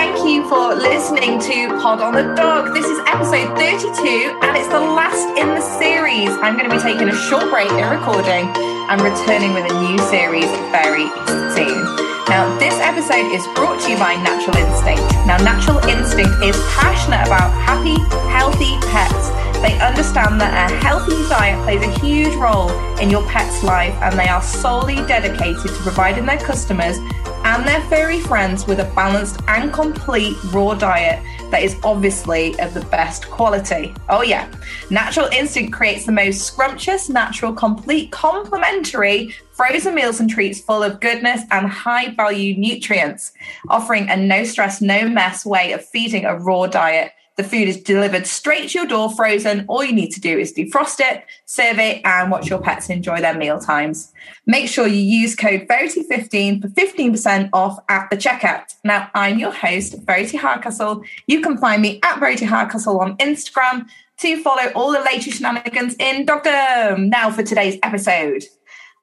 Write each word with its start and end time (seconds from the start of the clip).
thank 0.00 0.24
you 0.24 0.48
for 0.48 0.72
listening 0.74 1.38
to 1.38 1.68
Pod 1.76 2.00
on 2.00 2.14
the 2.16 2.32
Dog. 2.32 2.72
This 2.72 2.86
is 2.86 2.98
episode 3.04 3.52
32 3.52 4.32
and 4.40 4.56
it's 4.56 4.72
the 4.72 4.80
last 4.80 5.28
in 5.36 5.52
the 5.52 5.60
series. 5.60 6.32
I'm 6.40 6.56
going 6.56 6.64
to 6.70 6.74
be 6.74 6.80
taking 6.80 7.12
a 7.12 7.18
short 7.28 7.52
break 7.52 7.68
in 7.68 7.84
recording 7.84 8.48
and 8.88 8.96
returning 8.96 9.52
with 9.52 9.68
a 9.68 9.76
new 9.76 10.00
series 10.08 10.48
very 10.72 11.04
soon. 11.52 11.84
Now, 12.32 12.48
this 12.56 12.72
episode 12.80 13.28
is 13.28 13.44
brought 13.52 13.76
to 13.84 13.92
you 13.92 13.98
by 14.00 14.16
Natural 14.24 14.56
Instinct. 14.56 15.04
Now, 15.28 15.36
Natural 15.44 15.84
Instinct 15.84 16.32
is 16.48 16.56
passionate 16.80 17.20
about 17.28 17.52
happy, 17.68 18.00
healthy 18.32 18.80
pets. 18.88 19.28
They 19.60 19.76
understand 19.84 20.40
that 20.40 20.56
a 20.56 20.80
healthy 20.80 21.20
diet 21.28 21.60
plays 21.68 21.84
a 21.84 21.92
huge 22.00 22.32
role 22.40 22.72
in 23.04 23.10
your 23.10 23.20
pet's 23.28 23.62
life, 23.62 23.92
and 24.00 24.18
they 24.18 24.28
are 24.28 24.40
solely 24.40 25.04
dedicated 25.04 25.60
to 25.60 25.80
providing 25.84 26.24
their 26.24 26.40
customers 26.40 26.96
and 27.44 27.66
their 27.66 27.80
furry 27.82 28.20
friends 28.20 28.66
with 28.66 28.80
a 28.80 28.92
balanced 28.94 29.40
and 29.48 29.72
complete 29.72 30.36
raw 30.52 30.74
diet 30.74 31.22
that 31.50 31.62
is 31.62 31.76
obviously 31.82 32.58
of 32.60 32.74
the 32.74 32.84
best 32.86 33.28
quality. 33.30 33.94
Oh, 34.08 34.22
yeah. 34.22 34.50
Natural 34.90 35.26
Instinct 35.32 35.72
creates 35.72 36.06
the 36.06 36.12
most 36.12 36.42
scrumptious, 36.42 37.08
natural, 37.08 37.52
complete, 37.52 38.10
complementary 38.12 39.34
frozen 39.52 39.94
meals 39.94 40.20
and 40.20 40.30
treats 40.30 40.60
full 40.60 40.82
of 40.82 41.00
goodness 41.00 41.42
and 41.50 41.66
high 41.66 42.14
value 42.14 42.56
nutrients, 42.56 43.32
offering 43.68 44.08
a 44.08 44.16
no 44.16 44.44
stress, 44.44 44.80
no 44.80 45.08
mess 45.08 45.44
way 45.44 45.72
of 45.72 45.84
feeding 45.84 46.24
a 46.24 46.36
raw 46.38 46.66
diet 46.66 47.12
the 47.40 47.48
food 47.48 47.68
is 47.68 47.80
delivered 47.80 48.26
straight 48.26 48.68
to 48.70 48.78
your 48.78 48.86
door, 48.86 49.10
frozen. 49.10 49.64
All 49.66 49.82
you 49.82 49.94
need 49.94 50.10
to 50.10 50.20
do 50.20 50.38
is 50.38 50.52
defrost 50.52 51.00
it, 51.00 51.24
serve 51.46 51.78
it, 51.78 52.02
and 52.04 52.30
watch 52.30 52.50
your 52.50 52.60
pets 52.60 52.90
enjoy 52.90 53.20
their 53.22 53.32
meal 53.32 53.58
times. 53.58 54.12
Make 54.46 54.68
sure 54.68 54.86
you 54.86 55.00
use 55.00 55.34
code 55.34 55.66
Verity15 55.66 56.60
for 56.60 56.68
15% 56.68 57.48
off 57.54 57.78
at 57.88 58.10
the 58.10 58.16
checkout. 58.16 58.74
Now, 58.84 59.08
I'm 59.14 59.38
your 59.38 59.52
host, 59.52 59.94
Verity 60.04 60.36
Hardcastle. 60.36 61.02
You 61.26 61.40
can 61.40 61.56
find 61.56 61.80
me 61.80 61.98
at 62.02 62.20
Verity 62.20 62.44
Hardcastle 62.44 63.00
on 63.00 63.16
Instagram 63.16 63.86
to 64.18 64.42
follow 64.42 64.70
all 64.74 64.92
the 64.92 65.00
latest 65.00 65.38
shenanigans 65.38 65.96
in 65.98 66.26
Dogdom. 66.26 67.08
Now, 67.08 67.30
for 67.30 67.42
today's 67.42 67.78
episode. 67.82 68.44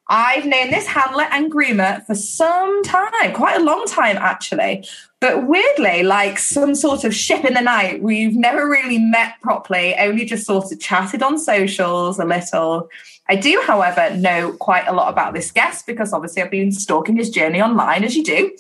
I've 0.10 0.46
known 0.46 0.72
this 0.72 0.88
handler 0.88 1.26
and 1.32 1.52
groomer 1.52 2.06
for 2.06 2.16
some 2.16 2.82
time, 2.84 3.34
quite 3.34 3.58
a 3.60 3.64
long 3.64 3.86
time 3.86 4.18
actually. 4.18 4.88
But 5.20 5.48
weirdly, 5.48 6.04
like 6.04 6.38
some 6.38 6.76
sort 6.76 7.04
of 7.04 7.14
ship 7.14 7.44
in 7.44 7.56
the 7.56 7.62
night, 7.62 8.04
we've 8.04 8.36
never 8.36 8.70
really 8.70 9.00
met 9.00 9.34
properly, 9.42 9.96
only 9.96 10.26
just 10.26 10.46
sort 10.46 10.72
of 10.72 10.80
chatted 10.80 11.24
on 11.24 11.40
socials 11.40 12.20
a 12.20 12.26
little. 12.26 12.90
I 13.28 13.36
do, 13.36 13.62
however, 13.66 14.16
know 14.16 14.54
quite 14.54 14.88
a 14.88 14.94
lot 14.94 15.12
about 15.12 15.34
this 15.34 15.52
guest 15.52 15.88
because 15.88 16.14
obviously 16.14 16.44
I've 16.44 16.52
been 16.52 16.72
stalking 16.72 17.18
his 17.18 17.30
journey 17.30 17.62
online, 17.62 18.04
as 18.04 18.16
you 18.16 18.24
do. 18.24 18.56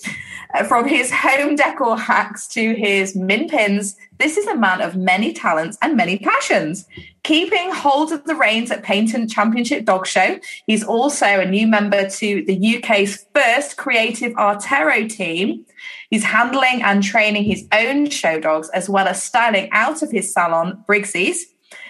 Uh, 0.53 0.64
from 0.64 0.88
his 0.88 1.12
home 1.12 1.56
decor 1.56 1.98
hacks 1.98 2.48
to 2.48 2.73
his 2.73 3.16
min 3.16 3.48
pins, 3.48 3.95
this 4.19 4.37
is 4.37 4.47
a 4.47 4.55
man 4.55 4.81
of 4.81 4.95
many 4.95 5.33
talents 5.33 5.77
and 5.81 5.95
many 5.95 6.17
passions. 6.17 6.85
Keeping 7.23 7.71
hold 7.71 8.11
of 8.11 8.23
the 8.23 8.35
reins 8.35 8.71
at 8.71 8.83
Paignton 8.83 9.31
Championship 9.31 9.85
Dog 9.85 10.07
Show, 10.07 10.39
he's 10.65 10.83
also 10.83 11.25
a 11.25 11.45
new 11.45 11.67
member 11.67 12.09
to 12.09 12.43
the 12.45 12.77
UK's 12.77 13.25
first 13.35 13.77
creative 13.77 14.33
Artero 14.33 15.09
team. 15.09 15.65
He's 16.09 16.23
handling 16.23 16.81
and 16.83 17.03
training 17.03 17.43
his 17.43 17.67
own 17.71 18.09
show 18.09 18.39
dogs 18.39 18.69
as 18.69 18.89
well 18.89 19.07
as 19.07 19.21
styling 19.21 19.69
out 19.71 20.01
of 20.01 20.11
his 20.11 20.33
salon, 20.33 20.83
Briggsy's. 20.88 21.45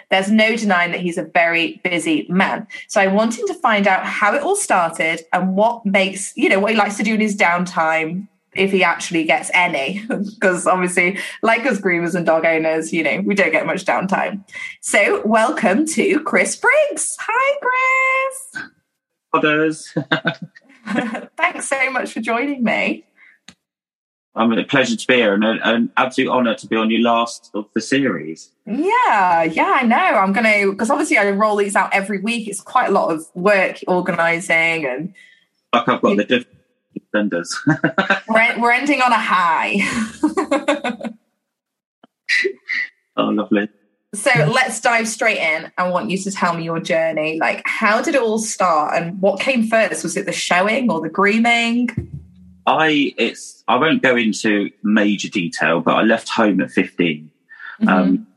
There's 0.09 0.31
no 0.31 0.55
denying 0.55 0.91
that 0.91 1.01
he's 1.01 1.17
a 1.17 1.23
very 1.23 1.81
busy 1.83 2.25
man. 2.29 2.65
So 2.87 3.01
I 3.01 3.07
wanted 3.07 3.45
to 3.47 3.53
find 3.55 3.87
out 3.87 4.05
how 4.05 4.33
it 4.33 4.41
all 4.41 4.55
started 4.55 5.21
and 5.33 5.55
what 5.55 5.85
makes, 5.85 6.35
you 6.37 6.47
know, 6.47 6.59
what 6.59 6.71
he 6.71 6.77
likes 6.77 6.97
to 6.97 7.03
do 7.03 7.13
in 7.13 7.19
his 7.19 7.35
downtime, 7.35 8.27
if 8.57 8.71
he 8.71 8.83
actually 8.83 9.23
gets 9.23 9.51
any. 9.53 10.03
Because 10.37 10.67
obviously, 10.67 11.19
like 11.41 11.65
us 11.65 11.79
groomers 11.79 12.15
and 12.15 12.25
dog 12.25 12.45
owners, 12.45 12.91
you 12.93 13.03
know, 13.03 13.21
we 13.21 13.33
don't 13.33 13.51
get 13.51 13.65
much 13.65 13.85
downtime. 13.85 14.43
So 14.81 15.25
welcome 15.25 15.85
to 15.87 16.19
Chris 16.21 16.55
Briggs. 16.55 17.17
Hi, 17.19 17.59
Chris. 18.53 18.67
Others. 19.33 19.93
Thanks 21.37 21.67
so 21.67 21.89
much 21.91 22.13
for 22.13 22.19
joining 22.19 22.63
me. 22.63 23.05
I'm 24.35 24.51
a 24.51 24.63
pleasure 24.63 24.95
to 24.95 25.07
be 25.07 25.15
here 25.15 25.33
and 25.33 25.43
an 25.43 25.91
absolute 25.97 26.29
honour 26.29 26.53
to 26.55 26.67
be 26.67 26.75
on 26.75 26.91
your 26.91 27.01
last 27.01 27.49
of 27.55 27.65
the 27.73 27.81
series. 27.81 28.51
Yeah, 28.67 29.43
yeah, 29.43 29.79
I 29.81 29.83
know. 29.83 29.97
I'm 29.97 30.31
going 30.31 30.45
to, 30.45 30.71
because 30.71 30.91
obviously 30.91 31.17
I 31.17 31.29
roll 31.31 31.55
these 31.55 31.75
out 31.75 31.91
every 31.91 32.19
week. 32.19 32.47
It's 32.47 32.61
quite 32.61 32.89
a 32.89 32.91
lot 32.91 33.11
of 33.11 33.25
work 33.33 33.79
organising 33.87 34.85
and. 34.85 35.13
Like 35.73 35.89
I've 35.89 36.01
got 36.01 36.17
the 36.17 36.23
different 36.23 36.56
vendors. 37.11 37.57
we're, 38.29 38.59
we're 38.59 38.71
ending 38.71 39.01
on 39.01 39.11
a 39.11 39.19
high. 39.19 39.77
oh, 43.17 43.25
lovely. 43.25 43.69
So 44.13 44.31
let's 44.35 44.79
dive 44.79 45.07
straight 45.07 45.37
in. 45.37 45.71
I 45.77 45.89
want 45.89 46.09
you 46.09 46.17
to 46.17 46.31
tell 46.31 46.53
me 46.53 46.63
your 46.63 46.79
journey. 46.79 47.37
Like, 47.39 47.61
how 47.65 48.01
did 48.01 48.15
it 48.15 48.21
all 48.21 48.39
start 48.39 48.95
and 48.95 49.21
what 49.21 49.39
came 49.39 49.67
first? 49.67 50.03
Was 50.03 50.15
it 50.15 50.25
the 50.25 50.31
showing 50.31 50.89
or 50.89 51.01
the 51.01 51.09
grooming? 51.09 51.89
I 52.65 53.13
it's 53.17 53.63
I 53.67 53.77
won't 53.77 54.01
go 54.01 54.15
into 54.15 54.71
major 54.83 55.29
detail, 55.29 55.81
but 55.81 55.95
I 55.95 56.03
left 56.03 56.29
home 56.29 56.61
at 56.61 56.71
15. 56.71 57.31
Mm-hmm. 57.81 57.89
Um, 57.89 58.27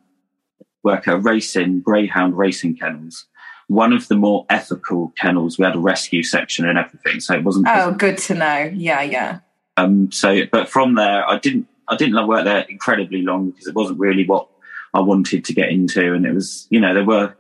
work 0.83 1.09
at 1.09 1.23
racing 1.23 1.81
greyhound 1.81 2.37
racing 2.37 2.77
kennels. 2.77 3.27
One 3.71 3.93
of 3.93 4.09
the 4.09 4.17
more 4.17 4.47
ethical 4.51 5.13
kennels. 5.17 5.57
We 5.57 5.65
had 5.65 5.77
a 5.77 5.79
rescue 5.79 6.25
section 6.25 6.69
and 6.69 6.77
everything, 6.77 7.21
so 7.21 7.35
it 7.35 7.45
wasn't. 7.45 7.69
Oh, 7.69 7.93
good 7.93 8.19
to 8.19 8.35
know. 8.35 8.73
Yeah, 8.75 9.03
yeah. 9.03 9.39
Um. 9.77 10.11
So, 10.11 10.41
but 10.51 10.69
from 10.69 10.97
there, 10.97 11.25
I 11.25 11.39
didn't. 11.39 11.69
I 11.87 11.95
didn't 11.95 12.27
work 12.27 12.45
there 12.45 12.67
incredibly 12.69 13.23
long 13.23 13.51
because 13.51 13.69
it 13.69 13.75
wasn't 13.77 14.01
really 14.01 14.27
what 14.27 14.49
I 14.93 14.99
wanted 14.99 15.45
to 15.45 15.55
get 15.55 15.69
into, 15.69 16.15
and 16.15 16.27
it 16.27 16.35
was. 16.35 16.67
You 16.71 16.81
know, 16.81 16.95
there 16.95 17.05
were 17.05 17.37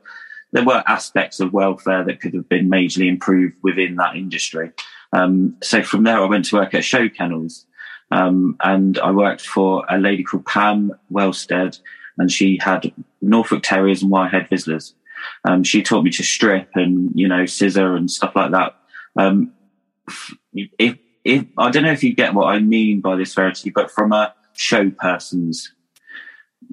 there 0.53 0.65
were 0.65 0.85
aspects 0.87 1.41
of 1.41 1.53
welfare 1.53 2.05
that 2.05 2.21
could 2.21 2.35
have 2.35 2.49
been 2.49 2.71
majorly 2.71 3.09
improved 3.09 3.57
within 3.65 3.97
that 3.97 4.15
industry. 4.15 4.71
Um, 5.13 5.57
so 5.65 5.83
from 5.83 6.05
there, 6.05 6.21
I 6.21 6.27
went 6.27 6.45
to 6.47 6.57
work 6.57 6.75
at 6.75 6.85
show 6.85 7.09
kennels. 7.09 7.67
Um, 8.13 8.57
and 8.61 8.99
I 9.01 9.11
worked 9.11 9.43
for 9.43 9.85
a 9.89 9.99
lady 9.99 10.23
called 10.23 10.47
Pam 10.47 10.93
Wellstead, 11.13 11.81
and 12.19 12.31
she 12.31 12.59
had 12.61 12.93
Norfolk 13.21 13.63
Terriers 13.63 14.03
and 14.03 14.13
Wirehaired 14.13 14.49
Vizslas. 14.49 14.95
Um, 15.45 15.65
she 15.65 15.83
taught 15.83 16.05
me 16.05 16.11
to 16.11 16.23
strip 16.23 16.71
and 16.75 17.11
you 17.15 17.29
know 17.29 17.47
scissor 17.47 17.95
and 17.95 18.11
stuff 18.11 18.35
like 18.37 18.53
that. 18.53 18.77
Um, 19.17 19.53
if, 20.53 20.99
if 21.25 21.45
I 21.59 21.71
don't 21.71 21.83
know 21.83 21.93
if 21.93 22.03
you 22.03 22.15
get 22.15 22.35
what 22.35 22.47
I 22.47 22.59
mean 22.59 23.01
by 23.01 23.17
this 23.17 23.35
verity, 23.35 23.71
but 23.71 23.91
from 23.91 24.13
a 24.13 24.35
show 24.55 24.91
person's 24.91 25.73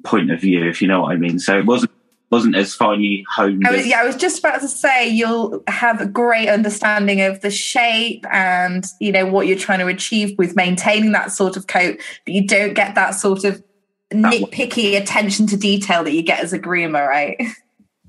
point 0.03 0.31
of 0.31 0.41
view, 0.41 0.68
if 0.68 0.81
you 0.81 0.88
know 0.88 1.02
what 1.02 1.13
I 1.13 1.18
mean. 1.18 1.40
So 1.40 1.58
it 1.58 1.66
wasn't 1.66 1.91
wasn't 2.30 2.56
as 2.56 2.75
finely 2.75 3.25
honed. 3.30 3.66
I 3.66 3.72
was, 3.72 3.88
yeah, 3.88 4.02
I 4.02 4.06
was 4.06 4.18
just 4.18 4.40
about 4.40 4.59
to 4.59 4.68
say 4.68 5.08
you'll 5.08 5.64
have 5.68 6.02
a 6.02 6.06
great 6.06 6.50
understanding 6.50 7.22
of 7.22 7.40
the 7.40 7.52
shape 7.52 8.25
and 8.29 8.84
you 9.00 9.12
know 9.12 9.25
what 9.25 9.47
you're 9.47 9.58
trying 9.58 9.79
to 9.79 9.88
achieve 9.88 10.38
with 10.38 10.56
maintaining 10.56 11.14
that 11.14 11.31
sort 11.31 11.56
of 11.56 11.68
coat, 11.68 12.00
but 12.25 12.34
you 12.34 12.46
don't 12.46 12.74
get 12.74 12.96
that 12.96 13.12
sort 13.12 13.46
of 13.46 13.64
nitpicky 14.12 14.97
attention 14.97 15.47
to 15.47 15.58
detail 15.58 16.03
that 16.03 16.14
you 16.14 16.22
get 16.22 16.41
as 16.41 16.53
a 16.53 16.59
groomer, 16.59 17.08
right? 17.08 17.41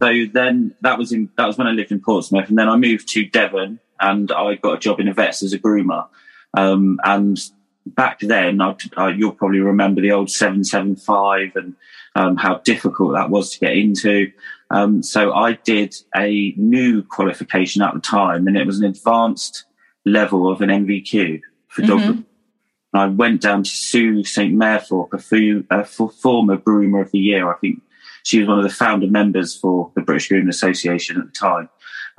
So 0.01 0.13
then 0.33 0.75
that 0.83 0.99
was 0.99 1.13
in 1.13 1.31
that 1.37 1.47
was 1.47 1.59
when 1.59 1.67
I 1.67 1.73
lived 1.73 1.93
in 1.93 2.01
Portsmouth, 2.01 2.49
and 2.49 2.59
then 2.59 2.69
I 2.69 2.77
moved 2.77 3.09
to 3.09 3.25
Devon, 3.25 3.81
and 4.01 4.31
I 4.31 4.55
got 4.55 4.75
a 4.75 4.79
job 4.79 5.01
in 5.01 5.09
a 5.09 5.15
vets 5.15 5.43
as 5.43 5.53
a 5.53 5.59
groomer. 5.59 6.07
Um, 6.57 7.01
and 7.05 7.39
back 7.87 8.21
then, 8.21 8.61
I, 8.61 8.77
I, 8.97 9.11
you'll 9.11 9.33
probably 9.33 9.61
remember 9.61 10.01
the 10.01 10.13
old 10.13 10.31
seven 10.31 10.65
seven 10.65 10.97
five 10.97 11.57
and 11.57 11.75
um, 12.15 12.37
how 12.37 12.59
difficult 12.59 13.15
that 13.15 13.31
was 13.31 13.51
to 13.51 13.61
get 13.61 13.77
into. 13.77 14.33
Um, 14.71 15.03
so 15.03 15.33
I 15.33 15.53
did 15.53 15.95
a 16.17 16.53
new 16.57 17.03
qualification 17.03 17.83
at 17.83 17.95
the 17.95 18.01
time, 18.01 18.47
and 18.47 18.57
it 18.57 18.67
was 18.67 18.79
an 18.79 18.87
advanced 18.87 19.65
level 20.05 20.51
of 20.51 20.61
an 20.61 20.69
NVQ 20.69 21.41
for 21.69 21.83
mm-hmm. 21.83 22.07
dog. 22.07 22.25
I 22.95 23.07
went 23.07 23.43
down 23.43 23.65
to 23.65 23.71
Sue 23.71 24.25
St. 24.25 24.61
A, 24.63 24.81
fu- 24.81 25.09
a 25.71 25.85
former 25.85 26.57
groomer 26.57 27.03
of 27.03 27.11
the 27.11 27.19
year. 27.19 27.51
I 27.51 27.57
think 27.59 27.83
she 28.25 28.41
was 28.41 28.49
one 28.49 28.59
of 28.59 28.65
the 28.65 28.71
founder 28.71 29.07
members 29.07 29.57
for 29.57 29.91
the 29.95 30.03
British 30.03 30.29
Grooming 30.29 30.49
Association 30.49 31.21
at 31.21 31.27
the 31.27 31.33
time. 31.33 31.69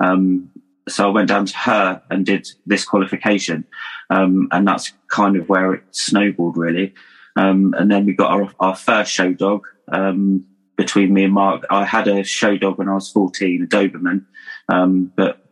Um, 0.00 0.50
so 0.88 1.08
I 1.08 1.12
went 1.12 1.28
down 1.28 1.46
to 1.46 1.56
her 1.56 2.02
and 2.10 2.26
did 2.26 2.48
this 2.66 2.84
qualification. 2.84 3.64
Um, 4.08 4.48
and 4.50 4.66
that's 4.66 4.92
kind 5.08 5.36
of 5.36 5.48
where 5.48 5.74
it 5.74 5.84
snowballed 5.92 6.56
really. 6.56 6.94
Um, 7.36 7.74
and 7.78 7.90
then 7.90 8.06
we 8.06 8.14
got 8.14 8.32
our, 8.32 8.50
our 8.58 8.76
first 8.76 9.12
show 9.12 9.32
dog, 9.32 9.66
um, 9.92 10.46
between 10.76 11.12
me 11.12 11.24
and 11.24 11.34
Mark. 11.34 11.64
I 11.70 11.84
had 11.84 12.08
a 12.08 12.24
show 12.24 12.56
dog 12.56 12.78
when 12.78 12.88
I 12.88 12.94
was 12.94 13.10
14, 13.10 13.62
a 13.62 13.66
Doberman. 13.66 14.24
Um, 14.68 15.12
but 15.14 15.46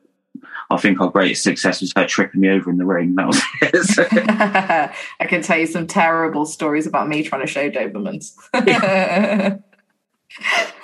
I 0.71 0.77
think 0.77 1.00
our 1.00 1.11
greatest 1.11 1.43
success 1.43 1.81
was 1.81 1.93
her 1.97 2.06
tripping 2.06 2.41
me 2.41 2.50
over 2.50 2.71
in 2.71 2.77
the 2.77 2.85
ring. 2.85 3.15
That 3.15 3.27
was 3.27 3.43
it. 3.62 4.09
I 5.21 5.27
can 5.27 5.43
tell 5.43 5.59
you 5.59 5.67
some 5.67 5.87
terrible 5.87 6.47
stories 6.47 6.87
about 6.87 7.09
me 7.09 7.23
trying 7.23 7.43
to 7.43 7.47
show 7.47 7.71
Dobermans. 7.71 8.35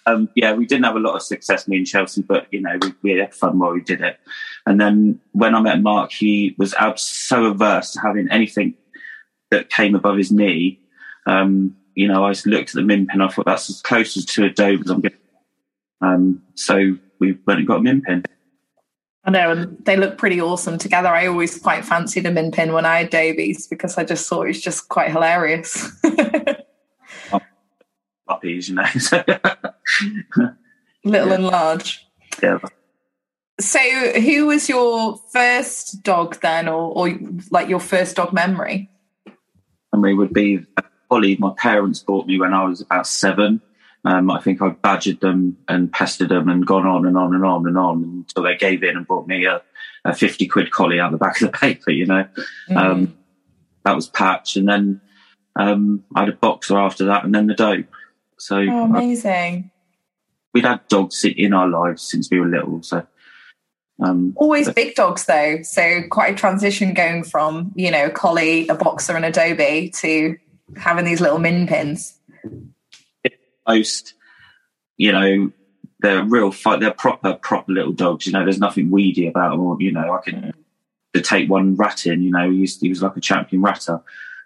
um, 0.07 0.29
yeah, 0.35 0.53
we 0.53 0.67
didn't 0.67 0.85
have 0.85 0.97
a 0.97 1.01
lot 1.01 1.17
of 1.17 1.23
success, 1.23 1.69
me 1.69 1.79
and 1.79 1.87
Chelsea, 1.87 2.23
but 2.23 2.47
you 2.51 2.61
know, 2.61 2.79
we, 2.81 2.95
we 3.03 3.19
had 3.19 3.35
fun 3.35 3.59
while 3.59 3.73
we 3.73 3.81
did 3.81 4.01
it. 4.01 4.19
And 4.67 4.81
then 4.81 5.21
when 5.33 5.55
I 5.55 5.61
met 5.61 5.81
Mark, 5.81 6.13
he 6.13 6.55
was 6.59 6.75
so 6.97 7.47
averse 7.47 7.93
to 7.93 8.01
having 8.01 8.29
anything 8.31 8.75
that 9.51 9.71
came 9.71 9.95
above 9.95 10.17
his 10.17 10.33
knee. 10.33 10.81
Um, 11.27 11.77
you 11.95 12.09
know, 12.09 12.25
I 12.25 12.33
just 12.33 12.47
looked 12.47 12.71
at 12.71 12.75
the 12.75 12.83
min 12.83 13.07
pin. 13.07 13.21
I 13.21 13.29
thought 13.29 13.47
that's 13.47 13.69
as 13.69 13.81
close 13.81 14.17
as 14.17 14.25
to 14.27 14.45
a 14.45 14.51
dove 14.51 14.81
as 14.81 14.91
I'm 14.91 15.01
getting. 15.01 15.19
Um, 16.01 16.43
so 16.55 16.97
we 17.19 17.39
went 17.47 17.61
and 17.61 17.69
got 17.69 17.79
a 17.79 17.83
min 17.83 18.03
pin. 18.03 18.25
I 19.25 19.31
know, 19.31 19.53
and 19.53 19.77
they 19.85 19.97
look 19.97 20.19
pretty 20.19 20.41
awesome 20.41 20.79
together. 20.79 21.09
I 21.09 21.29
always 21.29 21.57
quite 21.57 21.85
fancied 21.85 22.27
a 22.27 22.31
min 22.33 22.51
pin 22.51 22.73
when 22.73 22.85
I 22.85 22.99
had 22.99 23.13
Dobies 23.13 23.71
because 23.71 23.97
I 23.97 24.05
just 24.05 24.29
thought 24.29 24.43
it 24.43 24.49
was 24.49 24.61
just 24.61 24.89
quite 24.89 25.13
hilarious. 25.13 25.93
Puppies, 28.33 28.69
you 28.69 28.77
know. 28.77 28.85
Little 31.05 31.29
yeah. 31.29 31.35
and 31.35 31.47
large. 31.47 32.07
Yeah. 32.43 32.59
So, 33.61 33.79
who 33.79 34.47
was 34.47 34.69
your 34.69 35.19
first 35.33 36.03
dog 36.03 36.41
then, 36.41 36.69
or, 36.69 36.93
or 36.97 37.19
like 37.51 37.69
your 37.69 37.81
first 37.81 38.17
dog 38.17 38.33
memory? 38.33 38.91
Memory 39.93 40.15
would 40.15 40.33
be 40.33 40.65
a 40.77 40.83
collie 41.11 41.37
my 41.37 41.53
parents 41.57 42.01
bought 42.01 42.27
me 42.27 42.39
when 42.39 42.55
I 42.55 42.65
was 42.65 42.81
about 42.81 43.07
seven. 43.07 43.61
Um, 44.05 44.31
I 44.31 44.41
think 44.41 44.63
I 44.63 44.71
badgered 44.71 45.21
them 45.21 45.59
and 45.69 45.93
pestered 45.93 46.31
them 46.31 46.49
and 46.49 46.67
gone 46.67 46.87
on 46.87 47.07
and 47.07 47.17
on 47.17 47.35
and 47.35 47.45
on 47.45 47.67
and 47.67 47.79
on 47.79 48.03
until 48.03 48.43
they 48.43 48.57
gave 48.57 48.83
in 48.83 48.97
and 48.97 49.07
bought 49.07 49.29
me 49.29 49.45
a, 49.45 49.63
a 50.05 50.15
50 50.15 50.49
quid 50.49 50.71
collie 50.73 50.99
out 50.99 51.13
the 51.13 51.19
back 51.19 51.41
of 51.41 51.53
the 51.53 51.59
paper, 51.59 51.91
you 51.91 52.07
know. 52.07 52.27
Mm. 52.69 52.77
Um, 52.77 53.19
that 53.85 53.95
was 53.95 54.09
Patch. 54.09 54.57
And 54.57 54.69
then 54.69 55.01
um, 55.55 56.05
I 56.15 56.21
had 56.21 56.31
a 56.31 56.37
boxer 56.37 56.79
after 56.79 57.05
that 57.07 57.25
and 57.25 57.35
then 57.35 57.47
the 57.47 57.55
dope. 57.55 57.87
So 58.43 58.57
oh, 58.59 58.85
amazing. 58.85 59.71
we'd 60.53 60.65
had 60.65 60.87
dogs 60.89 61.25
in 61.25 61.53
our 61.53 61.69
lives 61.69 62.03
since 62.03 62.29
we 62.31 62.41
were 62.41 62.49
little. 62.49 62.83
So 62.83 63.07
um, 64.01 64.33
Always 64.37 64.67
but, 64.67 64.75
big 64.77 64.95
dogs, 64.95 65.27
though. 65.27 65.63
So 65.63 66.03
quite 66.11 66.35
a 66.35 66.37
transition 66.37 66.93
going 66.93 67.25
from, 67.25 67.73
you 67.77 67.91
know, 67.91 68.07
a 68.07 68.11
collie, 68.11 68.67
a 68.69 68.75
boxer, 68.75 69.15
and 69.15 69.25
Adobe 69.25 69.91
to 69.97 70.37
having 70.77 71.05
these 71.05 71.21
little 71.21 71.39
min 71.39 71.67
pins 71.67 72.19
most, 73.67 74.15
you 74.97 75.13
know, 75.13 75.53
they're 76.01 76.25
real. 76.25 76.53
They're 76.79 76.93
proper, 76.93 77.35
proper 77.35 77.73
little 77.73 77.93
dogs. 77.93 78.27
You 78.27 78.33
know, 78.33 78.45
there's 78.45 78.59
nothing 78.59 78.91
weedy 78.91 79.27
about 79.27 79.57
them. 79.57 79.81
you 79.81 79.93
know, 79.93 80.13
I 80.13 80.21
can 80.23 80.53
to 81.15 81.21
take 81.21 81.49
one 81.49 81.77
rat 81.77 82.07
in. 82.07 82.23
You 82.23 82.31
know, 82.31 82.51
he, 82.51 82.57
used, 82.57 82.81
he 82.81 82.89
was 82.89 83.03
like 83.03 83.17
a 83.17 83.21
champion 83.21 83.63
ratter. 83.63 84.01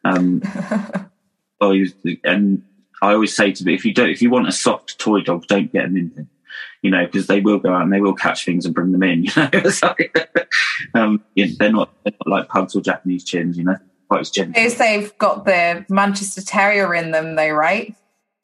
Um, 0.04 0.42
oh, 1.60 1.70
was, 1.70 1.94
and 2.24 2.62
I 3.02 3.12
always 3.12 3.34
say 3.34 3.52
to 3.52 3.64
me, 3.64 3.74
if 3.74 3.84
you 3.84 3.92
don't, 3.92 4.10
if 4.10 4.22
you 4.22 4.30
want 4.30 4.48
a 4.48 4.52
soft 4.52 4.98
toy 4.98 5.20
dog, 5.20 5.46
don't 5.46 5.72
get 5.72 5.84
them 5.84 5.96
in. 5.96 6.28
You 6.82 6.90
know, 6.90 7.04
because 7.04 7.26
they 7.26 7.40
will 7.40 7.58
go 7.58 7.74
out 7.74 7.82
and 7.82 7.92
they 7.92 8.00
will 8.00 8.14
catch 8.14 8.44
things 8.44 8.64
and 8.64 8.74
bring 8.74 8.92
them 8.92 9.02
in. 9.02 9.24
You 9.36 9.42
know, 9.42 9.94
um, 10.94 11.24
yeah, 11.34 11.46
they're, 11.58 11.72
not, 11.72 11.92
they're 12.04 12.14
not 12.24 12.30
like 12.30 12.48
pugs 12.48 12.76
or 12.76 12.80
Japanese 12.80 13.24
chins. 13.24 13.58
You 13.58 13.64
know, 13.64 13.76
quite 14.08 14.20
as 14.20 14.30
gentle. 14.30 14.54
Because 14.54 14.76
they've 14.76 15.16
got 15.18 15.44
the 15.44 15.84
Manchester 15.88 16.42
Terrier 16.42 16.94
in 16.94 17.10
them, 17.10 17.34
though, 17.34 17.50
right? 17.50 17.94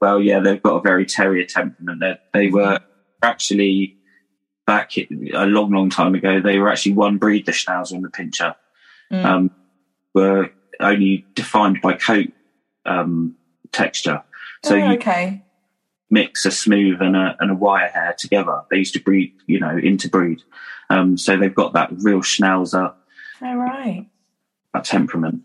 well, 0.02 0.20
yeah, 0.20 0.40
they've 0.40 0.60
got 0.60 0.78
a 0.78 0.80
very 0.80 1.06
terrier 1.06 1.44
temperament. 1.44 2.00
They're, 2.00 2.18
they 2.34 2.48
were 2.48 2.80
actually 3.22 3.96
back 4.66 4.96
a 4.98 5.46
long, 5.46 5.70
long 5.70 5.90
time 5.90 6.16
ago. 6.16 6.40
They 6.40 6.58
were 6.58 6.68
actually 6.68 6.94
one 6.94 7.18
breed, 7.18 7.46
the 7.46 7.52
Schnauzer 7.52 7.92
and 7.92 8.04
the 8.04 8.08
Pinscher, 8.08 8.56
mm. 9.12 9.24
um, 9.24 9.52
were 10.12 10.50
only 10.80 11.24
defined 11.34 11.80
by 11.80 11.92
coat 11.92 12.32
um, 12.84 13.36
texture. 13.70 14.24
So 14.64 14.76
oh, 14.78 14.92
okay. 14.92 15.42
mix 16.10 16.46
a 16.46 16.50
smooth 16.50 17.00
and 17.00 17.16
a, 17.16 17.36
and 17.40 17.50
a 17.50 17.54
wire 17.54 17.88
hair 17.88 18.14
together. 18.16 18.62
They 18.70 18.78
used 18.78 18.94
to 18.94 19.00
breed, 19.00 19.34
you 19.46 19.58
know, 19.58 19.76
interbreed. 19.76 20.42
Um, 20.90 21.16
so 21.16 21.36
they've 21.36 21.54
got 21.54 21.72
that 21.72 21.90
real 21.98 22.20
Schnauzer. 22.20 22.94
All 23.42 23.56
right. 23.56 24.06
That 24.72 24.84
temperament. 24.84 25.42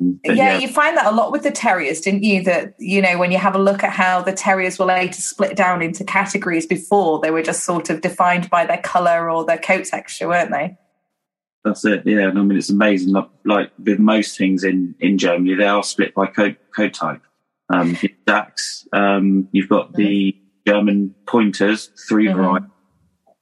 Um, 0.00 0.20
yeah, 0.24 0.32
yeah, 0.32 0.58
you 0.58 0.68
find 0.68 0.96
that 0.96 1.06
a 1.06 1.14
lot 1.14 1.32
with 1.32 1.42
the 1.42 1.50
terriers, 1.50 2.00
didn't 2.00 2.22
you? 2.22 2.42
That 2.44 2.74
you 2.78 3.02
know 3.02 3.18
when 3.18 3.30
you 3.30 3.38
have 3.38 3.54
a 3.54 3.58
look 3.58 3.82
at 3.82 3.92
how 3.92 4.22
the 4.22 4.32
terriers 4.32 4.78
were 4.78 4.86
later 4.86 5.20
split 5.20 5.56
down 5.56 5.82
into 5.82 6.04
categories. 6.04 6.66
Before 6.66 7.20
they 7.20 7.30
were 7.30 7.42
just 7.42 7.64
sort 7.64 7.90
of 7.90 8.00
defined 8.00 8.48
by 8.48 8.64
their 8.64 8.78
color 8.78 9.30
or 9.30 9.44
their 9.44 9.58
coat 9.58 9.84
texture, 9.84 10.28
weren't 10.28 10.50
they? 10.50 10.78
That's 11.64 11.84
it. 11.84 12.06
Yeah, 12.06 12.28
I 12.28 12.32
mean 12.32 12.56
it's 12.56 12.70
amazing. 12.70 13.14
Like 13.44 13.70
with 13.78 13.98
most 13.98 14.38
things 14.38 14.64
in 14.64 14.94
in 14.98 15.18
Germany, 15.18 15.54
they 15.54 15.66
are 15.66 15.82
split 15.82 16.14
by 16.14 16.26
coat 16.26 16.56
coat 16.74 16.94
type. 16.94 17.22
Um, 17.72 17.96
um, 18.92 19.48
you've 19.52 19.68
got 19.68 19.88
mm-hmm. 19.88 19.96
the 19.96 20.36
German 20.66 21.14
pointers, 21.26 21.90
3 22.08 22.26
mm-hmm. 22.26 22.36
varieties. 22.36 22.70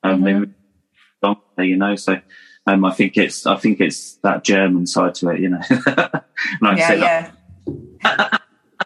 Um, 0.03 0.23
mm-hmm. 0.23 1.63
you 1.63 1.77
know, 1.77 1.97
so 1.97 2.21
um, 2.67 2.85
I 2.85 2.93
think 2.93 3.17
it's 3.17 3.47
I 3.47 3.57
think 3.57 3.81
it's 3.81 4.15
that 4.23 4.45
German 4.45 4.87
side 4.87 5.15
to 5.17 5.31
it, 5.31 5.41
you 5.41 5.49
know. 5.51 5.61
yeah, 6.77 7.31
yeah. 8.03 8.39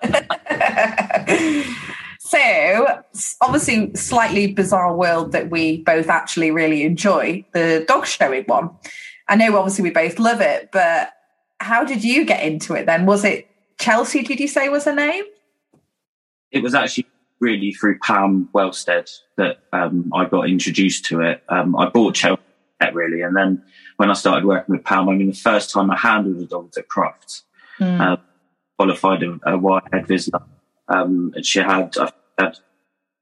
so 2.18 3.02
obviously, 3.40 3.94
slightly 3.94 4.52
bizarre 4.52 4.94
world 4.96 5.32
that 5.32 5.50
we 5.50 5.82
both 5.82 6.08
actually 6.08 6.50
really 6.50 6.82
enjoy 6.82 7.44
the 7.52 7.84
dog 7.86 8.06
showing 8.06 8.44
one. 8.44 8.70
I 9.28 9.36
know, 9.36 9.56
obviously, 9.56 9.82
we 9.84 9.90
both 9.90 10.18
love 10.18 10.40
it, 10.40 10.70
but 10.72 11.12
how 11.60 11.84
did 11.84 12.02
you 12.04 12.24
get 12.24 12.42
into 12.42 12.74
it 12.74 12.86
then? 12.86 13.06
Was 13.06 13.24
it 13.24 13.48
Chelsea? 13.78 14.22
Did 14.22 14.40
you 14.40 14.48
say 14.48 14.68
was 14.68 14.84
her 14.84 14.94
name? 14.94 15.24
It 16.54 16.62
was 16.62 16.74
actually 16.74 17.06
really 17.40 17.72
through 17.72 17.98
Pam 17.98 18.48
Wellstead 18.54 19.10
that 19.36 19.58
um, 19.72 20.10
I 20.14 20.24
got 20.24 20.48
introduced 20.48 21.04
to 21.06 21.20
it. 21.20 21.42
Um, 21.48 21.76
I 21.76 21.88
bought 21.88 22.14
Chelsea 22.14 22.40
really. 22.92 23.22
And 23.22 23.36
then 23.36 23.62
when 23.96 24.10
I 24.10 24.14
started 24.14 24.44
working 24.44 24.74
with 24.74 24.84
Pam, 24.84 25.08
I 25.08 25.14
mean, 25.14 25.28
the 25.28 25.34
first 25.34 25.70
time 25.70 25.90
I 25.90 25.96
handled 25.96 26.42
a 26.42 26.46
dog 26.46 26.72
at 26.76 26.88
Crufts, 26.88 27.42
mm. 27.78 28.00
uh, 28.00 28.16
qualified 28.76 29.22
a, 29.22 29.32
a 29.46 29.58
Wirehaired 29.58 30.06
Vizsla. 30.06 30.42
Um, 30.88 31.32
and 31.34 31.46
she 31.46 31.60
had, 31.60 31.96
I 31.98 32.12
had 32.38 32.58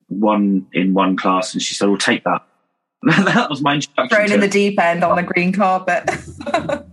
one 0.09 0.67
in 0.73 0.95
one 0.95 1.17
class 1.17 1.53
and 1.53 1.63
she 1.63 1.75
said, 1.75 1.89
we'll 1.89 1.99
take 1.99 2.25
that. 2.25 2.45
that 3.03 3.51
was 3.51 3.61
my 3.61 3.75
introduction. 3.75 4.17
Thrown 4.17 4.33
in 4.33 4.41
the 4.41 4.49
deep 4.49 4.79
end 4.81 5.05
on 5.05 5.17
the 5.17 5.23
green 5.23 5.53
carpet. 5.53 6.09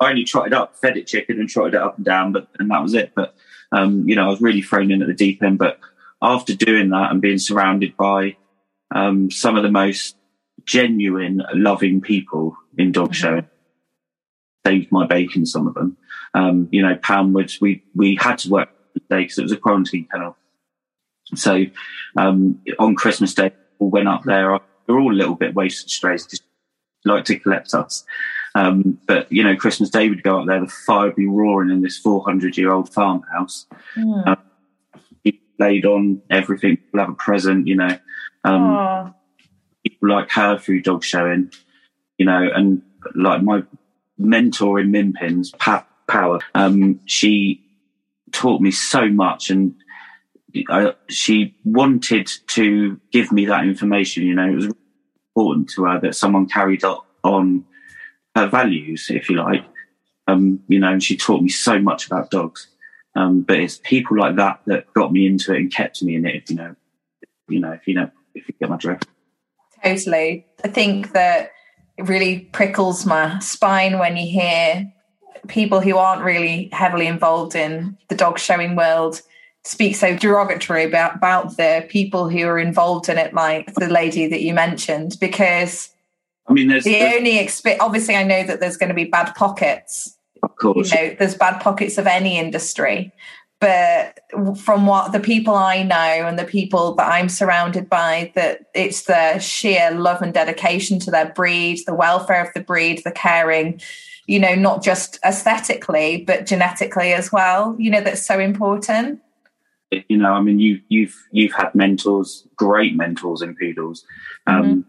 I 0.00 0.10
only 0.10 0.24
trotted 0.24 0.52
up, 0.52 0.76
fed 0.76 0.96
it 0.96 1.06
chicken 1.06 1.40
and 1.40 1.48
trotted 1.48 1.74
it 1.74 1.80
up 1.80 1.96
and 1.96 2.04
down, 2.04 2.32
but 2.32 2.48
and 2.58 2.70
that 2.70 2.82
was 2.82 2.94
it. 2.94 3.12
But 3.14 3.34
um, 3.72 4.08
you 4.08 4.16
know, 4.16 4.26
I 4.26 4.28
was 4.28 4.40
really 4.40 4.62
thrown 4.62 4.90
in 4.90 5.02
at 5.02 5.08
the 5.08 5.14
deep 5.14 5.42
end. 5.42 5.58
But 5.58 5.78
after 6.22 6.54
doing 6.54 6.90
that 6.90 7.10
and 7.10 7.20
being 7.20 7.38
surrounded 7.38 7.96
by 7.96 8.36
um, 8.94 9.30
some 9.30 9.56
of 9.56 9.62
the 9.62 9.70
most 9.70 10.16
genuine, 10.64 11.42
loving 11.54 12.00
people 12.00 12.56
in 12.76 12.92
dog 12.92 13.12
mm-hmm. 13.12 13.12
show. 13.12 13.42
Saved 14.66 14.92
my 14.92 15.06
bacon, 15.06 15.46
some 15.46 15.66
of 15.66 15.74
them. 15.74 15.96
Um, 16.34 16.68
you 16.70 16.82
know, 16.82 16.96
Pam 16.96 17.32
would, 17.32 17.52
we, 17.60 17.84
we 17.94 18.18
had 18.20 18.38
to 18.38 18.50
work 18.50 18.70
day 19.08 19.22
because 19.22 19.38
it 19.38 19.42
was 19.42 19.52
a 19.52 19.56
quarantine 19.56 20.06
kennel. 20.10 20.36
So, 21.34 21.66
um, 22.16 22.60
on 22.78 22.94
Christmas 22.94 23.34
Day, 23.34 23.52
we 23.78 23.88
went 23.88 24.08
up 24.08 24.24
there. 24.24 24.52
We 24.52 24.94
are 24.94 24.98
all 24.98 25.12
a 25.12 25.14
little 25.14 25.34
bit 25.34 25.54
wasted 25.54 25.90
strays, 25.90 26.26
just 26.26 26.42
like 27.04 27.24
to 27.26 27.38
collect 27.38 27.74
us. 27.74 28.04
Um, 28.58 28.98
but 29.06 29.30
you 29.30 29.44
know, 29.44 29.54
Christmas 29.54 29.88
Day 29.88 30.08
would 30.08 30.24
go 30.24 30.40
up 30.40 30.46
there, 30.46 30.60
the 30.60 30.66
fire 30.66 31.06
would 31.06 31.14
be 31.14 31.28
roaring 31.28 31.70
in 31.70 31.82
this 31.82 31.96
400 31.96 32.56
year 32.56 32.72
old 32.72 32.92
farmhouse. 32.92 33.66
Mm. 33.96 34.26
Um, 34.26 34.36
laid 35.58 35.84
on 35.84 36.22
everything, 36.30 36.78
we'll 36.92 37.02
have 37.02 37.12
a 37.12 37.16
present, 37.16 37.66
you 37.66 37.76
know. 37.76 37.98
Um, 38.44 39.14
people 39.84 40.08
like 40.08 40.30
her 40.30 40.58
through 40.58 40.82
dog 40.82 41.04
showing, 41.04 41.52
you 42.16 42.26
know, 42.26 42.48
and 42.54 42.82
like 43.14 43.42
my 43.42 43.62
mentor 44.16 44.80
in 44.80 44.90
Minpins, 44.90 45.56
Pat 45.58 45.86
Power, 46.08 46.40
um, 46.54 47.00
she 47.06 47.64
taught 48.32 48.60
me 48.60 48.70
so 48.70 49.08
much 49.08 49.50
and 49.50 49.74
I, 50.68 50.94
she 51.08 51.54
wanted 51.64 52.28
to 52.48 53.00
give 53.12 53.30
me 53.32 53.46
that 53.46 53.64
information. 53.64 54.24
You 54.24 54.34
know, 54.34 54.48
it 54.48 54.54
was 54.54 54.72
important 55.36 55.70
to 55.70 55.84
her 55.84 56.00
that 56.00 56.14
someone 56.14 56.48
carried 56.48 56.82
on 57.22 57.64
her 58.38 58.48
values, 58.48 59.08
if 59.10 59.28
you 59.28 59.36
like. 59.36 59.64
Um, 60.26 60.60
you 60.68 60.78
know, 60.78 60.92
and 60.92 61.02
she 61.02 61.16
taught 61.16 61.42
me 61.42 61.48
so 61.48 61.78
much 61.78 62.06
about 62.06 62.30
dogs. 62.30 62.68
Um, 63.14 63.40
but 63.40 63.58
it's 63.58 63.80
people 63.82 64.18
like 64.18 64.36
that 64.36 64.60
that 64.66 64.92
got 64.94 65.12
me 65.12 65.26
into 65.26 65.54
it 65.54 65.58
and 65.58 65.72
kept 65.72 66.02
me 66.02 66.14
in 66.14 66.26
it. 66.26 66.36
If 66.36 66.50
you 66.50 66.56
know, 66.56 66.76
you 67.48 67.60
know, 67.60 67.72
if 67.72 67.86
you 67.88 67.94
know, 67.94 68.10
if 68.34 68.46
you 68.46 68.54
get 68.60 68.68
my 68.68 68.76
drift. 68.76 69.06
Totally. 69.82 70.46
I 70.64 70.68
think 70.68 71.12
that 71.12 71.52
it 71.96 72.08
really 72.08 72.40
prickles 72.52 73.06
my 73.06 73.38
spine 73.38 73.98
when 73.98 74.16
you 74.16 74.30
hear 74.30 74.92
people 75.48 75.80
who 75.80 75.96
aren't 75.96 76.22
really 76.22 76.68
heavily 76.72 77.06
involved 77.06 77.54
in 77.54 77.96
the 78.08 78.14
dog 78.14 78.38
showing 78.38 78.76
world 78.76 79.22
speak 79.64 79.96
so 79.96 80.16
derogatory 80.16 80.84
about, 80.84 81.16
about 81.16 81.56
the 81.56 81.84
people 81.88 82.28
who 82.28 82.46
are 82.46 82.58
involved 82.58 83.08
in 83.08 83.18
it, 83.18 83.34
like 83.34 83.74
the 83.74 83.88
lady 83.88 84.26
that 84.26 84.40
you 84.40 84.54
mentioned, 84.54 85.16
because 85.20 85.90
I 86.48 86.52
mean, 86.52 86.68
there's, 86.68 86.84
the 86.84 86.92
there's, 86.92 87.16
only 87.16 87.78
obviously 87.80 88.16
I 88.16 88.22
know 88.22 88.42
that 88.44 88.60
there's 88.60 88.76
going 88.76 88.88
to 88.88 88.94
be 88.94 89.04
bad 89.04 89.34
pockets. 89.34 90.16
Of 90.42 90.56
course, 90.56 90.92
you 90.92 90.96
know, 90.96 91.16
there's 91.18 91.34
bad 91.34 91.60
pockets 91.60 91.98
of 91.98 92.06
any 92.06 92.38
industry, 92.38 93.12
but 93.60 94.20
from 94.56 94.86
what 94.86 95.12
the 95.12 95.20
people 95.20 95.54
I 95.54 95.82
know 95.82 95.96
and 95.96 96.38
the 96.38 96.44
people 96.44 96.94
that 96.94 97.10
I'm 97.10 97.28
surrounded 97.28 97.90
by, 97.90 98.32
that 98.36 98.66
it's 98.74 99.02
the 99.02 99.38
sheer 99.40 99.90
love 99.90 100.22
and 100.22 100.32
dedication 100.32 101.00
to 101.00 101.10
their 101.10 101.32
breed, 101.32 101.80
the 101.86 101.94
welfare 101.94 102.44
of 102.44 102.52
the 102.54 102.60
breed, 102.60 103.02
the 103.04 103.10
caring, 103.10 103.80
you 104.26 104.38
know, 104.38 104.54
not 104.54 104.82
just 104.82 105.18
aesthetically, 105.24 106.24
but 106.24 106.46
genetically 106.46 107.12
as 107.12 107.32
well, 107.32 107.74
you 107.78 107.90
know, 107.90 108.00
that's 108.00 108.24
so 108.24 108.38
important. 108.38 109.20
You 109.90 110.18
know, 110.18 110.34
I 110.34 110.40
mean, 110.40 110.60
you, 110.60 110.80
you've 110.88 111.16
you've 111.32 111.52
had 111.52 111.74
mentors, 111.74 112.46
great 112.56 112.94
mentors 112.94 113.40
in 113.40 113.56
poodles. 113.56 114.04
Um, 114.46 114.62
mm-hmm. 114.62 114.80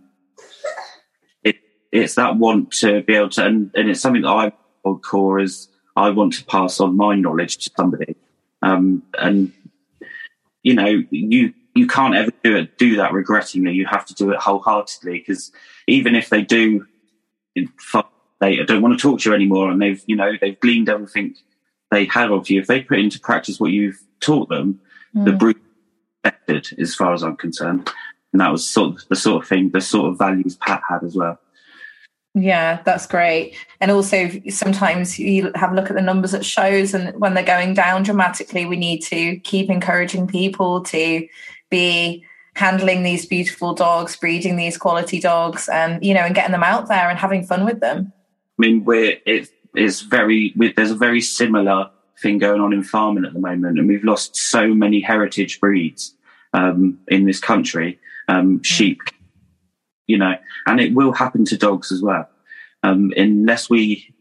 It, 1.91 2.01
it's 2.01 2.15
that 2.15 2.37
want 2.37 2.71
to 2.73 3.01
be 3.03 3.15
able 3.15 3.29
to, 3.29 3.45
and, 3.45 3.71
and 3.75 3.89
it's 3.89 4.01
something 4.01 4.23
that 4.23 4.29
I 4.29 4.51
hold 4.83 5.03
core 5.03 5.39
is 5.39 5.67
I 5.95 6.09
want 6.11 6.33
to 6.33 6.45
pass 6.45 6.79
on 6.79 6.95
my 6.95 7.15
knowledge 7.15 7.57
to 7.57 7.71
somebody. 7.75 8.15
Um, 8.61 9.03
and 9.17 9.53
you 10.63 10.73
know, 10.73 11.03
you 11.09 11.53
you 11.75 11.87
can't 11.87 12.15
ever 12.15 12.31
do 12.43 12.57
it 12.57 12.77
do 12.77 12.97
that 12.97 13.13
regrettingly. 13.13 13.73
You 13.73 13.85
have 13.85 14.05
to 14.07 14.13
do 14.13 14.31
it 14.31 14.39
wholeheartedly 14.39 15.19
because 15.19 15.51
even 15.87 16.15
if 16.15 16.29
they 16.29 16.41
do, 16.41 16.85
they 17.55 18.57
don't 18.57 18.81
want 18.81 18.99
to 18.99 19.01
talk 19.01 19.21
to 19.21 19.29
you 19.29 19.35
anymore, 19.35 19.69
and 19.69 19.81
they've 19.81 20.03
you 20.05 20.15
know 20.15 20.33
they've 20.39 20.59
gleaned 20.59 20.89
everything 20.89 21.35
they 21.91 22.05
had 22.05 22.31
of 22.31 22.49
you. 22.49 22.59
If 22.61 22.67
they 22.67 22.81
put 22.81 22.99
into 22.99 23.19
practice 23.19 23.59
what 23.59 23.71
you've 23.71 24.01
taught 24.19 24.49
them, 24.49 24.81
mm. 25.15 25.25
the 25.25 25.31
brute 25.31 25.61
as 26.77 26.95
far 26.95 27.13
as 27.13 27.23
I'm 27.23 27.37
concerned, 27.37 27.89
and 28.33 28.41
that 28.41 28.51
was 28.51 28.67
sort 28.67 28.95
of 28.95 29.07
the 29.07 29.15
sort 29.15 29.43
of 29.43 29.49
thing, 29.49 29.69
the 29.69 29.81
sort 29.81 30.11
of 30.11 30.17
values 30.17 30.55
Pat 30.55 30.81
had 30.87 31.03
as 31.03 31.15
well. 31.15 31.39
Yeah, 32.41 32.81
that's 32.83 33.07
great. 33.07 33.55
And 33.81 33.91
also, 33.91 34.29
sometimes 34.49 35.17
you 35.19 35.51
have 35.55 35.71
a 35.71 35.75
look 35.75 35.89
at 35.89 35.95
the 35.95 36.01
numbers 36.01 36.33
at 36.33 36.45
shows, 36.45 36.93
and 36.93 37.19
when 37.19 37.33
they're 37.33 37.43
going 37.43 37.73
down 37.73 38.03
dramatically, 38.03 38.65
we 38.65 38.77
need 38.77 39.01
to 39.03 39.37
keep 39.39 39.69
encouraging 39.69 40.27
people 40.27 40.81
to 40.85 41.27
be 41.69 42.25
handling 42.53 43.03
these 43.03 43.25
beautiful 43.25 43.73
dogs, 43.73 44.15
breeding 44.15 44.57
these 44.57 44.77
quality 44.77 45.19
dogs, 45.19 45.69
and 45.69 46.03
you 46.03 46.13
know, 46.13 46.21
and 46.21 46.35
getting 46.35 46.51
them 46.51 46.63
out 46.63 46.87
there 46.87 47.09
and 47.09 47.17
having 47.17 47.43
fun 47.45 47.65
with 47.65 47.79
them. 47.79 48.11
I 48.57 48.61
mean, 48.61 48.85
we're 48.85 49.17
it 49.25 49.49
is 49.75 50.01
very 50.01 50.53
there's 50.75 50.91
a 50.91 50.95
very 50.95 51.21
similar 51.21 51.89
thing 52.21 52.37
going 52.37 52.61
on 52.61 52.73
in 52.73 52.83
farming 52.83 53.25
at 53.25 53.33
the 53.33 53.39
moment, 53.39 53.79
and 53.79 53.87
we've 53.87 54.03
lost 54.03 54.35
so 54.35 54.73
many 54.73 55.01
heritage 55.01 55.59
breeds 55.59 56.15
um, 56.53 56.99
in 57.07 57.25
this 57.25 57.39
country. 57.39 57.99
Um, 58.27 58.59
mm. 58.59 58.65
sheep, 58.65 59.01
you 60.09 60.17
know, 60.17 60.33
and 60.65 60.81
it 60.81 60.95
will 60.95 61.13
happen 61.13 61.45
to 61.45 61.55
dogs 61.55 61.91
as 61.91 62.01
well, 62.01 62.27
um, 62.81 63.13
unless 63.15 63.69
we 63.69 64.11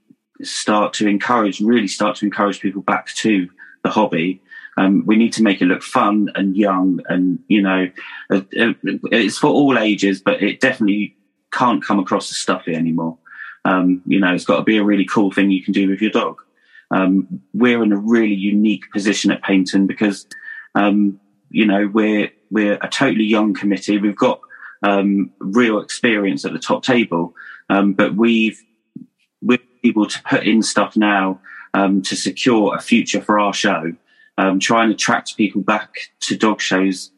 start 0.43 0.93
to 0.93 1.09
encourage, 1.09 1.63
really 1.63 1.89
start 1.89 2.17
to 2.17 2.27
encourage 2.27 2.61
people 2.61 2.83
back 2.83 3.07
to 3.15 3.49
the 3.83 3.89
hobby. 3.89 4.43
Um, 4.77 5.03
we 5.07 5.17
need 5.17 5.33
to 5.33 5.43
make 5.43 5.63
it 5.63 5.65
look 5.65 5.83
fun 5.83 6.29
and 6.35 6.55
young, 6.55 7.01
and 7.09 7.39
you 7.49 7.63
know, 7.63 7.91
uh, 8.31 8.43
uh, 8.61 8.75
it's 9.11 9.39
for 9.39 9.49
all 9.49 9.79
ages, 9.79 10.21
but 10.21 10.43
it 10.43 10.61
definitely 10.61 11.17
can't 11.53 11.83
come 11.83 11.99
across 11.99 12.31
as 12.31 12.37
stuffy 12.37 12.75
anymore. 12.75 13.17
Um, 13.65 14.03
you 14.07 14.21
know, 14.21 14.35
it's 14.35 14.45
got 14.45 14.59
to 14.59 14.63
be 14.63 14.77
a 14.77 14.85
really 14.85 15.07
cool 15.07 15.33
thing 15.33 15.51
you 15.51 15.65
can 15.65 15.73
do 15.73 15.89
with 15.89 16.03
your 16.03 16.11
dog. 16.11 16.43
Um, 16.91 17.41
we're 17.55 17.83
in 17.83 17.93
a 17.93 17.99
really 17.99 18.35
unique 18.35 18.93
position 18.93 19.31
at 19.31 19.43
Paignton 19.43 19.87
because, 19.87 20.27
um, 20.75 21.19
you 21.49 21.65
know, 21.65 21.91
we're 21.93 22.31
we're 22.51 22.79
a 22.83 22.89
totally 22.89 23.25
young 23.25 23.55
committee. 23.55 23.97
We've 23.97 24.15
got 24.15 24.41
um, 24.83 25.33
real 25.39 25.81
experience 25.81 26.45
at 26.45 26.53
the 26.53 26.59
top 26.59 26.83
table. 26.83 27.35
Um, 27.71 27.93
but 27.93 28.15
we've 28.15 28.63
we're 29.41 29.59
able 29.85 30.07
to 30.07 30.23
put 30.23 30.45
in 30.45 30.63
stuff 30.63 30.97
now 30.97 31.41
um, 31.75 32.03
to 32.03 32.17
secure 32.17 32.75
a 32.75 32.81
future 32.81 33.21
for 33.21 33.39
our 33.39 33.53
show. 33.53 33.93
Um, 34.37 34.61
try 34.61 34.85
and 34.85 34.93
attract 34.93 35.37
people 35.37 35.63
back 35.63 35.91
to 36.21 36.37
dog 36.37 36.61
shows 36.61 37.11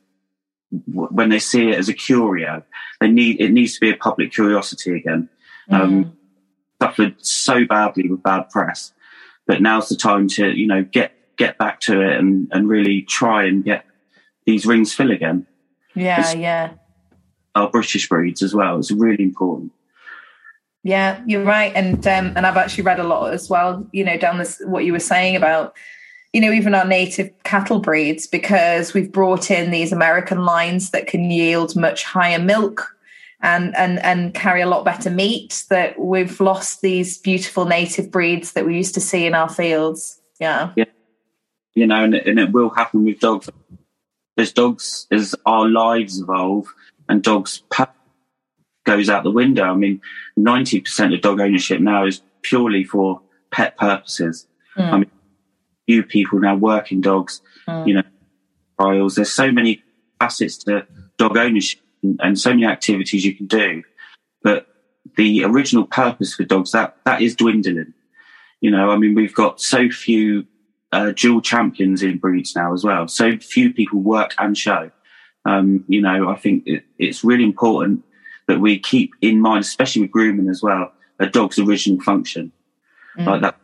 when 0.87 1.29
they 1.29 1.39
see 1.39 1.69
it 1.69 1.79
as 1.79 1.89
a 1.89 1.95
curio. 1.95 2.63
They 3.01 3.09
need 3.09 3.41
it 3.41 3.53
needs 3.53 3.75
to 3.75 3.81
be 3.81 3.91
a 3.91 3.97
public 3.97 4.33
curiosity 4.33 4.97
again. 4.97 5.29
Mm. 5.71 6.13
suffered 6.83 7.15
so 7.25 7.65
badly 7.65 8.09
with 8.09 8.23
bad 8.25 8.51
press, 8.51 8.93
but 9.47 9.63
now's 9.63 9.89
the 9.89 9.97
time 9.97 10.27
to 10.29 10.51
you 10.51 10.67
know 10.67 10.83
get 10.83 11.13
get 11.37 11.59
back 11.59 11.81
to 11.81 12.01
it 12.01 12.17
and 12.17 12.49
and 12.53 12.69
really 12.69 13.03
try 13.03 13.45
and 13.45 13.65
get 13.65 13.85
these 14.47 14.67
rings 14.67 14.93
fill 14.93 15.11
again. 15.11 15.47
Yeah, 15.95 16.33
yeah 16.33 16.71
our 17.55 17.71
British 17.71 18.09
breeds 18.09 18.43
as 18.43 18.55
well. 18.55 18.79
It's 18.79 18.91
really 18.91 19.25
important. 19.25 19.73
Yeah, 20.83 21.23
you're 21.27 21.45
right, 21.45 21.73
and 21.75 22.07
um, 22.07 22.33
and 22.37 22.47
I've 22.47 22.57
actually 22.57 22.85
read 22.85 23.01
a 23.01 23.05
lot 23.05 23.35
as 23.35 23.51
well. 23.51 23.87
You 23.93 24.05
know, 24.05 24.17
down 24.17 24.39
this 24.39 24.61
what 24.65 24.85
you 24.85 24.93
were 24.93 24.99
saying 24.99 25.37
about, 25.37 25.77
you 26.33 26.41
know, 26.41 26.53
even 26.53 26.75
our 26.75 26.87
native 26.87 27.31
cattle 27.45 27.81
breeds 27.81 28.27
because 28.27 28.95
we've 28.95 29.13
brought 29.13 29.51
in 29.51 29.71
these 29.71 29.93
American 29.93 30.45
lines 30.45 30.91
that 30.91 31.07
can 31.07 31.31
yield 31.31 31.77
much 31.77 32.05
higher 32.05 32.39
milk 32.39 32.97
and 33.43 33.77
and 33.77 33.99
and 33.99 34.33
carry 34.33 34.63
a 34.63 34.67
lot 34.67 34.87
better 34.87 35.11
meat. 35.11 35.65
That 35.69 35.99
we've 35.99 36.41
lost 36.41 36.81
these 36.81 37.19
beautiful 37.19 37.67
native 37.67 38.11
breeds 38.11 38.53
that 38.53 38.65
we 38.65 38.75
used 38.75 38.95
to 38.95 39.01
see 39.01 39.27
in 39.27 39.35
our 39.35 39.51
fields. 39.51 40.19
Yeah, 40.41 40.73
yeah, 40.77 40.87
you 41.75 41.87
know, 41.87 42.05
and, 42.05 42.15
and 42.15 42.39
it 42.39 42.53
will 42.53 42.71
happen 42.71 43.05
with 43.05 43.21
dogs. 43.21 43.51
As 44.39 44.53
dogs, 44.55 45.07
as 45.11 45.35
our 45.45 45.69
lives 45.69 46.19
evolve, 46.19 46.73
and 47.11 47.23
dogs 47.23 47.63
goes 48.85 49.11
out 49.11 49.25
the 49.25 49.31
window. 49.31 49.65
I 49.65 49.75
mean, 49.75 50.01
90% 50.39 51.15
of 51.15 51.21
dog 51.21 51.41
ownership 51.41 51.81
now 51.81 52.07
is 52.07 52.23
purely 52.43 52.85
for 52.85 53.21
pet 53.51 53.77
purposes. 53.77 54.47
Mm. 54.79 54.93
I 54.93 54.99
mean, 54.99 55.11
you 55.87 56.03
people 56.05 56.39
now 56.39 56.55
work 56.55 56.93
in 56.93 57.01
dogs, 57.01 57.43
mm. 57.69 57.87
you 57.87 57.95
know, 57.95 58.03
trials. 58.81 59.17
There's 59.17 59.33
so 59.33 59.51
many 59.51 59.83
facets 60.21 60.59
to 60.65 60.87
dog 61.19 61.37
ownership 61.37 61.81
and 62.21 62.39
so 62.39 62.51
many 62.51 62.65
activities 62.65 63.25
you 63.25 63.35
can 63.35 63.47
do. 63.47 63.83
But 64.43 64.69
the 65.17 65.45
original 65.45 65.85
purpose 65.85 66.35
for 66.35 66.45
dogs, 66.45 66.71
that, 66.73 66.97
that 67.05 67.21
is 67.21 67.35
dwindling. 67.35 67.93
You 68.61 68.71
know, 68.71 68.91
I 68.91 68.97
mean, 68.97 69.15
we've 69.15 69.35
got 69.35 69.61
so 69.61 69.91
few 69.91 70.47
uh, 70.93 71.13
dual 71.15 71.41
champions 71.41 72.03
in 72.03 72.19
breeds 72.19 72.55
now 72.55 72.73
as 72.73 72.85
well. 72.85 73.09
So 73.09 73.37
few 73.39 73.73
people 73.73 74.01
work 74.01 74.35
and 74.39 74.57
show. 74.57 74.91
Um, 75.45 75.85
you 75.89 76.03
know, 76.03 76.29
I 76.29 76.37
think 76.37 76.65
it, 76.67 76.85
it's 76.99 77.25
really 77.25 77.45
important 77.45 78.05
that 78.47 78.61
we 78.61 78.79
keep 78.79 79.13
in 79.21 79.41
mind, 79.41 79.63
especially 79.65 80.03
with 80.03 80.11
grooming 80.11 80.49
as 80.49 80.63
well, 80.63 80.93
a 81.19 81.27
dog's 81.27 81.59
original 81.59 82.01
function. 82.01 82.53
Mm. 83.17 83.27
Like 83.27 83.41
that's 83.43 83.59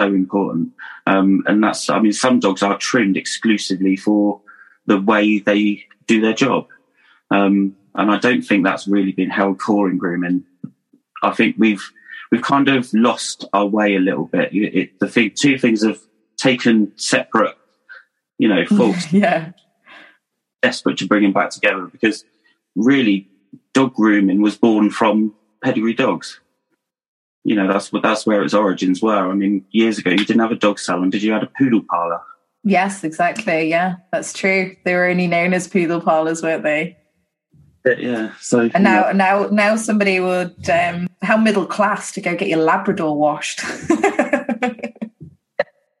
so 0.00 0.06
important. 0.06 0.72
Um, 1.06 1.44
and 1.46 1.62
that's, 1.62 1.88
I 1.90 2.00
mean, 2.00 2.12
some 2.12 2.40
dogs 2.40 2.62
are 2.62 2.78
trimmed 2.78 3.16
exclusively 3.16 3.96
for 3.96 4.40
the 4.86 5.00
way 5.00 5.38
they 5.38 5.84
do 6.06 6.20
their 6.20 6.32
job. 6.32 6.68
Um, 7.30 7.76
and 7.94 8.10
I 8.10 8.18
don't 8.18 8.42
think 8.42 8.64
that's 8.64 8.88
really 8.88 9.12
been 9.12 9.30
held 9.30 9.58
core 9.58 9.90
in 9.90 9.98
grooming. 9.98 10.44
I 11.22 11.32
think 11.32 11.56
we've 11.58 11.92
we've 12.30 12.42
kind 12.42 12.68
of 12.68 12.92
lost 12.94 13.44
our 13.52 13.66
way 13.66 13.94
a 13.94 14.00
little 14.00 14.24
bit. 14.24 14.52
It, 14.52 14.74
it, 14.74 14.98
the 14.98 15.08
thing, 15.08 15.32
two 15.38 15.58
things 15.58 15.84
have 15.84 16.00
taken 16.36 16.92
separate, 16.96 17.54
you 18.38 18.48
know, 18.48 18.64
faults. 18.76 19.12
yeah 19.12 19.52
desperate 20.62 20.98
to 20.98 21.06
bring 21.06 21.24
him 21.24 21.32
back 21.32 21.50
together 21.50 21.86
because 21.86 22.24
really 22.74 23.28
dog 23.74 23.94
grooming 23.94 24.40
was 24.40 24.56
born 24.56 24.90
from 24.90 25.34
pedigree 25.62 25.94
dogs. 25.94 26.40
You 27.44 27.56
know, 27.56 27.66
that's 27.66 27.92
what 27.92 28.02
that's 28.02 28.24
where 28.24 28.42
its 28.42 28.54
origins 28.54 29.02
were. 29.02 29.30
I 29.30 29.34
mean, 29.34 29.64
years 29.72 29.98
ago 29.98 30.10
you 30.10 30.24
didn't 30.24 30.40
have 30.40 30.52
a 30.52 30.56
dog 30.56 30.78
salon, 30.78 31.10
did 31.10 31.22
you? 31.22 31.32
had 31.32 31.42
a 31.42 31.50
poodle 31.58 31.82
parlour. 31.88 32.22
Yes, 32.64 33.02
exactly. 33.02 33.68
Yeah, 33.68 33.96
that's 34.12 34.32
true. 34.32 34.76
They 34.84 34.94
were 34.94 35.06
only 35.06 35.26
known 35.26 35.52
as 35.52 35.66
poodle 35.66 36.00
parlours, 36.00 36.42
weren't 36.42 36.62
they? 36.62 36.96
Yeah. 37.84 38.32
So 38.40 38.70
and 38.72 38.84
now, 38.84 39.10
know. 39.10 39.12
now, 39.12 39.48
now 39.50 39.76
somebody 39.76 40.20
would 40.20 40.70
um, 40.70 41.08
how 41.22 41.36
middle 41.36 41.66
class 41.66 42.12
to 42.12 42.20
go 42.20 42.36
get 42.36 42.46
your 42.48 42.60
Labrador 42.60 43.16
washed. 43.18 43.60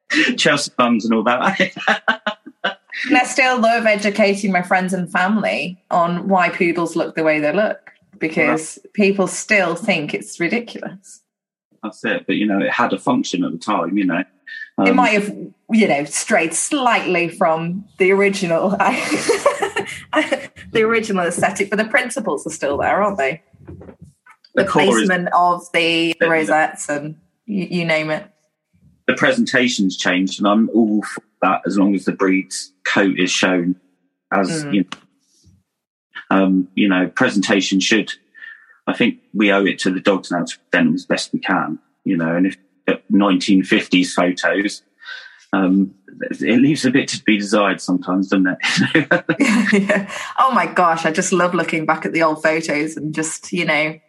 Chelsea 0.36 0.70
bums 0.76 1.04
and 1.04 1.14
all 1.14 1.24
that. 1.24 2.38
And 3.08 3.16
I 3.16 3.24
still 3.24 3.60
love 3.60 3.86
educating 3.86 4.52
my 4.52 4.62
friends 4.62 4.92
and 4.92 5.10
family 5.10 5.82
on 5.90 6.28
why 6.28 6.50
poodles 6.50 6.94
look 6.96 7.14
the 7.14 7.24
way 7.24 7.40
they 7.40 7.52
look 7.52 7.92
because 8.18 8.78
people 8.92 9.26
still 9.26 9.74
think 9.74 10.14
it's 10.14 10.38
ridiculous. 10.38 11.22
That's 11.82 12.04
it. 12.04 12.26
But, 12.26 12.36
you 12.36 12.46
know, 12.46 12.60
it 12.60 12.70
had 12.70 12.92
a 12.92 12.98
function 12.98 13.44
at 13.44 13.52
the 13.52 13.58
time, 13.58 13.98
you 13.98 14.04
know. 14.04 14.22
Um, 14.78 14.86
it 14.86 14.94
might 14.94 15.10
have, 15.10 15.28
you 15.70 15.88
know, 15.88 16.04
strayed 16.04 16.54
slightly 16.54 17.28
from 17.28 17.84
the 17.98 18.12
original, 18.12 18.70
the 18.70 20.50
original 20.76 21.26
aesthetic, 21.26 21.68
but 21.68 21.76
the 21.76 21.84
principles 21.84 22.46
are 22.46 22.50
still 22.50 22.78
there, 22.78 23.02
aren't 23.02 23.18
they? 23.18 23.42
The, 24.54 24.64
the 24.64 24.70
placement 24.70 25.28
is, 25.28 25.34
of 25.34 25.72
the, 25.72 26.14
the 26.20 26.28
rosettes 26.28 26.88
and 26.88 27.18
you, 27.46 27.66
you 27.70 27.84
name 27.84 28.10
it. 28.10 28.31
The 29.06 29.14
presentation's 29.14 29.96
changed, 29.96 30.38
and 30.38 30.46
I'm 30.46 30.68
all 30.70 31.02
for 31.02 31.22
that 31.42 31.62
as 31.66 31.76
long 31.76 31.94
as 31.94 32.04
the 32.04 32.12
breed's 32.12 32.72
coat 32.84 33.18
is 33.18 33.30
shown 33.30 33.76
as 34.32 34.64
mm. 34.64 34.74
you, 34.74 34.82
know, 34.82 34.98
um, 36.30 36.68
you 36.74 36.88
know 36.88 37.08
presentation 37.08 37.80
should 37.80 38.10
I 38.86 38.94
think 38.94 39.18
we 39.34 39.52
owe 39.52 39.64
it 39.64 39.78
to 39.80 39.90
the 39.90 40.00
dogs 40.00 40.30
now 40.30 40.44
to 40.44 40.58
present 40.70 40.88
them 40.88 40.94
as 40.94 41.04
best 41.04 41.32
we 41.32 41.40
can 41.40 41.78
you 42.04 42.16
know 42.16 42.34
and 42.34 42.46
if 42.46 42.56
1950s 43.12 44.12
photos 44.12 44.82
um, 45.52 45.94
it 46.20 46.60
leaves 46.60 46.84
a 46.86 46.90
bit 46.90 47.08
to 47.08 47.22
be 47.24 47.36
desired 47.36 47.78
sometimes, 47.78 48.28
doesn't 48.28 48.46
it? 48.46 48.58
yeah. 49.82 50.10
Oh 50.38 50.50
my 50.52 50.66
gosh, 50.66 51.04
I 51.04 51.10
just 51.10 51.30
love 51.30 51.52
looking 51.52 51.84
back 51.84 52.06
at 52.06 52.12
the 52.12 52.22
old 52.22 52.42
photos 52.42 52.96
and 52.96 53.14
just, 53.14 53.52
you 53.52 53.66
know, 53.66 54.00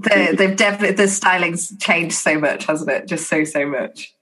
The, 0.00 0.34
they've 0.36 0.56
definitely 0.56 0.96
the 0.96 1.08
styling's 1.08 1.76
changed 1.78 2.14
so 2.14 2.38
much, 2.38 2.64
hasn't 2.64 2.90
it? 2.90 3.06
Just 3.06 3.28
so 3.28 3.44
so 3.44 3.66
much. 3.66 4.14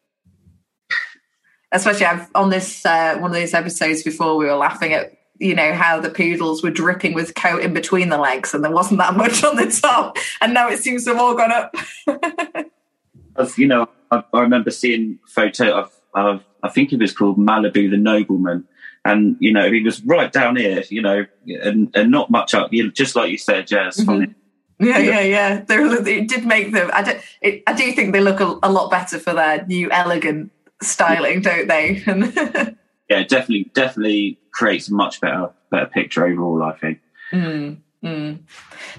Especially 1.73 2.07
I've, 2.07 2.29
on 2.35 2.51
this 2.51 2.85
uh, 2.85 3.17
one 3.19 3.31
of 3.31 3.37
these 3.37 3.55
episodes 3.55 4.03
before, 4.03 4.37
we 4.37 4.47
were 4.47 4.57
laughing 4.57 4.93
at 4.93 5.13
you 5.39 5.55
know 5.55 5.73
how 5.73 6.01
the 6.01 6.11
poodles 6.11 6.63
were 6.63 6.71
dripping 6.71 7.15
with 7.15 7.35
coat 7.35 7.63
in 7.63 7.73
between 7.73 8.09
the 8.09 8.19
legs, 8.19 8.53
and 8.53 8.65
there 8.65 8.73
wasn't 8.73 8.99
that 8.99 9.17
much 9.17 9.45
on 9.45 9.57
the 9.57 9.71
top, 9.71 10.17
and 10.41 10.53
now 10.53 10.69
it 10.69 10.81
seems 10.81 11.05
to 11.05 11.11
have 11.11 11.21
all 11.21 11.35
gone 11.35 11.53
up. 11.53 11.75
you 13.57 13.67
know, 13.67 13.89
I, 14.11 14.23
I, 14.33 14.41
remember 14.41 14.71
seeing 14.71 15.19
photo 15.27 15.73
of, 15.73 15.93
of 16.15 16.45
I 16.63 16.69
think 16.69 16.93
it 16.93 17.01
was 17.01 17.17
called 17.17 17.39
Malibu 17.39 17.91
the 17.91 17.97
Nobleman, 17.97 18.65
and 19.05 19.37
you 19.41 19.53
know 19.53 19.71
he 19.71 19.83
was 19.83 20.05
right 20.05 20.31
down 20.31 20.57
here, 20.57 20.83
you 20.89 21.01
know, 21.01 21.25
and, 21.47 21.91
and 21.95 22.11
not 22.11 22.31
much 22.31 22.53
up. 22.53 22.73
You 22.73 22.85
know, 22.85 22.91
just 22.91 23.17
like 23.17 23.31
you 23.31 23.39
said, 23.39 23.71
yeah, 23.71 23.89
it's 23.89 24.03
funny. 24.03 24.35
Yeah, 24.81 24.99
yeah, 24.99 25.21
yeah. 25.21 25.61
They're, 25.61 26.09
it 26.09 26.29
did 26.29 26.47
make 26.47 26.73
them. 26.73 26.91
I 26.93 27.03
do, 27.03 27.13
it, 27.43 27.63
I 27.67 27.75
do 27.75 27.93
think 27.93 28.13
they 28.13 28.21
look 28.21 28.41
a, 28.41 28.59
a, 28.63 28.73
lot 28.73 28.91
better 28.91 29.19
for 29.19 29.35
their 29.35 29.65
new 29.67 29.91
elegant 29.91 30.51
styling, 30.81 31.43
don't 31.43 31.69
they? 31.69 32.03
yeah, 33.11 33.23
definitely, 33.25 33.71
definitely 33.75 34.39
creates 34.53 34.89
a 34.89 34.95
much 34.95 35.21
better, 35.21 35.51
better 35.71 35.87
picture 35.87 36.27
overall. 36.27 36.63
I 36.63 36.77
think. 36.79 37.01
Mm. 37.31 37.77
Mm. 38.03 38.39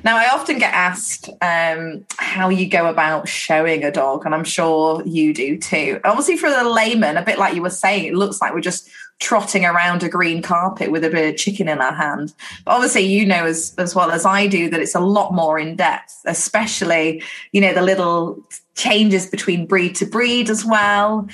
Now, 0.03 0.15
I 0.17 0.27
often 0.27 0.59
get 0.59 0.73
asked 0.73 1.27
um, 1.41 2.05
how 2.17 2.50
you 2.50 2.69
go 2.69 2.88
about 2.88 3.27
showing 3.27 3.83
a 3.83 3.91
dog, 3.91 4.25
and 4.25 4.35
I'm 4.35 4.43
sure 4.43 5.01
you 5.05 5.33
do 5.33 5.57
too. 5.57 6.00
Obviously, 6.03 6.38
for 6.38 6.51
the 6.51 6.63
layman, 6.63 7.17
a 7.17 7.25
bit 7.25 7.39
like 7.39 7.55
you 7.55 7.63
were 7.63 7.71
saying, 7.71 8.05
it 8.05 8.13
looks 8.13 8.39
like 8.39 8.53
we're 8.53 8.61
just 8.61 8.88
trotting 9.21 9.63
around 9.63 10.03
a 10.03 10.09
green 10.09 10.41
carpet 10.41 10.91
with 10.91 11.05
a 11.05 11.09
bit 11.09 11.33
of 11.33 11.39
chicken 11.39 11.69
in 11.69 11.79
our 11.79 11.93
hand. 11.93 12.33
But 12.65 12.73
obviously, 12.73 13.03
you 13.03 13.25
know 13.25 13.45
as 13.45 13.73
as 13.77 13.95
well 13.95 14.11
as 14.11 14.25
I 14.25 14.47
do 14.47 14.69
that 14.69 14.81
it's 14.81 14.95
a 14.95 14.99
lot 14.99 15.33
more 15.33 15.57
in 15.57 15.77
depth, 15.77 16.19
especially 16.25 17.23
you 17.53 17.61
know 17.61 17.73
the 17.73 17.81
little 17.81 18.43
changes 18.75 19.27
between 19.27 19.65
breed 19.65 19.95
to 19.95 20.05
breed 20.05 20.49
as 20.49 20.65
well. 20.65 21.29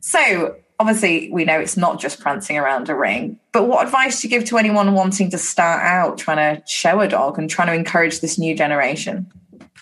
So 0.00 0.56
obviously 0.78 1.30
we 1.30 1.44
know 1.44 1.58
it's 1.60 1.76
not 1.76 2.00
just 2.00 2.20
prancing 2.20 2.56
around 2.56 2.88
a 2.88 2.94
ring 2.94 3.38
but 3.52 3.68
what 3.68 3.84
advice 3.84 4.22
do 4.22 4.26
you 4.26 4.30
give 4.30 4.48
to 4.48 4.56
anyone 4.56 4.94
wanting 4.94 5.30
to 5.30 5.36
start 5.36 5.82
out 5.82 6.16
trying 6.16 6.38
to 6.38 6.66
show 6.66 7.00
a 7.00 7.06
dog 7.06 7.38
and 7.38 7.50
trying 7.50 7.68
to 7.68 7.74
encourage 7.74 8.20
this 8.20 8.38
new 8.38 8.56
generation 8.56 9.30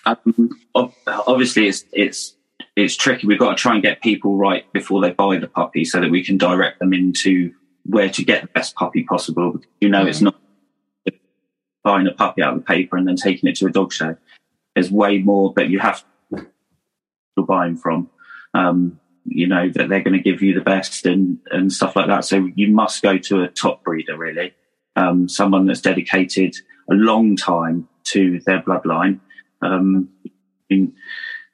um, 0.06 0.50
obviously 1.06 1.68
it's 1.68 1.84
it's 1.92 2.34
it's 2.78 2.96
tricky 2.96 3.26
we've 3.26 3.38
got 3.38 3.56
to 3.56 3.62
try 3.62 3.74
and 3.74 3.82
get 3.82 4.00
people 4.02 4.36
right 4.36 4.70
before 4.72 5.00
they 5.00 5.10
buy 5.10 5.36
the 5.36 5.48
puppy 5.48 5.84
so 5.84 6.00
that 6.00 6.10
we 6.10 6.24
can 6.24 6.36
direct 6.36 6.78
them 6.78 6.92
into 6.92 7.52
where 7.84 8.08
to 8.08 8.24
get 8.24 8.42
the 8.42 8.48
best 8.48 8.74
puppy 8.74 9.04
possible 9.04 9.60
you 9.80 9.88
know 9.88 10.04
mm. 10.04 10.08
it's 10.08 10.20
not 10.20 10.36
buying 11.84 12.06
a 12.06 12.12
puppy 12.12 12.42
out 12.42 12.54
of 12.54 12.60
the 12.60 12.64
paper 12.64 12.96
and 12.96 13.06
then 13.06 13.16
taking 13.16 13.48
it 13.48 13.56
to 13.56 13.66
a 13.66 13.70
dog 13.70 13.92
show 13.92 14.16
there's 14.74 14.90
way 14.90 15.18
more 15.18 15.52
that 15.56 15.70
you 15.70 15.78
have 15.78 16.04
to 16.32 17.42
buy 17.42 17.66
them 17.66 17.76
from 17.76 18.10
um, 18.54 18.98
you 19.30 19.46
know 19.46 19.68
that 19.68 19.88
they're 19.88 20.02
going 20.02 20.16
to 20.16 20.22
give 20.22 20.42
you 20.42 20.54
the 20.54 20.60
best 20.60 21.06
and 21.06 21.38
and 21.50 21.72
stuff 21.72 21.96
like 21.96 22.06
that. 22.08 22.24
So 22.24 22.48
you 22.54 22.72
must 22.72 23.02
go 23.02 23.18
to 23.18 23.42
a 23.42 23.48
top 23.48 23.84
breeder, 23.84 24.16
really, 24.16 24.54
um, 24.96 25.28
someone 25.28 25.66
that's 25.66 25.80
dedicated 25.80 26.56
a 26.90 26.94
long 26.94 27.36
time 27.36 27.88
to 28.04 28.40
their 28.46 28.62
bloodline. 28.62 29.20
Um, 29.60 30.08
in, 30.70 30.94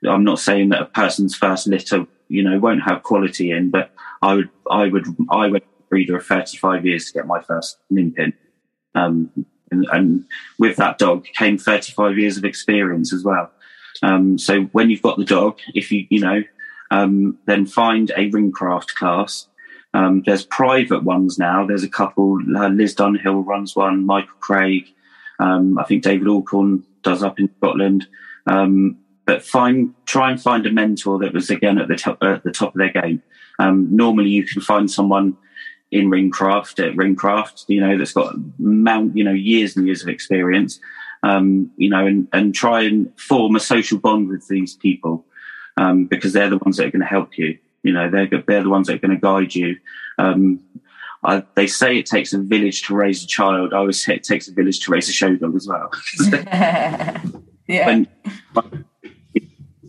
I'm 0.09 0.25
not 0.25 0.39
saying 0.39 0.71
that 0.71 0.83
a 0.83 0.87
person's 0.87 1.35
first 1.35 1.67
litter, 1.67 2.07
you 2.29 2.43
know, 2.43 2.59
won't 2.59 2.83
have 2.83 3.03
quality 3.03 3.51
in, 3.51 3.71
but 3.71 3.93
I 4.23 4.35
would, 4.35 4.51
I 4.71 4.89
would, 4.89 5.07
I 5.31 5.49
went 5.49 5.65
breeder 5.89 6.17
of 6.17 6.27
35 6.27 6.85
years 6.85 7.07
to 7.07 7.13
get 7.13 7.27
my 7.27 7.41
first 7.41 7.79
limpin. 7.93 8.33
Um, 8.95 9.31
and, 9.71 9.87
and, 9.93 10.25
with 10.59 10.77
that 10.77 10.99
dog 10.99 11.25
came 11.37 11.59
35 11.59 12.19
years 12.19 12.37
of 12.37 12.45
experience 12.45 13.13
as 13.13 13.23
well. 13.23 13.51
Um, 14.03 14.39
so 14.39 14.63
when 14.73 14.91
you've 14.91 15.03
got 15.03 15.19
the 15.19 15.25
dog, 15.25 15.59
if 15.75 15.93
you, 15.93 16.07
you 16.11 16.21
know, 16.21 16.43
um, 16.91 17.39
then 17.47 17.67
find 17.67 18.11
a 18.11 18.31
ringcraft 18.31 18.95
class. 18.95 19.47
Um, 19.95 20.23
there's 20.27 20.45
private 20.45 21.05
ones 21.05 21.39
now. 21.39 21.67
There's 21.67 21.85
a 21.85 21.89
couple. 21.89 22.39
Uh, 22.57 22.69
Liz 22.69 22.95
Dunhill 22.95 23.47
runs 23.47 23.77
one. 23.77 24.05
Michael 24.05 24.35
Craig. 24.41 24.87
Um, 25.39 25.79
I 25.79 25.85
think 25.85 26.03
David 26.03 26.29
Alcorn 26.29 26.85
does 27.03 27.23
up 27.23 27.39
in 27.39 27.49
Scotland. 27.57 28.07
Um, 28.47 28.99
but 29.27 29.45
find 29.45 29.95
try 30.07 30.31
and 30.31 30.41
find 30.41 30.67
a 30.67 30.73
mentor 30.73 31.19
that 31.19 31.33
was 31.33 31.51
again 31.51 31.79
at 31.79 31.89
the 31.89 31.97
top 31.97 32.23
at 32.23 32.43
the 32.45 32.53
top 32.53 32.75
of 32.75 32.79
their 32.79 32.93
game. 32.93 33.23
Um, 33.59 33.95
normally, 33.95 34.31
you 34.31 34.45
can 34.45 34.61
find 34.61 34.91
someone 34.91 35.37
in 35.91 36.11
ringcraft 36.11 36.85
at 36.85 36.97
ringcraft, 36.97 37.65
you 37.69 37.81
know, 37.81 37.97
that's 37.97 38.13
got 38.13 38.35
mount, 38.59 39.17
you 39.17 39.23
know, 39.23 39.33
years 39.33 39.77
and 39.77 39.87
years 39.87 40.03
of 40.03 40.09
experience. 40.09 40.81
Um, 41.23 41.71
you 41.77 41.89
know, 41.89 42.05
and, 42.05 42.29
and 42.35 42.55
try 42.55 42.83
and 42.83 43.19
form 43.19 43.57
a 43.57 43.61
social 43.61 43.99
bond 43.99 44.29
with 44.29 44.47
these 44.49 44.75
people 44.75 45.25
um, 45.79 46.05
because 46.05 46.33
they're 46.35 46.51
the 46.51 46.59
ones 46.59 46.77
that 46.77 46.87
are 46.87 46.91
going 46.91 47.01
to 47.01 47.07
help 47.07 47.39
you. 47.39 47.57
You 47.83 47.93
know, 47.93 48.11
they're 48.11 48.29
they're 48.47 48.63
the 48.63 48.69
ones 48.69 48.89
that 48.89 48.97
are 48.97 49.07
going 49.07 49.15
to 49.15 49.21
guide 49.21 49.55
you. 49.55 49.77
Um, 50.19 50.61
I, 51.23 51.45
they 51.55 51.67
say 51.67 51.97
it 51.97 52.07
takes 52.07 52.33
a 52.35 52.39
village 52.39 52.83
to 52.83 52.95
raise 52.95 53.25
a 53.25 53.27
child. 53.27 53.73
I 53.73 53.79
always 53.79 54.05
say 54.05 54.17
it 54.17 54.25
takes 54.25 54.49
a 54.49 54.53
village 54.53 54.81
to 54.81 54.91
raise 54.91 55.09
a 55.09 55.13
show 55.13 55.35
dog 55.37 55.55
as 55.55 55.67
well. 55.67 55.91
yeah. 57.67 57.87
When, 57.87 58.09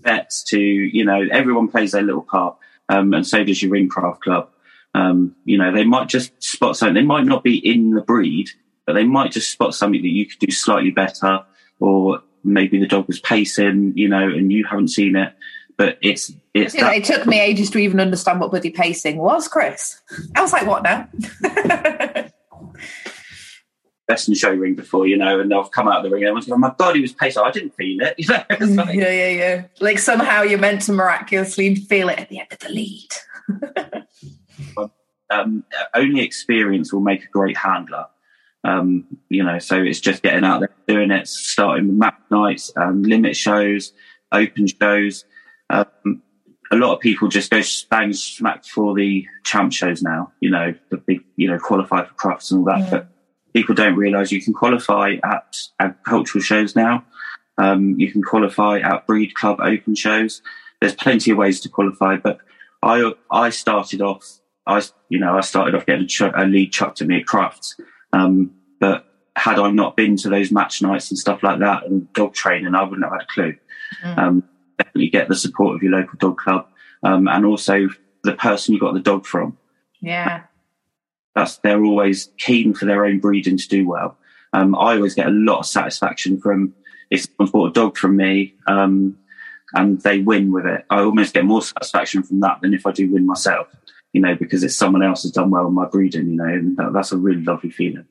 vets 0.06 0.44
to 0.44 0.60
you 0.60 1.04
know 1.04 1.26
everyone 1.32 1.68
plays 1.68 1.92
their 1.92 2.02
little 2.02 2.22
part, 2.22 2.58
um, 2.90 3.14
and 3.14 3.28
so 3.28 3.44
does 3.44 3.62
your 3.62 3.72
ring 3.72 3.90
craft 3.90 4.22
club. 4.22 4.50
Um, 4.94 5.36
you 5.44 5.58
know, 5.58 5.74
they 5.74 5.84
might 5.84 6.08
just 6.08 6.42
spot 6.42 6.78
something. 6.78 6.94
They 6.94 7.02
might 7.02 7.26
not 7.26 7.44
be 7.44 7.58
in 7.58 7.92
the 7.92 8.02
breed, 8.02 8.50
but 8.86 8.94
they 8.94 9.04
might 9.04 9.34
just 9.34 9.52
spot 9.52 9.76
something 9.76 10.02
that 10.02 10.08
you 10.08 10.26
could 10.26 10.40
do 10.40 10.52
slightly 10.52 10.92
better, 10.92 11.44
or 11.82 12.22
maybe 12.46 12.80
the 12.80 12.88
dog 12.88 13.08
was 13.08 13.20
pacing, 13.20 13.92
you 13.98 14.08
know, 14.08 14.24
and 14.24 14.54
you 14.54 14.64
haven't 14.64 14.88
seen 14.90 15.18
it 15.18 15.34
but 15.78 15.98
it's 16.02 16.32
it's. 16.54 16.74
That- 16.74 16.96
it 16.96 17.04
took 17.04 17.26
me 17.26 17.40
ages 17.40 17.70
to 17.72 17.80
even 17.80 18.00
understand 18.00 18.40
what 18.40 18.52
bloody 18.52 18.70
pacing 18.70 19.18
was, 19.18 19.48
Chris. 19.48 20.02
I 20.36 20.42
was 20.42 20.54
like, 20.54 20.66
what 20.68 20.84
now? 20.84 21.10
best 24.08 24.28
in 24.28 24.36
show 24.36 24.54
ring 24.54 24.76
before, 24.76 25.08
you 25.08 25.18
know, 25.18 25.40
and 25.40 25.54
I've 25.54 25.72
come 25.72 25.88
out 25.88 25.98
of 25.98 26.04
the 26.04 26.10
ring 26.10 26.24
and 26.24 26.28
everyone's 26.28 26.46
going, 26.46 26.58
oh 26.58 26.68
my 26.68 26.76
God, 26.78 26.96
he 26.96 27.02
was 27.02 27.14
pacing. 27.14 27.44
I 27.44 27.52
didn't 27.52 27.76
feel 27.76 28.02
it. 28.02 28.16
You 28.20 28.28
know? 28.28 28.84
like, 28.84 28.96
yeah, 28.96 29.12
yeah, 29.12 29.30
yeah. 29.30 29.66
Like 29.80 30.00
somehow 30.00 30.44
you're 30.44 30.60
meant 30.60 30.82
to 30.84 30.94
miraculously 30.94 31.76
feel 31.76 32.10
it 32.10 32.20
at 32.20 32.30
the 32.30 32.40
end 32.40 32.48
of 32.52 32.60
the 32.60 32.70
lead. 32.70 33.10
um, 35.30 35.64
only 35.94 36.22
experience 36.22 36.94
will 36.94 37.02
make 37.02 37.24
a 37.24 37.28
great 37.28 37.58
handler. 37.58 38.06
Um, 38.64 39.06
you 39.30 39.44
know, 39.44 39.60
so 39.60 39.82
it's 39.82 40.00
just 40.00 40.24
getting 40.24 40.44
out 40.44 40.60
there, 40.60 40.76
doing 40.88 41.12
it, 41.12 41.28
starting 41.28 41.88
with 41.88 41.98
match 41.98 42.20
nights, 42.32 42.72
um, 42.76 43.04
limit 43.04 43.36
shows, 43.36 43.94
open 44.32 44.68
shows. 44.68 45.26
Um, 45.70 46.24
a 46.72 46.76
lot 46.76 46.94
of 46.94 47.00
people 47.00 47.28
just 47.28 47.52
go 47.52 47.62
bang 47.92 48.12
smack 48.14 48.66
for 48.66 48.96
the 48.96 49.28
champ 49.44 49.72
shows 49.72 50.02
now, 50.02 50.32
you 50.40 50.50
know, 50.50 50.74
the 50.90 50.98
big, 50.98 51.22
you 51.36 51.48
know, 51.48 51.60
qualify 51.60 52.06
for 52.06 52.14
Crufts 52.16 52.52
and 52.52 52.60
all 52.60 52.66
that. 52.66 52.80
Yeah. 52.80 52.90
But 52.90 53.08
people 53.56 53.74
don't 53.74 53.96
realize 53.96 54.34
you 54.34 54.44
can 54.44 54.54
qualify 54.54 55.16
at 55.24 55.56
agricultural 55.80 56.42
shows 56.42 56.76
now. 56.76 57.06
Um, 57.58 57.98
you 57.98 58.12
can 58.12 58.22
qualify 58.22 58.80
at 58.80 59.08
breed 59.08 59.34
club 59.34 59.62
open 59.62 59.96
shows. 59.96 60.42
There's 60.82 60.94
plenty 60.94 61.32
of 61.32 61.38
ways 61.38 61.62
to 61.62 61.70
qualify, 61.70 62.18
but 62.18 62.40
I, 62.84 63.14
I 63.32 63.52
started 63.52 64.02
off, 64.02 64.42
I, 64.68 64.84
you 65.08 65.20
know, 65.20 65.38
I 65.38 65.40
started 65.40 65.74
off 65.74 65.86
getting 65.86 66.06
a, 66.20 66.44
a 66.44 66.44
lead 66.46 66.74
chucked 66.74 67.02
at 67.02 67.08
me 67.08 67.22
at 67.22 67.26
Crufts. 67.26 67.80
Um, 68.12 68.52
but 68.82 69.06
had 69.38 69.58
I 69.58 69.72
not 69.72 69.96
been 69.96 70.18
to 70.18 70.30
those 70.30 70.52
match 70.52 70.82
nights 70.82 71.10
and 71.10 71.18
stuff 71.18 71.42
like 71.42 71.60
that 71.60 71.86
and 71.86 72.12
dog 72.12 72.34
training, 72.34 72.76
I 72.76 72.84
wouldn't 72.84 73.04
have 73.04 73.14
had 73.14 73.22
a 73.22 73.34
clue. 73.34 73.56
Mm. 74.04 74.18
Um, 74.18 74.44
definitely 74.78 75.10
get 75.10 75.30
the 75.30 75.36
support 75.36 75.78
of 75.78 75.82
your 75.82 75.94
local 75.94 76.18
dog 76.18 76.38
club 76.38 76.68
um, 77.04 77.30
and 77.30 77.46
also 77.46 77.88
the 78.24 78.34
person 78.34 78.74
you 78.74 78.82
got 78.82 78.94
the 78.94 79.00
dog 79.00 79.26
from. 79.26 79.58
Yeah. 80.02 80.44
That's 81.36 81.58
they're 81.58 81.84
always 81.84 82.30
keen 82.38 82.74
for 82.74 82.86
their 82.86 83.06
own 83.06 83.20
breeding 83.20 83.58
to 83.58 83.68
do 83.68 83.88
well. 83.88 84.18
Um, 84.54 84.74
I 84.76 84.96
always 84.96 85.16
get 85.16 85.28
a 85.28 85.32
lot 85.32 85.60
of 85.60 85.66
satisfaction 85.66 86.40
from 86.40 86.74
if 87.10 87.24
someone's 87.24 87.52
bought 87.52 87.70
a 87.70 87.74
dog 87.74 87.98
from 87.98 88.16
me 88.16 88.56
um, 88.68 89.18
and 89.74 90.00
they 90.02 90.20
win 90.20 90.52
with 90.52 90.66
it. 90.66 90.86
I 90.90 91.02
almost 91.02 91.34
get 91.34 91.46
more 91.46 91.62
satisfaction 91.62 92.24
from 92.24 92.40
that 92.40 92.62
than 92.62 92.74
if 92.74 92.86
I 92.86 92.92
do 92.92 93.12
win 93.12 93.26
myself, 93.26 93.68
you 94.14 94.22
know, 94.22 94.36
because 94.36 94.64
it's 94.64 94.76
someone 94.76 95.04
else 95.04 95.24
has 95.24 95.32
done 95.32 95.50
well 95.50 95.68
in 95.68 95.74
my 95.74 95.86
breeding, 95.86 96.30
you 96.30 96.38
know, 96.38 96.46
and 96.46 96.78
that, 96.78 96.94
that's 96.94 97.12
a 97.12 97.18
really 97.18 97.44
lovely 97.44 97.70
feeling. 97.70 98.06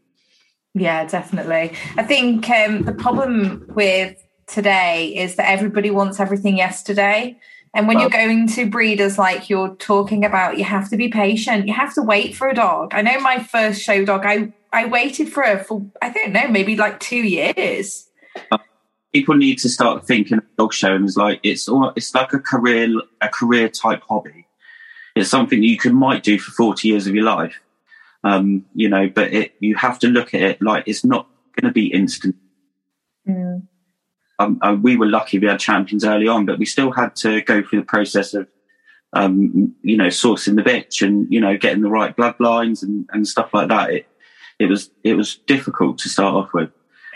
Yeah, 0.74 1.06
definitely. 1.06 1.72
I 1.96 2.02
think 2.02 2.50
um, 2.50 2.82
the 2.82 2.92
problem 2.92 3.64
with 3.74 4.16
today 4.46 5.16
is 5.16 5.36
that 5.36 5.48
everybody 5.48 5.90
wants 5.90 6.20
everything 6.20 6.58
yesterday. 6.58 7.38
And 7.74 7.88
when 7.88 7.96
well, 7.96 8.04
you're 8.04 8.10
going 8.10 8.46
to 8.48 8.70
breeders 8.70 9.18
like 9.18 9.50
you're 9.50 9.74
talking 9.76 10.24
about, 10.24 10.58
you 10.58 10.64
have 10.64 10.88
to 10.90 10.96
be 10.96 11.08
patient. 11.08 11.66
You 11.66 11.74
have 11.74 11.92
to 11.94 12.02
wait 12.02 12.36
for 12.36 12.48
a 12.48 12.54
dog. 12.54 12.94
I 12.94 13.02
know 13.02 13.18
my 13.18 13.42
first 13.42 13.82
show 13.82 14.04
dog, 14.04 14.24
I, 14.24 14.52
I 14.72 14.86
waited 14.86 15.32
for 15.32 15.42
her 15.42 15.58
for, 15.58 15.84
I 16.00 16.10
don't 16.10 16.32
know, 16.32 16.46
maybe 16.46 16.76
like 16.76 17.00
two 17.00 17.16
years. 17.16 18.08
People 19.12 19.34
need 19.34 19.58
to 19.58 19.68
start 19.68 20.06
thinking 20.06 20.38
of 20.38 20.44
dog 20.56 20.72
showing 20.72 21.04
as 21.04 21.16
like 21.16 21.40
it's 21.42 21.68
all, 21.68 21.92
it's 21.96 22.14
like 22.14 22.32
a 22.32 22.38
career 22.38 22.88
a 23.20 23.28
career 23.28 23.68
type 23.68 24.02
hobby. 24.08 24.46
It's 25.14 25.30
something 25.30 25.62
you 25.62 25.76
can 25.76 25.94
might 25.94 26.24
do 26.24 26.36
for 26.36 26.50
forty 26.50 26.88
years 26.88 27.06
of 27.06 27.14
your 27.14 27.22
life, 27.22 27.60
um, 28.24 28.64
you 28.74 28.88
know. 28.88 29.08
But 29.08 29.32
it 29.32 29.54
you 29.60 29.76
have 29.76 30.00
to 30.00 30.08
look 30.08 30.34
at 30.34 30.42
it 30.42 30.60
like 30.60 30.88
it's 30.88 31.04
not 31.04 31.28
going 31.54 31.68
to 31.68 31.72
be 31.72 31.92
instant. 31.92 32.34
Mm 33.28 33.68
um, 34.38 34.58
uh, 34.62 34.76
we 34.80 34.96
were 34.96 35.06
lucky 35.06 35.38
we 35.38 35.46
had 35.46 35.60
champions 35.60 36.04
early 36.04 36.28
on, 36.28 36.46
but 36.46 36.58
we 36.58 36.66
still 36.66 36.90
had 36.90 37.14
to 37.16 37.40
go 37.42 37.62
through 37.62 37.80
the 37.80 37.86
process 37.86 38.34
of, 38.34 38.48
um, 39.12 39.74
you 39.82 39.96
know, 39.96 40.08
sourcing 40.08 40.56
the 40.56 40.62
bitch 40.62 41.06
and 41.06 41.26
you 41.30 41.40
know 41.40 41.56
getting 41.56 41.82
the 41.82 41.90
right 41.90 42.16
bloodlines 42.16 42.82
and, 42.82 43.08
and 43.12 43.28
stuff 43.28 43.50
like 43.52 43.68
that. 43.68 43.90
It 43.90 44.06
it 44.58 44.66
was 44.66 44.90
it 45.02 45.14
was 45.14 45.36
difficult 45.36 45.98
to 45.98 46.08
start 46.08 46.34
off 46.34 46.52
with. 46.52 46.70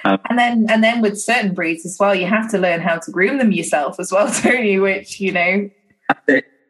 Um, 0.05 0.19
and 0.29 0.39
then 0.39 0.67
and 0.69 0.85
then 0.85 1.01
with 1.01 1.21
certain 1.21 1.55
breeds 1.55 1.85
as 1.85 1.97
well, 1.99 2.15
you 2.15 2.27
have 2.27 2.51
to 2.53 2.59
learn 2.59 2.81
how 2.81 2.99
to 2.99 3.11
groom 3.11 3.39
them 3.39 3.53
yourself 3.53 3.99
as 3.99 4.13
well, 4.13 4.33
don't 4.43 4.65
you? 4.65 4.83
Which 4.83 5.21
you 5.21 5.33
know, 5.33 5.71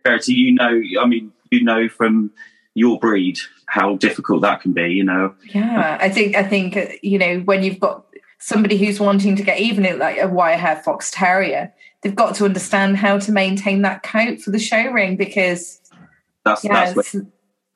Verity, 0.05 0.33
you 0.33 0.55
know, 0.55 0.81
I 1.01 1.07
mean, 1.07 1.33
you 1.51 1.63
know 1.63 1.89
from 1.89 2.31
your 2.75 2.99
breed 2.99 3.39
how 3.67 3.97
difficult 3.97 4.43
that 4.43 4.63
can 4.63 4.73
be. 4.73 4.89
You 4.89 5.05
know. 5.05 5.35
Yeah, 5.53 5.99
I 6.01 6.09
think 6.09 6.37
I 6.37 6.43
think 6.43 6.77
uh, 6.77 6.87
you 7.03 7.19
know 7.19 7.41
when 7.41 7.63
you've 7.63 7.81
got 7.81 8.07
somebody 8.39 8.77
who's 8.79 9.01
wanting 9.01 9.37
to 9.37 9.43
get 9.43 9.59
even 9.59 9.99
like 9.99 10.19
a 10.19 10.29
wire 10.29 10.57
hair 10.57 10.77
fox 10.77 11.11
terrier, 11.11 11.73
they've 12.03 12.15
got 12.15 12.35
to 12.37 12.45
understand 12.45 12.97
how 12.97 13.19
to 13.19 13.33
maintain 13.33 13.83
that 13.83 14.03
coat 14.03 14.41
for 14.41 14.51
the 14.51 14.59
show 14.59 14.91
ring 14.91 15.17
because 15.17 15.81
that's 16.45 16.65
yeah, 16.65 16.93
that's 16.93 17.15
where 17.15 17.27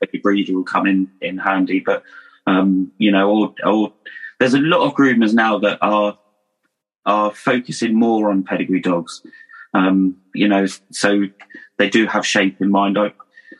a 0.02 0.18
breeder 0.18 0.54
will 0.54 0.64
come 0.64 0.86
in 0.86 1.10
in 1.20 1.38
handy. 1.38 1.80
But 1.80 2.02
um, 2.46 2.92
you 2.98 3.10
know, 3.10 3.30
or, 3.30 3.54
or 3.64 3.92
there's 4.38 4.54
a 4.54 4.58
lot 4.58 4.86
of 4.86 4.94
groomers 4.94 5.34
now 5.34 5.58
that 5.58 5.78
are 5.82 6.18
are 7.04 7.32
focusing 7.32 7.98
more 7.98 8.30
on 8.30 8.44
pedigree 8.44 8.80
dogs. 8.80 9.22
Um, 9.74 10.16
you 10.34 10.48
know, 10.48 10.66
so 10.90 11.24
they 11.78 11.88
do 11.88 12.06
have 12.06 12.26
shape 12.26 12.60
in 12.60 12.70
mind. 12.70 12.98
I, 12.98 13.12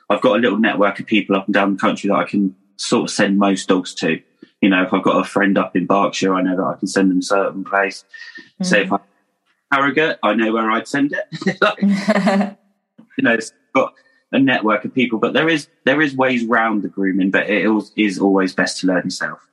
I've 0.09 0.21
got 0.21 0.37
a 0.37 0.41
little 0.41 0.59
network 0.59 1.01
of 1.01 1.07
people 1.07 1.37
up 1.37 1.47
and 1.47 1.55
down 1.55 1.75
the 1.75 1.81
country 1.81 2.09
that 2.09 2.17
I 2.17 2.25
can 2.25 2.55
sort 2.77 3.05
of 3.05 3.11
send 3.11 3.39
most 3.39 3.69
dogs 3.69 3.95
to. 3.95 4.21
You 4.63 4.71
know, 4.71 4.83
if 4.83 4.95
I've 4.95 5.03
got 5.03 5.21
a 5.21 5.29
friend 5.29 5.59
up 5.59 5.77
in 5.77 5.87
Berkshire, 5.87 6.35
I 6.35 6.41
know 6.41 6.57
that 6.57 6.63
I 6.63 6.79
can 6.79 6.89
send 6.89 7.11
them 7.11 7.19
a 7.19 7.23
certain 7.23 7.65
place. 7.65 8.05
Mm. 8.61 8.67
Say 8.67 8.83
if 8.85 8.93
I 8.93 9.01
Harrogate, 9.73 10.19
I 10.23 10.35
know 10.35 10.53
where 10.53 10.71
I'd 10.71 10.87
send 10.87 11.15
it. 11.15 11.61
like, 11.63 11.81
you 13.17 13.25
know, 13.25 13.33
it's 13.33 13.53
got 13.75 13.95
a 14.31 14.39
network 14.39 14.85
of 14.85 14.95
people, 14.95 15.19
but 15.19 15.33
there 15.33 15.49
is 15.49 15.69
there 15.85 16.03
is 16.03 16.15
ways 16.15 16.45
round 16.45 16.83
the 16.83 16.89
grooming, 16.89 17.31
but 17.31 17.49
it 17.49 17.65
is 17.97 18.19
always 18.19 18.55
best 18.55 18.81
to 18.81 18.87
learn 18.87 19.05
yourself. 19.05 19.49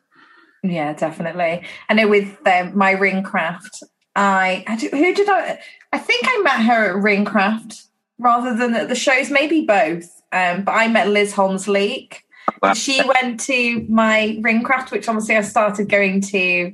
Yeah, 0.61 0.91
definitely. 0.91 1.63
I 1.87 1.93
know 1.93 2.09
with 2.09 2.37
um, 2.45 2.77
my 2.77 2.95
ringcraft, 2.95 3.81
I, 4.13 4.65
I 4.67 4.75
who 4.75 5.13
did 5.13 5.29
I? 5.29 5.59
I 5.93 5.97
think 5.97 6.25
I 6.27 6.41
met 6.41 6.65
her 6.65 6.97
at 6.97 7.03
ringcraft 7.03 7.85
rather 8.17 8.53
than 8.53 8.75
at 8.75 8.89
the 8.89 8.95
shows, 8.95 9.31
maybe 9.31 9.61
both. 9.61 10.21
Um, 10.33 10.63
but 10.63 10.73
I 10.73 10.89
met 10.89 11.07
Liz 11.07 11.33
Holmes 11.33 11.69
Leake. 11.69 12.23
Wow. 12.61 12.73
She 12.73 13.01
went 13.21 13.39
to 13.41 13.85
my 13.89 14.37
ringcraft, 14.41 14.91
which 14.91 15.07
obviously 15.07 15.35
I 15.35 15.41
started 15.41 15.89
going 15.89 16.21
to, 16.21 16.73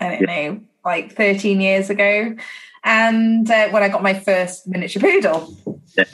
I 0.00 0.08
don't 0.08 0.20
yeah. 0.22 0.50
know, 0.50 0.60
like 0.84 1.14
13 1.14 1.60
years 1.60 1.90
ago. 1.90 2.36
And 2.84 3.50
uh, 3.50 3.68
when 3.70 3.82
I 3.82 3.88
got 3.88 4.02
my 4.02 4.14
first 4.14 4.66
miniature 4.68 5.00
poodle. 5.00 5.56
Yeah 5.96 6.04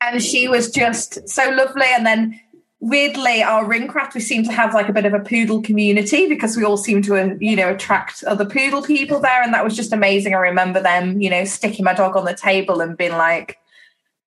and 0.00 0.22
she 0.22 0.48
was 0.48 0.70
just 0.70 1.28
so 1.28 1.50
lovely. 1.50 1.86
And 1.86 2.06
then 2.06 2.40
weirdly, 2.80 3.42
our 3.42 3.64
ringcraft, 3.64 4.14
we 4.14 4.20
seem 4.20 4.44
to 4.44 4.52
have 4.52 4.74
like 4.74 4.88
a 4.88 4.92
bit 4.92 5.04
of 5.04 5.14
a 5.14 5.20
poodle 5.20 5.62
community 5.62 6.28
because 6.28 6.56
we 6.56 6.64
all 6.64 6.76
seem 6.76 7.02
to, 7.02 7.16
uh, 7.16 7.34
you 7.40 7.56
know, 7.56 7.70
attract 7.70 8.22
other 8.24 8.44
poodle 8.44 8.82
people 8.82 9.20
there. 9.20 9.42
And 9.42 9.52
that 9.54 9.64
was 9.64 9.76
just 9.76 9.92
amazing. 9.92 10.34
I 10.34 10.38
remember 10.38 10.80
them, 10.80 11.20
you 11.20 11.30
know, 11.30 11.44
sticking 11.44 11.84
my 11.84 11.94
dog 11.94 12.16
on 12.16 12.24
the 12.24 12.34
table 12.34 12.80
and 12.80 12.96
being 12.96 13.12
like, 13.12 13.58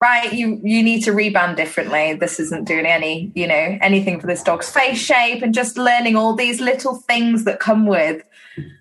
right, 0.01 0.33
you 0.33 0.59
you 0.63 0.83
need 0.83 1.03
to 1.03 1.11
reband 1.11 1.55
differently. 1.55 2.13
This 2.13 2.39
isn't 2.39 2.67
doing 2.67 2.85
any, 2.85 3.31
you 3.35 3.47
know, 3.47 3.77
anything 3.81 4.19
for 4.19 4.27
this 4.27 4.43
dog's 4.43 4.69
face 4.69 4.97
shape 4.97 5.43
and 5.43 5.53
just 5.53 5.77
learning 5.77 6.15
all 6.15 6.35
these 6.35 6.59
little 6.59 6.95
things 6.95 7.43
that 7.45 7.59
come 7.59 7.85
with, 7.85 8.23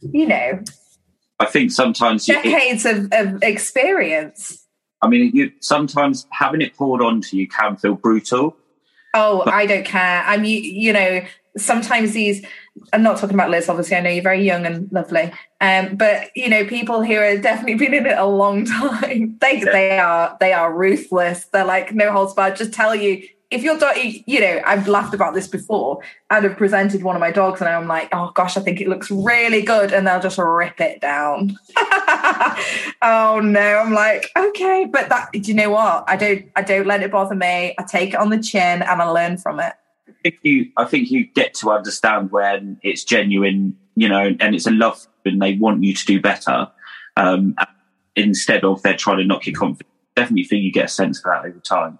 you 0.01 0.27
know. 0.27 0.63
I 1.39 1.47
think 1.47 1.71
sometimes 1.71 2.27
decades 2.27 2.85
you, 2.85 2.91
it, 2.91 3.13
of, 3.13 3.35
of 3.35 3.43
experience. 3.43 4.67
I 5.03 5.09
mean, 5.09 5.31
you 5.35 5.53
sometimes 5.61 6.27
having 6.31 6.61
it 6.63 6.75
poured 6.75 7.03
onto 7.03 7.37
you 7.37 7.47
can 7.49 7.77
feel 7.77 7.95
brutal. 7.95 8.57
Oh, 9.15 9.43
but- 9.45 9.55
I 9.55 9.67
don't 9.67 9.85
care. 9.85 10.23
I'm 10.27 10.45
you, 10.45 10.59
you 10.61 10.93
know, 10.93 11.23
sometimes 11.57 12.13
these 12.13 12.45
I'm 12.93 13.03
not 13.03 13.19
talking 13.19 13.35
about 13.35 13.51
Liz, 13.51 13.69
obviously. 13.69 13.97
I 13.97 14.01
know 14.01 14.11
you're 14.11 14.23
very 14.23 14.45
young 14.45 14.65
and 14.65 14.91
lovely. 14.93 15.33
Um, 15.61 15.97
but 15.97 16.31
you 16.35 16.49
know, 16.49 16.65
people 16.65 17.05
who 17.05 17.15
have 17.15 17.43
definitely 17.43 17.75
been 17.75 17.95
in 17.95 18.07
it 18.07 18.19
a 18.19 18.27
long 18.27 18.65
time, 18.67 19.37
they 19.41 19.59
yeah. 19.59 19.73
they 19.73 19.99
are 19.99 20.37
they 20.41 20.53
are 20.53 20.73
ruthless. 20.73 21.47
They're 21.47 21.65
like 21.65 21.95
no 21.95 22.13
holds 22.13 22.35
barred. 22.35 22.57
Just 22.57 22.73
tell 22.73 22.95
you 22.95 23.23
if 23.51 23.65
your 23.65 23.77
dog, 23.77 23.97
you 23.99 24.41
know, 24.41 24.63
I've 24.65 24.87
laughed 24.87 25.13
about 25.13 25.35
this 25.35 25.49
before. 25.49 26.01
I'd 26.31 26.45
have 26.45 26.57
presented 26.57 27.03
one 27.03 27.17
of 27.17 27.21
my 27.21 27.33
dogs, 27.33 27.61
and 27.61 27.69
I'm 27.69 27.89
like, 27.89 28.09
oh 28.13 28.31
gosh, 28.35 28.57
I 28.57 28.61
think 28.61 28.81
it 28.81 28.89
looks 28.89 29.11
really 29.11 29.63
good, 29.63 29.93
and 29.93 30.07
they'll 30.07 30.21
just 30.21 30.39
rip 30.39 30.81
it 30.81 31.01
down. 31.01 31.59
oh 33.03 33.41
no, 33.43 33.79
I'm 33.79 33.93
like, 33.93 34.31
okay, 34.37 34.89
but 34.91 35.09
that, 35.09 35.33
do 35.33 35.41
you 35.41 35.55
know 35.55 35.71
what? 35.71 36.05
I 36.07 36.17
don't, 36.17 36.47
I 36.55 36.63
don't 36.63 36.87
let 36.87 37.03
it 37.03 37.11
bother 37.11 37.35
me. 37.35 37.75
I 37.77 37.83
take 37.83 38.11
it 38.11 38.21
on 38.21 38.31
the 38.31 38.41
chin, 38.41 38.83
and 38.83 39.03
I 39.03 39.05
learn 39.07 39.37
from 39.37 39.59
it. 39.59 39.73
Think 40.23 40.39
you, 40.43 40.71
I 40.77 40.85
think 40.85 41.11
you 41.11 41.27
get 41.27 41.55
to 41.55 41.71
understand 41.71 42.31
when 42.31 42.79
it's 42.83 43.05
genuine, 43.05 43.77
you 43.95 44.09
know, 44.09 44.35
and 44.41 44.55
it's 44.55 44.67
a 44.67 44.71
love, 44.71 45.07
and 45.25 45.41
they 45.41 45.55
want 45.57 45.83
you 45.83 45.95
to 45.95 46.07
do 46.07 46.21
better, 46.21 46.71
um, 47.17 47.55
instead 48.17 48.65
of 48.65 48.83
they're 48.83 48.97
trying 48.97 49.19
to 49.19 49.25
knock 49.25 49.47
your 49.47 49.59
confidence. 49.59 49.89
Definitely 50.17 50.45
think 50.45 50.63
you 50.63 50.73
get 50.73 50.87
a 50.87 50.89
sense 50.89 51.19
of 51.19 51.25
that 51.25 51.45
over 51.45 51.61
time. 51.61 51.99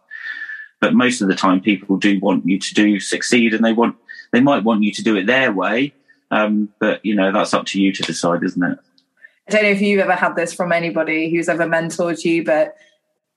But 0.81 0.95
most 0.95 1.21
of 1.21 1.29
the 1.29 1.35
time, 1.35 1.61
people 1.61 1.97
do 1.97 2.19
want 2.21 2.47
you 2.47 2.59
to 2.59 2.75
do 2.75 3.01
succeed, 3.01 3.55
and 3.55 3.65
they 3.65 3.73
want 3.73 3.97
they 4.33 4.41
might 4.41 4.65
want 4.65 4.83
you 4.83 4.93
to 4.93 5.03
do 5.03 5.17
it 5.17 5.27
their 5.27 5.53
way. 5.53 5.95
Um, 6.31 6.71
but 6.79 7.05
you 7.05 7.15
know 7.15 7.33
that's 7.33 7.55
up 7.55 7.67
to 7.67 7.81
you 7.81 7.93
to 7.93 8.03
decide, 8.03 8.43
isn't 8.43 8.63
it? 8.63 8.79
I 9.49 9.53
don't 9.53 9.63
know 9.65 9.71
if 9.71 9.81
you've 9.81 10.01
ever 10.01 10.15
had 10.15 10.37
this 10.37 10.53
from 10.53 10.73
anybody 10.73 11.31
who's 11.31 11.49
ever 11.49 11.67
mentored 11.67 12.25
you, 12.25 12.45
but 12.45 12.77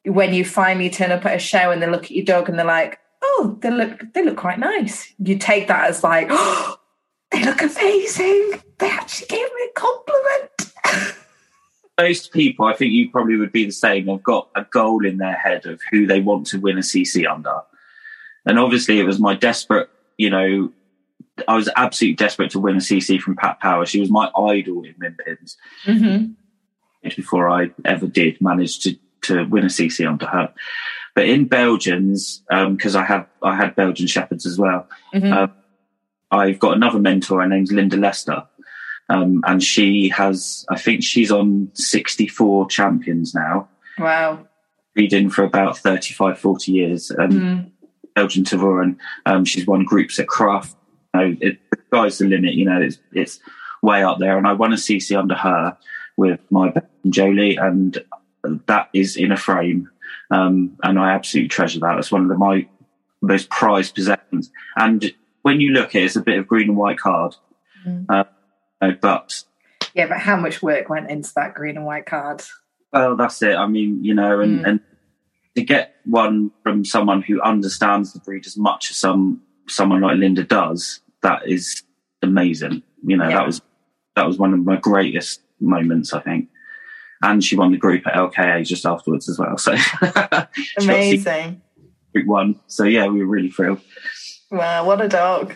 when 0.06 0.34
you 0.34 0.46
finally 0.46 0.90
turn 0.90 1.12
up 1.12 1.26
at 1.26 1.36
a 1.36 1.40
show 1.40 1.72
and 1.72 1.82
they 1.82 1.88
look 1.88 2.06
at 2.06 2.12
your 2.12 2.26
dog 2.26 2.50
and 2.50 2.60
they're 2.60 2.66
like, 2.66 3.00
"Oh, 3.24 3.58
they 3.62 3.72
look 3.72 4.14
they 4.14 4.24
look 4.24 4.38
quite 4.38 4.60
nice," 4.60 5.14
you 5.18 5.38
take 5.38 5.68
that 5.68 5.90
as 5.90 6.04
like, 6.04 6.28
"Oh, 6.30 6.78
they 7.32 7.44
look 7.44 7.62
amazing. 7.62 8.62
They 8.80 8.90
actually 8.90 9.28
gave 9.28 9.48
me 9.56 9.70
a 9.70 9.80
compliment." 9.80 11.18
most 12.00 12.32
people, 12.32 12.66
I 12.66 12.74
think 12.74 12.92
you 12.92 13.10
probably 13.10 13.38
would 13.38 13.52
be 13.52 13.66
the 13.66 13.72
same, 13.72 14.08
have 14.08 14.24
got 14.24 14.50
a 14.56 14.66
goal 14.66 15.06
in 15.06 15.18
their 15.18 15.36
head 15.36 15.66
of 15.66 15.80
who 15.92 16.08
they 16.08 16.20
want 16.20 16.48
to 16.48 16.60
win 16.60 16.78
a 16.78 16.82
CC 16.82 17.30
under. 17.30 17.62
And 18.46 18.60
obviously, 18.60 19.00
it 19.00 19.04
was 19.04 19.20
my 19.20 19.36
desperate, 19.36 19.90
you 20.18 20.30
know, 20.30 20.72
I 21.48 21.56
was 21.56 21.70
absolutely 21.76 22.16
desperate 22.16 22.52
to 22.52 22.60
win 22.60 22.76
a 22.76 22.80
CC 22.80 23.20
from 23.20 23.36
Pat 23.36 23.60
Power. 23.60 23.86
She 23.86 24.00
was 24.00 24.10
my 24.10 24.30
idol 24.38 24.84
in 24.84 24.94
Minpins. 24.96 25.56
Mm-hmm. 25.86 26.34
Before 27.16 27.50
I 27.50 27.72
ever 27.86 28.08
did 28.08 28.40
manage 28.40 28.80
to, 28.80 28.98
to 29.24 29.44
win 29.44 29.66
a 29.66 29.68
CC 29.68 30.08
under 30.08 30.26
her. 30.26 30.54
But 31.16 31.28
in 31.28 31.46
Belgians, 31.46 32.42
because 32.50 32.96
um, 32.96 33.02
I 33.02 33.06
have 33.06 33.28
I 33.44 33.56
had 33.56 33.76
Belgian 33.76 34.08
shepherds 34.08 34.46
as 34.46 34.58
well. 34.58 34.88
Mm-hmm. 35.14 35.32
Uh, 35.34 35.48
I've 36.32 36.58
got 36.58 36.76
another 36.76 37.00
mentor. 37.00 37.42
Her 37.42 37.48
name's 37.48 37.72
Linda 37.72 37.98
Lester, 37.98 38.44
um, 39.10 39.44
and 39.46 39.62
she 39.62 40.10
has, 40.10 40.66
I 40.70 40.80
think 40.80 41.04
she's 41.04 41.32
on 41.32 41.70
64 41.74 42.68
champions 42.68 43.36
now. 43.36 43.70
Wow. 44.00 44.48
Reading 44.96 45.30
for 45.30 45.44
about 45.44 45.78
35, 45.78 46.40
40 46.40 46.72
years. 46.72 47.12
Um, 47.12 47.32
mm. 47.32 47.72
Belgian 48.16 48.44
Tervuren. 48.44 48.98
Um, 49.26 49.46
she's 49.46 49.68
won 49.68 49.86
groups 49.86 50.20
at 50.20 50.28
Craft. 50.28 50.76
You 51.14 51.20
know, 51.20 51.38
it, 51.42 51.60
the 51.72 51.78
sky's 51.88 52.18
the 52.18 52.26
limit, 52.26 52.54
you 52.54 52.66
know, 52.66 52.82
it's, 52.82 52.98
it's 53.12 53.40
way 53.82 54.04
up 54.04 54.20
there. 54.20 54.38
And 54.38 54.48
I 54.48 54.54
won 54.54 54.74
a 54.74 54.78
CC 54.78 55.18
under 55.18 55.36
her 55.36 55.78
with 56.16 56.40
my 56.50 56.74
Jolie, 57.10 57.58
and 57.58 58.04
that 58.68 58.90
is 58.94 59.18
in 59.18 59.32
a 59.32 59.38
frame. 59.38 59.90
Um, 60.34 60.78
and 60.82 61.00
I 61.00 61.12
absolutely 61.12 61.50
treasure 61.50 61.80
that. 61.82 62.00
It's 62.00 62.12
one 62.12 62.24
of 62.24 62.28
the, 62.28 62.38
my 62.38 62.68
most 63.22 63.50
prized 63.50 63.94
possessions. 63.94 64.52
And 64.76 65.14
when 65.44 65.62
you 65.62 65.72
look 65.72 65.90
at 65.90 66.02
it, 66.02 66.06
it's 66.06 66.16
a 66.16 66.22
bit 66.22 66.40
of 66.40 66.48
green 66.48 66.70
and 66.70 66.78
white 66.78 66.98
card. 66.98 67.36
Mm. 67.88 68.06
Uh, 68.10 68.92
but 69.00 69.44
yeah, 69.94 70.08
but 70.08 70.18
how 70.18 70.36
much 70.36 70.64
work 70.64 70.90
went 70.90 71.12
into 71.12 71.32
that 71.36 71.54
green 71.54 71.78
and 71.78 71.86
white 71.86 72.06
card? 72.06 72.42
Well, 72.92 73.16
that's 73.16 73.42
it. 73.42 73.56
I 73.56 73.68
mean, 73.68 74.04
you 74.04 74.14
know, 74.14 74.40
and, 74.40 74.60
mm. 74.60 74.68
and 74.68 74.80
to 75.56 75.64
get 75.64 75.96
one 76.06 76.52
from 76.64 76.84
someone 76.84 77.22
who 77.22 77.42
understands 77.42 78.14
the 78.14 78.20
breed 78.20 78.46
as 78.46 78.58
much 78.58 78.90
as 78.90 78.98
some 78.98 79.42
someone 79.68 80.02
like 80.02 80.18
Linda 80.18 80.44
does, 80.44 81.00
that 81.22 81.48
is 81.48 81.84
amazing. 82.24 82.82
You 83.06 83.18
know, 83.18 83.30
yeah. 83.30 83.38
that 83.38 83.46
was 83.46 83.62
that 84.16 84.26
was 84.26 84.38
one 84.38 84.54
of 84.54 84.60
my 84.66 84.78
greatest 84.78 85.42
moments, 85.60 86.12
I 86.12 86.22
think. 86.22 86.50
And 87.24 87.44
she 87.44 87.56
won 87.56 87.72
the 87.72 87.78
group 87.78 88.06
at 88.06 88.14
LKA 88.14 88.68
just 88.68 88.86
afterwards 88.86 89.30
as 89.30 89.40
well. 89.40 89.58
So 89.58 89.76
amazing. 90.78 91.62
Group 92.14 92.28
one. 92.28 92.60
So 92.68 92.84
yeah, 92.84 93.08
we 93.08 93.20
were 93.20 93.26
really 93.26 93.50
thrilled. 93.50 93.82
Wow, 94.52 94.86
what 94.86 95.02
a 95.02 95.08
dog! 95.08 95.56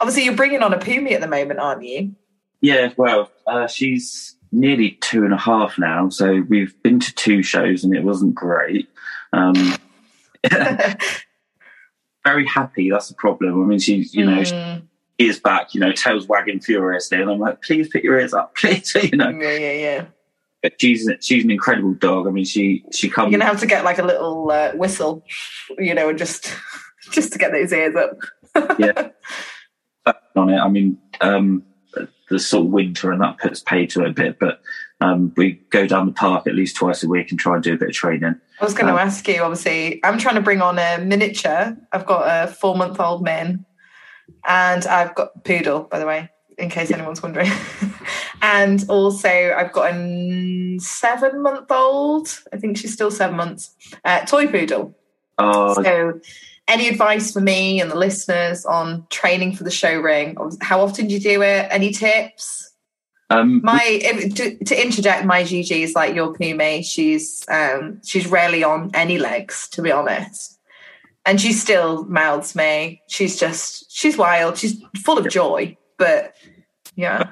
Obviously, 0.00 0.24
you're 0.24 0.36
bringing 0.36 0.62
on 0.62 0.72
a 0.72 0.78
Pumi 0.78 1.12
at 1.12 1.20
the 1.20 1.26
moment, 1.26 1.58
aren't 1.58 1.82
you? 1.82 2.14
Yeah, 2.60 2.92
well, 2.96 3.30
uh, 3.46 3.66
she's 3.66 4.36
nearly 4.52 4.92
two 5.00 5.24
and 5.24 5.32
a 5.32 5.38
half 5.38 5.78
now, 5.78 6.10
so 6.10 6.44
we've 6.48 6.80
been 6.82 7.00
to 7.00 7.14
two 7.14 7.42
shows 7.42 7.82
and 7.82 7.96
it 7.96 8.04
wasn't 8.04 8.34
great. 8.34 8.88
Um, 9.32 9.54
very 12.24 12.46
happy. 12.46 12.90
That's 12.90 13.08
the 13.08 13.14
problem. 13.14 13.62
I 13.62 13.66
mean, 13.66 13.78
she's 13.78 14.14
you 14.14 14.26
know. 14.26 14.42
Mm. 14.42 14.76
She 14.78 14.82
is 15.20 15.38
back, 15.38 15.74
you 15.74 15.80
know, 15.80 15.92
tails 15.92 16.26
wagging 16.26 16.60
furiously, 16.60 17.20
and 17.20 17.30
I'm 17.30 17.38
like, 17.38 17.60
please 17.62 17.88
put 17.88 18.02
your 18.02 18.18
ears 18.18 18.32
up, 18.32 18.54
please, 18.56 18.94
you 18.94 19.18
know. 19.18 19.28
Yeah, 19.28 19.56
yeah, 19.56 19.72
yeah. 19.72 20.04
She's 20.78 21.08
she's 21.20 21.44
an 21.44 21.50
incredible 21.50 21.94
dog. 21.94 22.26
I 22.26 22.30
mean, 22.30 22.44
she 22.44 22.84
she 22.92 23.08
comes. 23.08 23.30
You're 23.30 23.40
gonna 23.40 23.50
have 23.50 23.60
to 23.60 23.66
get 23.66 23.84
like 23.84 23.98
a 23.98 24.04
little 24.04 24.50
uh, 24.50 24.72
whistle, 24.72 25.24
you 25.78 25.94
know, 25.94 26.08
and 26.08 26.18
just 26.18 26.52
just 27.10 27.32
to 27.32 27.38
get 27.38 27.52
those 27.52 27.72
ears 27.72 27.94
up. 27.96 28.18
yeah, 28.78 29.10
on 30.36 30.50
it. 30.50 30.58
I 30.58 30.68
mean, 30.68 30.98
um, 31.20 31.62
the 32.30 32.38
sort 32.38 32.66
of 32.66 32.72
winter 32.72 33.12
and 33.12 33.20
that 33.20 33.38
puts 33.38 33.60
pay 33.60 33.86
to 33.86 34.04
it 34.04 34.10
a 34.10 34.12
bit, 34.12 34.38
but 34.38 34.60
um, 35.00 35.32
we 35.36 35.52
go 35.70 35.86
down 35.86 36.06
the 36.06 36.12
park 36.12 36.46
at 36.46 36.54
least 36.54 36.76
twice 36.76 37.02
a 37.02 37.08
week 37.08 37.30
and 37.30 37.40
try 37.40 37.54
and 37.54 37.62
do 37.62 37.74
a 37.74 37.76
bit 37.76 37.88
of 37.88 37.94
training. 37.94 38.34
I 38.60 38.64
was 38.64 38.74
going 38.74 38.86
to 38.86 38.92
um, 38.92 38.98
ask 38.98 39.26
you. 39.28 39.42
Obviously, 39.42 40.00
I'm 40.04 40.18
trying 40.18 40.34
to 40.34 40.40
bring 40.40 40.60
on 40.60 40.78
a 40.78 40.98
miniature. 40.98 41.76
I've 41.92 42.06
got 42.06 42.22
a 42.26 42.52
four 42.52 42.76
month 42.76 43.00
old 43.00 43.22
min, 43.22 43.64
and 44.46 44.86
I've 44.86 45.14
got 45.14 45.44
poodle, 45.44 45.84
by 45.84 45.98
the 45.98 46.06
way, 46.06 46.30
in 46.58 46.68
case 46.68 46.90
anyone's 46.90 47.22
wondering. 47.22 47.50
and 48.52 48.84
also, 48.88 49.28
I've 49.28 49.72
got 49.72 49.94
a 49.94 50.78
seven 50.80 51.40
month 51.40 51.70
old. 51.70 52.36
I 52.52 52.56
think 52.56 52.78
she's 52.78 52.92
still 52.92 53.12
seven 53.12 53.36
months. 53.36 53.76
Uh, 54.04 54.24
toy 54.24 54.48
poodle. 54.48 54.92
Oh. 55.38 55.80
So, 55.80 56.20
any 56.66 56.88
advice 56.88 57.32
for 57.32 57.40
me 57.40 57.80
and 57.80 57.92
the 57.92 57.96
listeners 57.96 58.66
on 58.66 59.06
training 59.08 59.54
for 59.54 59.62
the 59.62 59.70
show 59.70 60.00
ring? 60.00 60.36
How 60.60 60.80
often 60.80 61.06
do 61.06 61.14
you 61.14 61.20
do 61.20 61.42
it? 61.42 61.68
Any 61.70 61.92
tips? 61.92 62.72
Um, 63.30 63.60
my 63.62 63.80
if, 63.84 64.34
to, 64.34 64.64
to, 64.64 64.82
interject, 64.82 65.24
my 65.24 65.44
Gigi 65.44 65.84
is 65.84 65.94
like 65.94 66.16
your 66.16 66.34
Pumi. 66.34 66.84
She's 66.84 67.44
um, 67.48 68.02
she's 68.04 68.26
rarely 68.26 68.64
on 68.64 68.90
any 68.94 69.18
legs, 69.18 69.68
to 69.70 69.82
be 69.82 69.92
honest, 69.92 70.58
and 71.24 71.40
she 71.40 71.52
still 71.52 72.02
mouths 72.06 72.56
me. 72.56 73.00
She's 73.06 73.38
just 73.38 73.92
she's 73.92 74.18
wild. 74.18 74.58
She's 74.58 74.82
full 75.04 75.18
of 75.18 75.28
joy, 75.28 75.76
but 75.98 76.34
yeah, 76.96 77.30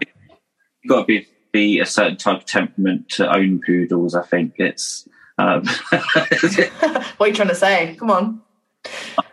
you've 0.83 0.91
got 0.91 1.01
to 1.01 1.07
be 1.07 1.27
be 1.51 1.81
a 1.81 1.87
certain 1.87 2.17
type 2.17 2.39
of 2.39 2.45
temperament 2.45 3.09
to 3.09 3.35
own 3.35 3.61
poodles. 3.65 4.15
I 4.15 4.23
think 4.23 4.55
it's. 4.59 5.09
Um, 5.39 5.65
what 5.91 7.21
are 7.21 7.29
you 7.29 7.35
trying 7.35 7.49
to 7.49 7.55
say? 7.55 7.95
Come 7.99 8.11
on, 8.11 8.43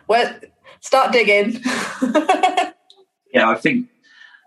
well, 0.06 0.34
start 0.80 1.12
digging. 1.12 1.60
yeah, 3.32 3.48
I 3.48 3.56
think 3.56 3.88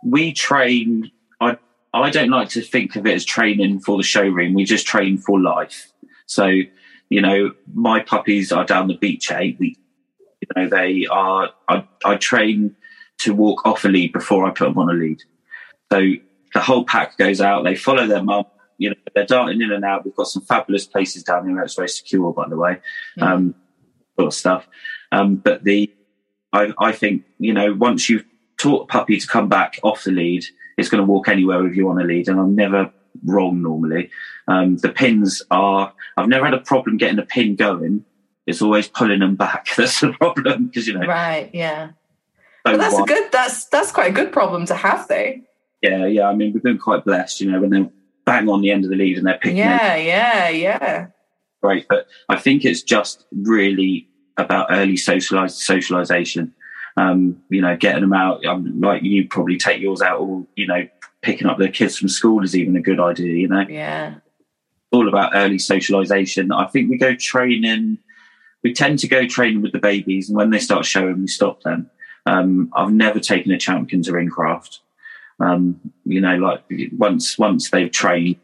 we 0.04 0.34
train. 0.34 1.12
I 1.42 1.58
I 1.94 2.10
don't 2.10 2.30
like 2.30 2.50
to 2.50 2.62
think 2.62 2.96
of 2.96 3.06
it 3.06 3.16
as 3.16 3.26
training 3.26 3.80
for 3.80 3.98
the 3.98 4.04
showroom. 4.04 4.54
We 4.54 4.64
just 4.64 4.86
train 4.86 5.18
for 5.18 5.40
life. 5.40 5.92
So, 6.28 6.46
you 7.10 7.22
know, 7.22 7.54
my 7.74 8.02
puppies 8.02 8.52
are 8.52 8.64
down 8.64 8.88
the 8.88 8.98
beach 8.98 9.32
eight 9.32 9.60
weeks. 9.60 9.80
You 10.42 10.48
know, 10.56 10.70
they 10.70 11.08
are, 11.10 11.50
I, 11.68 11.86
I 12.06 12.16
train 12.16 12.76
to 13.20 13.34
walk 13.34 13.66
off 13.66 13.84
a 13.84 13.90
lead 13.90 14.14
before 14.14 14.46
I 14.46 14.52
put 14.52 14.66
them 14.66 14.78
on 14.78 14.90
a 14.90 14.94
lead. 14.94 15.22
So 15.92 16.14
the 16.54 16.60
whole 16.60 16.86
pack 16.86 17.18
goes 17.18 17.42
out, 17.42 17.64
they 17.64 17.76
follow 17.76 18.08
their 18.08 18.24
mum, 18.24 18.46
you 18.78 18.90
know, 18.90 18.96
they're 19.14 19.26
darting 19.26 19.62
in 19.62 19.72
and 19.72 19.86
out. 19.86 20.06
We've 20.06 20.16
got 20.16 20.28
some 20.28 20.44
fabulous 20.44 20.88
places 20.88 21.24
down 21.24 21.48
here 21.48 21.62
it's 21.62 21.76
very 21.76 21.90
secure, 21.90 22.34
by 22.34 22.48
the 22.48 22.58
way, 22.58 22.80
mm. 23.20 23.24
um, 23.24 23.56
sort 24.16 24.28
of 24.28 24.34
stuff. 24.34 24.68
Um, 25.12 25.36
but 25.36 25.64
the, 25.64 25.94
I, 26.54 26.74
I 26.80 26.92
think, 26.94 27.24
you 27.40 27.54
know, 27.54 27.74
once 27.74 28.10
you've 28.10 28.26
taught 28.58 28.84
a 28.84 28.86
puppy 28.88 29.20
to 29.20 29.28
come 29.28 29.50
back 29.50 29.80
off 29.84 30.04
the 30.04 30.12
lead, 30.12 30.46
it's 30.78 30.90
going 30.90 31.02
to 31.02 31.12
walk 31.12 31.28
anywhere 31.28 31.62
with 31.62 31.74
you 31.74 31.90
on 31.90 32.00
a 32.00 32.04
lead, 32.04 32.30
and 32.30 32.40
I'm 32.40 32.56
never 32.56 32.92
wrong 33.26 33.62
normally. 33.62 34.10
Um, 34.48 34.78
the 34.78 34.90
pins 34.90 35.42
are, 35.52 35.94
I've 36.18 36.30
never 36.30 36.46
had 36.46 36.54
a 36.54 36.60
problem 36.60 36.98
getting 36.98 37.20
a 37.20 37.26
pin 37.26 37.56
going. 37.56 38.06
It's 38.48 38.62
always 38.62 38.88
pulling 38.88 39.20
them 39.20 39.36
back. 39.36 39.68
That's 39.78 40.00
the 40.00 40.14
problem 40.14 40.68
because 40.68 40.88
you 40.88 40.98
know. 40.98 41.06
Right. 41.06 41.50
Yeah. 41.54 41.90
So 42.66 42.74
but 42.74 42.78
that's 42.78 43.00
a 43.00 43.04
good. 43.04 43.32
That's 43.32 43.66
that's 43.68 43.92
quite 43.92 44.10
a 44.10 44.14
good 44.14 44.34
problem 44.34 44.66
to 44.66 44.76
have, 44.76 45.08
though. 45.08 45.34
Yeah. 45.82 46.06
Yeah. 46.06 46.30
I 46.30 46.36
mean, 46.36 46.54
we've 46.54 46.64
been 46.64 46.78
quite 46.78 47.06
blessed, 47.06 47.42
you 47.42 47.52
know, 47.52 47.62
when 47.62 47.70
they're 47.70 47.90
bang 48.26 48.50
on 48.50 48.62
the 48.62 48.72
end 48.72 48.84
of 48.84 48.92
the 48.92 48.96
lead 48.96 49.18
and 49.18 49.28
they're 49.28 49.38
picking. 49.38 49.58
Yeah. 49.58 49.96
Yeah. 49.96 50.50
Yeah. 50.50 51.08
Great, 51.62 51.88
but 51.90 52.08
I 52.30 52.38
think 52.38 52.64
it's 52.64 52.82
just 52.82 53.26
really 53.34 54.08
about 54.38 54.68
early 54.70 54.96
socialize, 54.96 55.62
socialization 55.62 56.54
um, 57.00 57.42
you 57.50 57.62
know, 57.62 57.78
getting 57.78 58.02
them 58.02 58.14
out. 58.14 58.46
Um, 58.46 58.80
like 58.82 59.04
you 59.04 59.28
probably 59.28 59.58
take 59.58 59.82
yours 59.82 60.02
out, 60.02 60.20
or 60.20 60.46
you 60.56 60.68
know, 60.68 60.88
picking 61.22 61.48
up 61.48 61.58
the 61.58 61.70
kids 61.70 61.98
from 61.98 62.10
school 62.10 62.44
is 62.44 62.56
even 62.56 62.76
a 62.76 62.82
good 62.82 63.00
idea. 63.00 63.34
You 63.34 63.48
know, 63.48 63.66
yeah. 63.68 64.16
All 64.92 65.08
about 65.08 65.32
early 65.36 65.58
socialisation. 65.58 66.56
I 66.56 66.68
think 66.68 66.90
we 66.90 66.98
go 66.98 67.16
training. 67.16 68.00
We 68.64 68.74
tend 68.74 69.00
to 69.00 69.08
go 69.08 69.28
training 69.28 69.62
with 69.62 69.72
the 69.72 69.80
babies, 69.80 70.30
and 70.30 70.38
when 70.38 70.50
they 70.50 70.60
start 70.60 70.86
showing, 70.86 71.22
we 71.22 71.28
stop 71.28 71.62
them. 71.64 71.90
Um, 72.26 72.70
I've 72.76 72.92
never 72.92 73.20
taken 73.20 73.52
a 73.52 73.58
champion 73.58 74.04
to 74.04 74.12
ringcraft. 74.12 74.80
Um, 75.40 75.80
you 76.06 76.22
know, 76.22 76.36
like 76.36 76.64
once 76.94 77.38
once 77.38 77.70
they've 77.70 77.92
trained, 77.92 78.38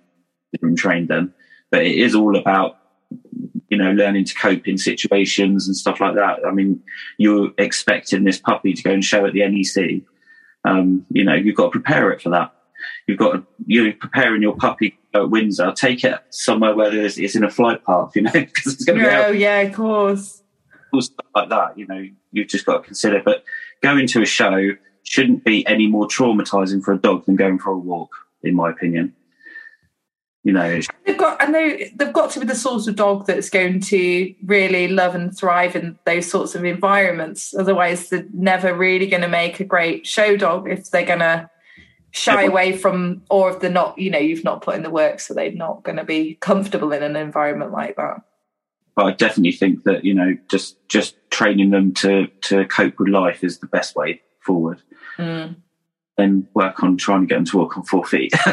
and 0.62 0.78
trained 0.78 1.10
them, 1.10 1.34
but 1.72 1.86
it 1.86 1.96
is 1.96 2.16
all 2.16 2.38
about 2.38 2.78
you 3.70 3.78
know, 3.78 3.92
learning 3.92 4.26
to 4.26 4.34
cope 4.36 4.68
in 4.68 4.78
situations 4.78 5.68
and 5.68 5.76
stuff 5.76 6.00
like 6.00 6.16
that. 6.16 6.40
I 6.48 6.52
mean, 6.52 6.82
you're 7.18 7.52
expecting 7.58 8.24
this 8.24 8.40
puppy 8.40 8.74
to 8.74 8.84
go 8.84 8.92
and 8.92 9.04
show 9.04 9.26
at 9.26 9.34
the 9.34 9.48
NEC. 9.48 10.02
Um, 10.64 11.06
you 11.10 11.24
know, 11.24 11.34
you've 11.34 11.56
got 11.56 11.66
to 11.66 11.72
prepare 11.72 12.12
it 12.12 12.22
for 12.22 12.30
that. 12.30 12.54
You've 13.08 13.18
got 13.20 13.34
to, 13.34 13.44
you're 13.66 13.94
preparing 13.94 14.42
your 14.42 14.56
puppy 14.56 14.98
at 15.14 15.30
Windsor. 15.30 15.74
Take 15.74 16.04
it 16.04 16.20
somewhere 16.30 16.76
where 16.76 16.94
it's, 16.94 17.18
it's 17.18 17.36
in 17.36 17.44
a 17.44 17.50
flight 17.50 17.84
path, 17.84 18.16
you 18.16 18.22
know, 18.22 18.32
because 18.34 18.74
it's 18.74 18.86
going 18.86 19.00
to 19.00 19.06
be. 19.06 19.12
Oh, 19.12 19.32
yeah, 19.32 19.60
of 19.62 19.76
course. 19.76 20.42
Stuff 20.98 21.26
like 21.36 21.50
that, 21.50 21.78
you 21.78 21.86
know, 21.88 22.08
you've 22.32 22.48
just 22.48 22.66
got 22.66 22.78
to 22.78 22.84
consider. 22.84 23.22
But 23.24 23.44
going 23.84 24.08
to 24.08 24.22
a 24.22 24.26
show 24.26 24.70
shouldn't 25.06 25.46
be 25.46 25.66
any 25.68 25.88
more 25.88 26.08
traumatizing 26.08 26.84
for 26.84 26.92
a 26.92 26.98
dog 26.98 27.26
than 27.26 27.36
going 27.36 27.60
for 27.60 27.72
a 27.72 27.78
walk, 27.78 28.14
in 28.44 28.56
my 28.56 28.70
opinion. 28.70 29.16
You 30.44 30.54
know 30.54 30.80
they've 31.08 31.18
got 31.18 31.42
i 31.42 31.48
know 31.48 31.76
they've 31.96 32.14
got 32.14 32.30
to 32.32 32.40
be 32.40 32.46
the 32.46 32.54
sort 32.54 32.88
of 32.88 32.96
dog 32.96 33.26
that's 33.26 33.50
going 33.50 33.80
to 33.80 34.36
really 34.46 34.88
love 34.88 35.16
and 35.16 35.36
thrive 35.36 35.76
in 35.76 35.98
those 36.06 36.30
sorts 36.30 36.54
of 36.54 36.64
environments. 36.64 37.56
Otherwise 37.56 38.10
they're 38.10 38.28
never 38.32 38.72
really 38.72 39.08
going 39.08 39.24
to 39.24 39.28
make 39.28 39.60
a 39.60 39.64
great 39.64 40.06
show 40.06 40.38
dog 40.38 40.70
if 40.70 40.92
they're 40.92 41.04
going 41.04 41.20
to 41.20 41.50
shy 42.12 42.44
away 42.44 42.78
from 42.78 43.24
or 43.32 43.50
if 43.50 43.60
they're 43.60 43.72
not 43.72 43.98
you 43.98 44.12
know 44.12 44.20
you've 44.20 44.44
not 44.44 44.62
put 44.62 44.76
in 44.76 44.84
the 44.84 44.90
work 44.92 45.20
so 45.20 45.34
they're 45.34 45.52
not 45.52 45.82
going 45.82 45.98
to 45.98 46.04
be 46.04 46.36
comfortable 46.36 46.92
in 46.92 47.02
an 47.02 47.16
environment 47.16 47.72
like 47.72 47.96
that. 47.96 48.22
But 48.96 49.06
i 49.06 49.12
definitely 49.14 49.54
think 49.54 49.84
that 49.86 50.06
you 50.06 50.14
know 50.14 50.38
just 50.48 50.78
just 50.90 51.16
training 51.32 51.72
them 51.72 51.92
to 51.96 52.28
to 52.42 52.66
cope 52.66 53.00
with 53.00 53.10
life 53.10 53.44
is 53.44 53.58
the 53.58 53.68
best 53.68 53.96
way 53.96 54.22
forward 54.46 54.82
mm. 55.18 55.56
and 56.18 56.48
work 56.54 56.84
on 56.84 56.98
trying 56.98 57.22
to 57.22 57.28
get 57.28 57.36
them 57.36 57.46
to 57.46 57.58
walk 57.58 57.78
on 57.78 57.84
four 57.84 58.06
feet 58.06 58.34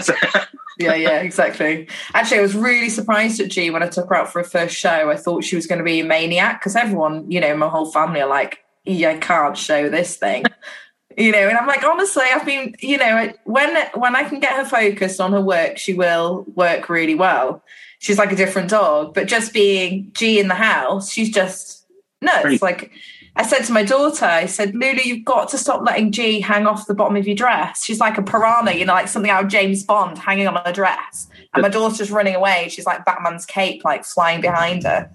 yeah, 0.78 0.94
yeah, 0.94 1.20
exactly. 1.20 1.88
Actually, 2.14 2.38
I 2.38 2.42
was 2.42 2.54
really 2.54 2.88
surprised 2.88 3.40
at 3.40 3.50
G 3.50 3.70
when 3.70 3.82
I 3.82 3.88
took 3.88 4.08
her 4.08 4.16
out 4.16 4.32
for 4.32 4.40
a 4.40 4.44
first 4.44 4.74
show. 4.74 5.10
I 5.10 5.16
thought 5.16 5.44
she 5.44 5.56
was 5.56 5.66
going 5.66 5.78
to 5.78 5.84
be 5.84 6.00
a 6.00 6.04
maniac 6.04 6.60
because 6.60 6.76
everyone, 6.76 7.30
you 7.30 7.40
know, 7.40 7.56
my 7.56 7.68
whole 7.68 7.90
family 7.90 8.20
are 8.20 8.28
like, 8.28 8.60
"Yeah, 8.84 9.10
I 9.10 9.18
can't 9.18 9.56
show 9.56 9.88
this 9.88 10.16
thing." 10.16 10.44
you 11.16 11.32
know, 11.32 11.48
and 11.48 11.58
I'm 11.58 11.66
like, 11.66 11.84
honestly, 11.84 12.24
I've 12.24 12.46
been, 12.46 12.74
you 12.80 12.96
know, 12.96 13.32
when 13.44 13.76
when 13.94 14.16
I 14.16 14.24
can 14.24 14.40
get 14.40 14.52
her 14.52 14.64
focused 14.64 15.20
on 15.20 15.32
her 15.32 15.40
work, 15.40 15.78
she 15.78 15.94
will 15.94 16.44
work 16.54 16.88
really 16.88 17.14
well. 17.14 17.62
She's 17.98 18.18
like 18.18 18.32
a 18.32 18.36
different 18.36 18.70
dog, 18.70 19.14
but 19.14 19.28
just 19.28 19.52
being 19.52 20.10
G 20.14 20.40
in 20.40 20.48
the 20.48 20.54
house, 20.54 21.12
she's 21.12 21.30
just 21.30 21.86
nuts. 22.20 22.62
Like 22.62 22.92
I 23.34 23.46
said 23.46 23.62
to 23.64 23.72
my 23.72 23.82
daughter, 23.82 24.26
I 24.26 24.44
said, 24.44 24.74
Lulu, 24.74 25.00
you've 25.02 25.24
got 25.24 25.48
to 25.50 25.58
stop 25.58 25.82
letting 25.82 26.12
G 26.12 26.40
hang 26.40 26.66
off 26.66 26.86
the 26.86 26.94
bottom 26.94 27.16
of 27.16 27.26
your 27.26 27.36
dress. 27.36 27.82
She's 27.82 27.98
like 27.98 28.18
a 28.18 28.22
piranha, 28.22 28.72
you 28.72 28.84
know, 28.84 28.92
like 28.92 29.08
something 29.08 29.30
out 29.30 29.44
of 29.44 29.50
James 29.50 29.82
Bond 29.82 30.18
hanging 30.18 30.46
on 30.46 30.60
her 30.64 30.72
dress. 30.72 31.28
And 31.54 31.62
my 31.62 31.70
daughter's 31.70 32.10
running 32.10 32.34
away. 32.34 32.68
She's 32.70 32.84
like 32.84 33.04
Batman's 33.06 33.46
cape, 33.46 33.84
like 33.84 34.04
flying 34.04 34.42
behind 34.42 34.84
her. 34.84 35.10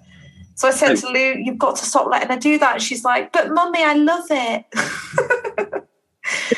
So 0.56 0.66
I 0.66 0.72
said 0.72 0.92
oh. 0.92 0.96
to 0.96 1.08
Lou, 1.10 1.34
you've 1.38 1.58
got 1.58 1.76
to 1.76 1.84
stop 1.84 2.08
letting 2.08 2.30
her 2.30 2.38
do 2.38 2.58
that. 2.58 2.82
She's 2.82 3.04
like, 3.04 3.32
but 3.32 3.52
mummy, 3.52 3.84
I 3.84 3.94
love 3.94 4.26
it. 4.28 4.64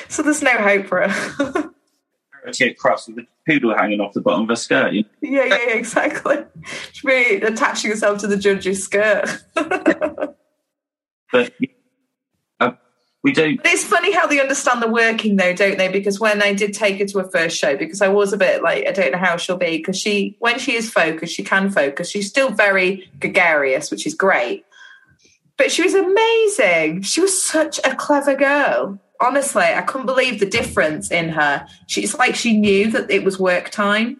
so 0.09 0.23
there's 0.23 0.43
no 0.43 0.57
hope 0.57 0.87
for 0.87 1.07
her. 1.07 1.71
get 2.59 2.79
cross 2.79 3.07
with 3.07 3.17
the 3.17 3.27
poodle 3.47 3.77
hanging 3.77 4.01
off 4.01 4.15
the 4.15 4.21
bottom 4.23 4.45
of 4.45 4.49
her 4.49 4.57
skirt. 4.57 4.93
You 4.93 5.03
know? 5.03 5.09
Yeah, 5.21 5.45
yeah, 5.45 5.75
exactly. 5.75 6.39
She'd 6.93 7.07
be 7.07 7.35
attaching 7.37 7.91
herself 7.91 8.19
to 8.21 8.27
the 8.27 8.39
judge's 8.39 8.83
skirt. 8.83 9.29
But 11.33 11.53
uh, 12.59 12.73
we 13.23 13.33
don't. 13.33 13.57
But 13.57 13.67
it's 13.67 13.85
funny 13.85 14.13
how 14.13 14.27
they 14.27 14.41
understand 14.41 14.83
the 14.83 14.89
working, 14.89 15.37
though, 15.37 15.53
don't 15.53 15.79
they? 15.79 15.89
Because 15.89 16.19
when 16.19 16.43
I 16.43 16.53
did 16.53 16.75
take 16.75 16.99
her 16.99 17.07
to 17.07 17.21
a 17.21 17.31
first 17.31 17.57
show, 17.57 17.77
because 17.77 18.03
I 18.03 18.09
was 18.09 18.33
a 18.33 18.37
bit 18.37 18.63
like, 18.63 18.87
I 18.87 18.93
don't 18.93 19.13
know 19.13 19.19
how 19.19 19.37
she'll 19.37 19.57
be, 19.57 19.79
because 19.79 19.99
she, 19.99 20.37
when 20.39 20.59
she 20.59 20.75
is 20.75 20.91
focused, 20.91 21.35
she 21.35 21.45
can 21.45 21.71
focus. 21.71 22.11
She's 22.11 22.29
still 22.29 22.51
very 22.51 23.11
gregarious, 23.21 23.91
which 23.91 24.07
is 24.07 24.15
great. 24.15 24.65
But 25.57 25.71
she 25.71 25.83
was 25.83 25.95
amazing. 25.95 27.03
She 27.03 27.21
was 27.21 27.41
such 27.41 27.79
a 27.85 27.95
clever 27.95 28.35
girl. 28.35 28.99
Honestly, 29.21 29.63
I 29.63 29.83
couldn't 29.83 30.07
believe 30.07 30.41
the 30.41 30.47
difference 30.47 31.11
in 31.11 31.29
her. 31.29 31.67
She's 31.87 32.17
like 32.17 32.35
she 32.35 32.57
knew 32.57 32.91
that 32.93 33.11
it 33.11 33.23
was 33.23 33.39
work 33.39 33.69
time. 33.69 34.19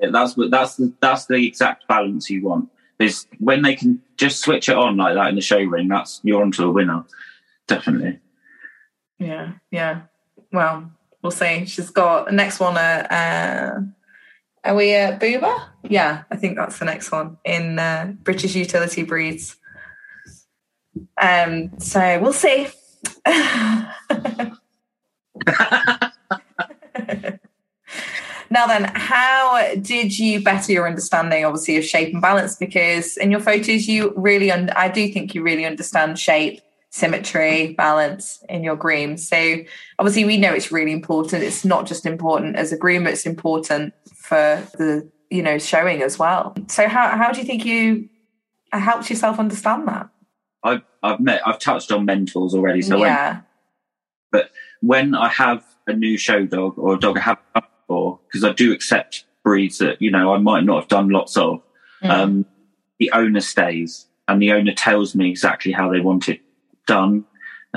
That's 0.00 0.34
that's 0.34 0.74
the, 0.74 0.92
that's 1.00 1.26
the 1.26 1.46
exact 1.46 1.86
balance 1.86 2.28
you 2.28 2.42
want 2.42 2.68
is 3.00 3.26
when 3.38 3.62
they 3.62 3.74
can 3.74 4.00
just 4.16 4.40
switch 4.40 4.68
it 4.68 4.76
on 4.76 4.96
like 4.96 5.14
that 5.14 5.28
in 5.28 5.34
the 5.34 5.40
show 5.40 5.58
ring, 5.58 5.88
that's 5.88 6.20
you're 6.22 6.42
onto 6.42 6.64
a 6.64 6.70
winner. 6.70 7.04
Definitely. 7.66 8.20
Yeah, 9.18 9.52
yeah. 9.70 10.02
Well, 10.52 10.90
we'll 11.22 11.30
see. 11.30 11.66
She's 11.66 11.90
got 11.90 12.26
the 12.26 12.32
next 12.32 12.60
one, 12.60 12.76
uh, 12.76 13.06
uh 13.10 13.80
Are 14.64 14.74
we 14.74 14.94
at 14.94 15.20
Booba? 15.20 15.68
Yeah, 15.88 16.24
I 16.30 16.36
think 16.36 16.56
that's 16.56 16.78
the 16.78 16.84
next 16.84 17.10
one 17.10 17.38
in 17.44 17.78
uh, 17.78 18.12
British 18.22 18.54
utility 18.54 19.02
breeds. 19.02 19.56
Um, 21.20 21.78
so 21.78 22.20
we'll 22.20 22.32
see. 22.32 22.68
now 28.50 28.66
then, 28.66 28.90
how 28.94 29.74
did 29.76 30.18
you 30.18 30.42
better 30.42 30.72
your 30.72 30.88
understanding, 30.88 31.44
obviously, 31.44 31.76
of 31.76 31.84
shape 31.84 32.12
and 32.12 32.20
balance? 32.20 32.56
Because 32.56 33.16
in 33.16 33.30
your 33.30 33.38
photos, 33.38 33.86
you 33.86 34.12
really, 34.16 34.50
un- 34.50 34.70
I 34.70 34.88
do 34.88 35.10
think 35.12 35.36
you 35.36 35.42
really 35.42 35.64
understand 35.64 36.18
shape, 36.18 36.60
symmetry, 36.90 37.74
balance 37.74 38.42
in 38.48 38.64
your 38.64 38.74
groom. 38.74 39.16
So 39.16 39.58
obviously, 40.00 40.24
we 40.24 40.36
know 40.36 40.52
it's 40.52 40.72
really 40.72 40.90
important. 40.92 41.44
It's 41.44 41.64
not 41.64 41.86
just 41.86 42.04
important 42.04 42.56
as 42.56 42.72
a 42.72 42.76
groom; 42.76 43.06
it's 43.06 43.24
important 43.24 43.94
for 44.16 44.66
the 44.76 45.08
you 45.30 45.42
know 45.42 45.58
showing 45.58 46.02
as 46.02 46.18
well. 46.18 46.56
So 46.66 46.88
how 46.88 47.16
how 47.16 47.30
do 47.30 47.40
you 47.40 47.46
think 47.46 47.64
you 47.64 48.08
uh, 48.72 48.80
helped 48.80 49.08
yourself 49.10 49.38
understand 49.38 49.86
that? 49.86 50.08
I've 50.64 50.82
I've 51.04 51.20
met 51.20 51.40
I've 51.46 51.60
touched 51.60 51.92
on 51.92 52.04
mentors 52.04 52.54
already. 52.54 52.82
So 52.82 52.96
yeah. 52.96 53.32
When, 53.32 53.44
but 54.32 54.50
when 54.80 55.14
I 55.14 55.28
have 55.28 55.64
a 55.86 55.92
new 55.92 56.18
show 56.18 56.46
dog 56.46 56.78
or 56.78 56.94
a 56.94 56.98
dog 56.98 57.16
I 57.16 57.20
haven't 57.20 57.69
before, 57.90 58.20
because 58.28 58.44
I 58.44 58.52
do 58.52 58.72
accept 58.72 59.24
breeds 59.42 59.78
that 59.78 60.00
you 60.00 60.10
know 60.10 60.32
I 60.32 60.38
might 60.38 60.64
not 60.64 60.80
have 60.82 60.88
done 60.88 61.08
lots 61.08 61.36
of, 61.36 61.62
mm. 62.02 62.10
um, 62.10 62.46
the 62.98 63.10
owner 63.12 63.40
stays 63.40 64.06
and 64.28 64.40
the 64.40 64.52
owner 64.52 64.72
tells 64.72 65.14
me 65.14 65.28
exactly 65.28 65.72
how 65.72 65.90
they 65.90 66.00
want 66.00 66.28
it 66.28 66.40
done. 66.86 67.24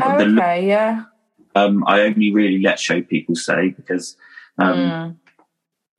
Oh, 0.01 0.17
the, 0.17 0.39
okay, 0.39 0.67
yeah. 0.67 1.05
Um, 1.55 1.83
I 1.87 2.01
only 2.01 2.31
really 2.31 2.61
let 2.61 2.79
show 2.79 3.01
people 3.01 3.35
stay 3.35 3.69
because 3.69 4.15
um, 4.57 4.77
mm. 4.77 5.15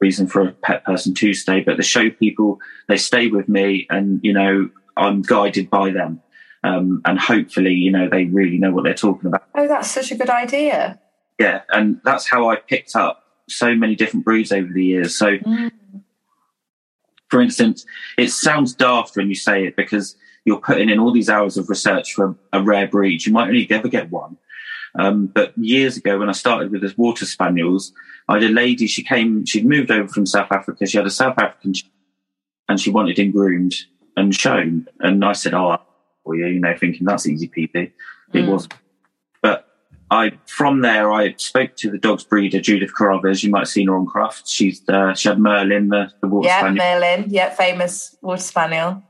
reason 0.01 0.27
for 0.27 0.43
a 0.43 0.53
pet 0.53 0.85
person 0.85 1.15
to 1.15 1.35
stay, 1.35 1.61
but 1.61 1.77
the 1.77 1.83
show 1.83 2.11
people 2.11 2.59
they 2.89 2.97
stay 2.97 3.29
with 3.29 3.49
me, 3.49 3.87
and 3.91 4.21
you 4.23 4.33
know 4.33 4.71
I'm 4.97 5.23
guided 5.23 5.71
by 5.71 5.91
them. 5.91 6.21
Um, 6.63 7.03
and 7.05 7.19
hopefully, 7.19 7.75
you 7.75 7.93
know, 7.93 8.09
they 8.09 8.25
really 8.25 8.57
know 8.57 8.73
what 8.73 8.85
they're 8.85 8.95
talking 8.95 9.27
about. 9.27 9.47
Oh, 9.55 9.69
that's 9.69 9.91
such 9.91 10.11
a 10.11 10.15
good 10.15 10.31
idea. 10.31 10.99
Yeah, 11.39 11.61
and 11.69 12.01
that's 12.05 12.27
how 12.27 12.49
I 12.49 12.57
picked 12.57 12.97
up 12.97 13.24
so 13.49 13.75
many 13.75 13.95
different 13.95 14.25
breeds 14.25 14.53
over 14.53 14.73
the 14.73 14.85
years. 14.85 15.19
So, 15.19 15.39
mm. 15.39 15.71
for 17.29 17.41
instance, 17.41 17.85
it 18.19 18.31
sounds 18.31 18.75
daft 18.75 19.17
when 19.17 19.29
you 19.29 19.35
say 19.35 19.67
it 19.67 19.77
because 19.77 20.17
you're 20.45 20.61
putting 20.61 20.91
in 20.91 20.99
all 20.99 21.13
these 21.13 21.31
hours 21.31 21.57
of 21.57 21.69
research 21.69 22.13
for 22.13 22.37
a 22.53 22.63
rare 22.63 22.87
breed. 22.87 23.25
You 23.25 23.33
might 23.33 23.49
only 23.49 23.71
ever 23.71 23.89
get 23.89 24.11
one. 24.11 24.37
Um, 24.97 25.27
but 25.27 25.57
years 25.59 25.97
ago, 25.97 26.19
when 26.19 26.29
I 26.29 26.33
started 26.33 26.71
with 26.71 26.83
the 26.83 26.95
water 26.97 27.27
spaniels, 27.27 27.93
I 28.29 28.35
had 28.35 28.45
a 28.45 28.49
lady. 28.49 28.87
She 28.87 29.03
came. 29.03 29.45
She'd 29.45 29.67
moved 29.67 29.91
over 29.91 30.09
from 30.09 30.27
South 30.27 30.53
Africa. 30.53 30.87
She 30.87 30.97
had 30.97 31.07
a 31.07 31.11
South 31.11 31.39
African, 31.39 31.75
and 32.69 32.81
she 32.81 32.91
wanted 32.91 33.19
him 33.19 33.33
groomed 33.33 33.75
and 34.17 34.35
shown. 34.35 34.87
And 35.01 35.25
I 35.25 35.33
said, 35.33 35.53
"Oh, 35.53 35.79
for 36.23 36.37
you, 36.37 36.47
you 36.47 36.61
know, 36.61 36.77
thinking 36.79 37.07
that's 37.07 37.27
easy 37.27 37.49
peasy. 37.49 37.93
It 38.33 38.45
mm. 38.45 38.49
was. 38.49 38.69
I, 40.15 40.33
from 40.47 40.81
there, 40.81 41.13
I 41.13 41.35
spoke 41.37 41.77
to 41.77 41.91
the 41.91 41.99
dog's 41.99 42.25
breeder, 42.25 42.61
Judith 42.61 42.95
Carruthers. 42.95 43.43
You 43.43 43.51
might 43.51 43.61
have 43.61 43.69
seen 43.69 43.89
her 43.89 43.97
on 43.97 44.07
Crufts. 44.07 44.49
She's 44.49 44.87
uh, 44.89 45.15
she 45.15 45.29
had 45.29 45.39
Merlin, 45.39 45.89
the, 45.89 46.13
the 46.21 46.29
water 46.29 46.49
yeah, 46.49 46.61
spaniel. 46.61 46.85
Yeah, 46.85 46.99
Merlin, 46.99 47.25
yeah, 47.29 47.51
famous 47.51 48.17
water 48.23 48.43
spaniel. 48.43 49.03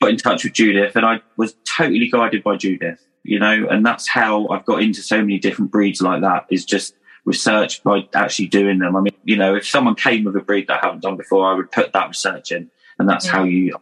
Got 0.00 0.10
in 0.10 0.16
touch 0.16 0.44
with 0.44 0.52
Judith, 0.52 0.96
and 0.96 1.04
I 1.04 1.20
was 1.36 1.54
totally 1.66 2.08
guided 2.08 2.42
by 2.42 2.56
Judith. 2.56 3.04
You 3.22 3.38
know, 3.38 3.66
and 3.68 3.84
that's 3.84 4.08
how 4.08 4.48
I've 4.48 4.64
got 4.64 4.82
into 4.82 5.02
so 5.02 5.18
many 5.18 5.38
different 5.38 5.70
breeds 5.70 6.00
like 6.00 6.22
that. 6.22 6.46
Is 6.50 6.64
just 6.64 6.94
research 7.24 7.82
by 7.82 8.08
actually 8.14 8.48
doing 8.48 8.78
them. 8.78 8.96
I 8.96 9.00
mean, 9.00 9.14
you 9.24 9.36
know, 9.36 9.54
if 9.54 9.66
someone 9.66 9.94
came 9.94 10.24
with 10.24 10.36
a 10.36 10.40
breed 10.40 10.68
that 10.68 10.82
I 10.82 10.86
haven't 10.86 11.02
done 11.02 11.16
before, 11.16 11.50
I 11.50 11.54
would 11.54 11.70
put 11.70 11.92
that 11.92 12.08
research 12.08 12.52
in, 12.52 12.70
and 12.98 13.08
that's 13.08 13.26
how 13.26 13.44
you 13.44 13.74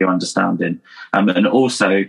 your 0.00 0.10
understanding. 0.10 0.80
Um, 1.12 1.28
and 1.28 1.46
also, 1.46 2.04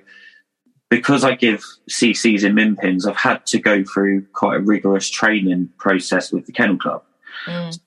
because 0.89 1.23
I 1.23 1.35
give 1.35 1.63
CCs 1.89 2.43
and 2.43 2.55
min 2.55 2.75
pins, 2.75 3.05
I've 3.05 3.15
had 3.15 3.45
to 3.47 3.59
go 3.59 3.83
through 3.83 4.25
quite 4.33 4.57
a 4.57 4.59
rigorous 4.59 5.09
training 5.09 5.69
process 5.77 6.31
with 6.31 6.45
the 6.45 6.51
Kennel 6.51 6.77
Club. 6.77 7.03
Mm. 7.45 7.79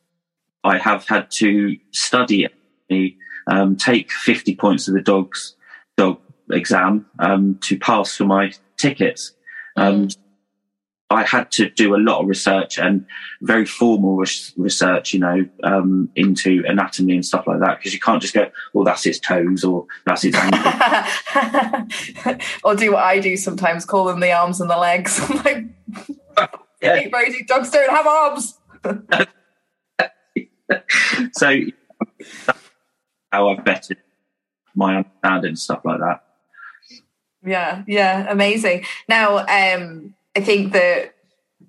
I 0.65 0.79
have 0.79 1.07
had 1.07 1.31
to 1.33 1.77
study 1.91 2.49
um, 3.47 3.77
take 3.77 4.13
50 4.13 4.55
points 4.57 4.87
of 4.87 4.95
the 4.95 5.01
dog's 5.01 5.57
dog 5.97 6.21
exam 6.51 7.07
um, 7.19 7.59
to 7.63 7.79
pass 7.79 8.17
for 8.17 8.25
my 8.25 8.53
tickets. 8.77 9.33
Um, 9.77 10.07
mm. 10.07 10.17
I 11.13 11.25
had 11.25 11.51
to 11.53 11.69
do 11.69 11.95
a 11.95 11.99
lot 11.99 12.21
of 12.21 12.27
research 12.27 12.79
and 12.79 13.05
very 13.43 13.67
formal 13.67 14.17
res- 14.17 14.53
research, 14.57 15.13
you 15.13 15.21
know, 15.21 15.47
um, 15.63 16.09
into 16.17 16.65
anatomy 16.67 17.15
and 17.15 17.25
stuff 17.25 17.47
like 17.47 17.61
that. 17.61 17.79
Because 17.79 17.93
you 17.93 18.01
can't 18.01 18.23
just 18.23 18.33
go, 18.33 18.51
well, 18.73 18.85
that's 18.85 19.05
its 19.05 19.19
toes 19.19 19.63
or 19.63 19.87
that's 20.07 20.25
its 20.25 20.37
ankle. 20.37 20.73
or 22.65 22.75
do 22.75 22.93
what 22.93 23.05
I 23.05 23.21
do 23.21 23.37
sometimes, 23.37 23.85
call 23.85 24.07
them 24.07 24.21
the 24.21 24.33
arms 24.33 24.61
and 24.61 24.71
the 24.71 24.77
legs. 24.79 25.21
I'm 25.29 25.37
like, 25.43 25.67
yeah. 26.83 27.07
Rosie, 27.13 27.45
dogs 27.45 27.71
don't 27.71 27.91
have 27.91 28.07
arms. 28.07 28.59
so 31.33 31.61
how 33.31 33.49
I've 33.51 33.65
bettered 33.65 33.99
my 34.75 34.97
understanding 34.97 35.49
and 35.51 35.59
stuff 35.59 35.83
like 35.85 36.01
that. 36.01 36.25
Yeah, 37.45 37.83
yeah, 37.87 38.27
amazing. 38.31 38.85
Now, 39.09 39.39
um, 39.47 40.15
I 40.37 40.41
think 40.41 40.73
that 40.73 41.15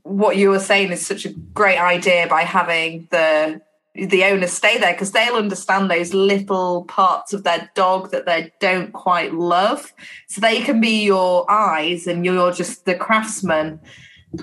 what 0.03 0.37
you 0.37 0.49
were 0.49 0.59
saying 0.59 0.91
is 0.91 1.05
such 1.05 1.25
a 1.25 1.29
great 1.29 1.77
idea 1.77 2.27
by 2.27 2.41
having 2.41 3.07
the 3.11 3.61
the 3.95 4.23
owners 4.23 4.51
stay 4.51 4.79
there 4.79 4.93
because 4.93 5.11
they'll 5.11 5.35
understand 5.35 5.89
those 5.91 6.15
little 6.15 6.83
parts 6.85 7.31
of 7.31 7.43
their 7.43 7.69
dog 7.75 8.09
that 8.09 8.25
they 8.25 8.51
don't 8.59 8.91
quite 8.91 9.33
love. 9.35 9.93
So 10.27 10.41
they 10.41 10.61
can 10.61 10.81
be 10.81 11.03
your 11.03 11.49
eyes 11.49 12.07
and 12.07 12.25
you're 12.25 12.51
just 12.51 12.85
the 12.85 12.95
craftsman, 12.95 13.79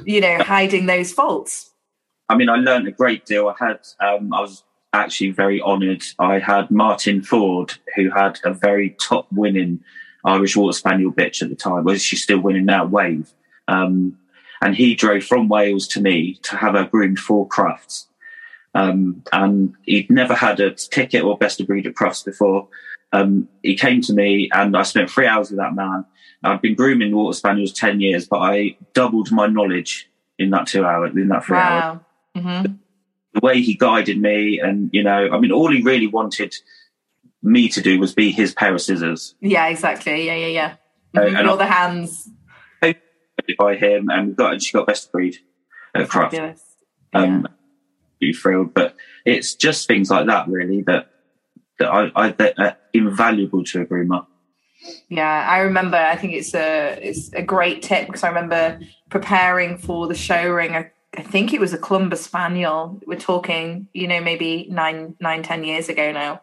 you 0.04 0.20
know, 0.20 0.38
hiding 0.38 0.87
those 0.87 1.12
faults. 1.12 1.72
I 2.28 2.37
mean, 2.37 2.48
I 2.48 2.56
learned 2.56 2.87
a 2.87 2.92
great 2.92 3.26
deal. 3.26 3.48
I 3.48 3.54
had, 3.59 3.80
um, 3.98 4.33
I 4.33 4.40
was 4.40 4.62
actually 4.92 5.33
very 5.33 5.61
honoured. 5.61 6.04
I 6.20 6.38
had 6.38 6.70
Martin 6.70 7.20
Ford, 7.20 7.74
who 7.96 8.09
had 8.11 8.38
a 8.44 8.54
very 8.54 8.90
top 9.00 9.26
winning 9.33 9.80
Irish 10.24 10.56
Water 10.56 10.76
Spaniel 10.76 11.12
bitch 11.12 11.42
at 11.42 11.48
the 11.48 11.56
time. 11.56 11.83
Well, 11.83 11.96
she's 11.96 12.22
still 12.22 12.38
winning 12.38 12.66
now, 12.66 12.85
Wave. 12.87 13.33
Um, 13.70 14.18
and 14.61 14.74
he 14.74 14.94
drove 14.94 15.24
from 15.24 15.48
Wales 15.48 15.87
to 15.88 16.02
me 16.02 16.38
to 16.42 16.56
have 16.56 16.74
her 16.74 16.85
groomed 16.85 17.18
for 17.18 17.48
Crufts. 17.48 18.06
Um, 18.74 19.22
and 19.33 19.74
he'd 19.85 20.11
never 20.11 20.35
had 20.35 20.61
a 20.61 20.74
ticket 20.74 21.22
or 21.22 21.38
best 21.38 21.61
of 21.61 21.66
breed 21.66 21.87
at 21.87 21.94
Crufts 21.94 22.24
before. 22.24 22.68
Um, 23.12 23.48
he 23.62 23.74
came 23.76 24.02
to 24.02 24.12
me 24.12 24.50
and 24.52 24.76
I 24.76 24.83
spent 24.83 25.11
three 25.11 25.26
hours 25.26 25.50
with 25.50 25.59
that 25.59 25.74
man. 25.74 26.04
I've 26.42 26.62
been 26.62 26.74
grooming 26.74 27.14
water 27.14 27.37
spaniels 27.37 27.72
10 27.72 28.00
years, 28.00 28.26
but 28.26 28.38
I 28.38 28.76
doubled 28.92 29.33
my 29.33 29.46
knowledge 29.46 30.09
in 30.38 30.50
that 30.50 30.66
two 30.66 30.85
hours, 30.85 31.12
in 31.14 31.28
that 31.28 31.44
three 31.44 31.56
wow. 31.56 31.80
hours. 31.80 32.44
Mm-hmm. 32.44 32.72
The 33.35 33.40
way 33.42 33.61
he 33.61 33.74
guided 33.74 34.20
me 34.20 34.61
and, 34.61 34.90
you 34.92 35.02
know, 35.02 35.30
I 35.33 35.38
mean, 35.38 35.52
all 35.52 35.70
he 35.70 35.83
really 35.83 36.06
wanted 36.06 36.54
me 37.42 37.68
to 37.70 37.80
do 37.80 37.98
was 37.98 38.14
be 38.14 38.30
his 38.30 38.52
pair 38.52 38.74
of 38.74 38.80
scissors. 38.80 39.35
Yeah, 39.40 39.68
exactly. 39.68 40.26
Yeah, 40.26 40.35
yeah, 40.35 40.46
yeah. 40.46 40.74
Mm-hmm. 41.14 41.37
Uh, 41.37 41.40
You're 41.42 41.56
the 41.56 41.66
hands 41.66 42.28
by 43.59 43.76
him, 43.76 44.09
and 44.11 44.29
we 44.29 44.35
got 44.35 44.53
and 44.53 44.62
she 44.62 44.72
got 44.72 44.87
best 44.87 45.07
of 45.07 45.12
breed 45.12 45.37
at 45.94 46.09
Crufts. 46.09 46.33
Yeah. 46.33 46.55
Um, 47.12 47.48
be 48.20 48.33
thrilled, 48.33 48.74
but 48.74 48.94
it's 49.24 49.55
just 49.55 49.88
things 49.88 50.11
like 50.11 50.26
that 50.26 50.46
really 50.46 50.83
that 50.83 51.11
that 51.79 51.88
I, 51.88 52.11
I 52.14 52.33
that 52.33 52.59
are 52.59 52.76
invaluable 52.92 53.64
to 53.64 53.81
a 53.81 53.87
groomer. 53.87 54.26
Yeah, 55.09 55.46
I 55.48 55.59
remember. 55.59 55.96
I 55.96 56.16
think 56.16 56.35
it's 56.35 56.55
a 56.55 56.98
it's 57.03 57.33
a 57.33 57.42
great 57.42 57.83
tip 57.83 58.07
because 58.07 58.22
I 58.22 58.29
remember 58.29 58.81
preparing 59.09 59.79
for 59.79 60.07
the 60.07 60.14
show 60.14 60.48
ring. 60.50 60.74
I, 60.74 60.90
I 61.16 61.22
think 61.22 61.53
it 61.53 61.61
was 61.61 61.72
a 61.72 61.79
Clumber 61.79 62.16
Spaniel. 62.16 63.00
We're 63.07 63.18
talking, 63.18 63.88
you 63.92 64.07
know, 64.07 64.21
maybe 64.21 64.69
nine, 64.71 65.17
nine, 65.21 65.42
ten 65.42 65.65
years 65.65 65.88
ago 65.88 66.12
now, 66.12 66.42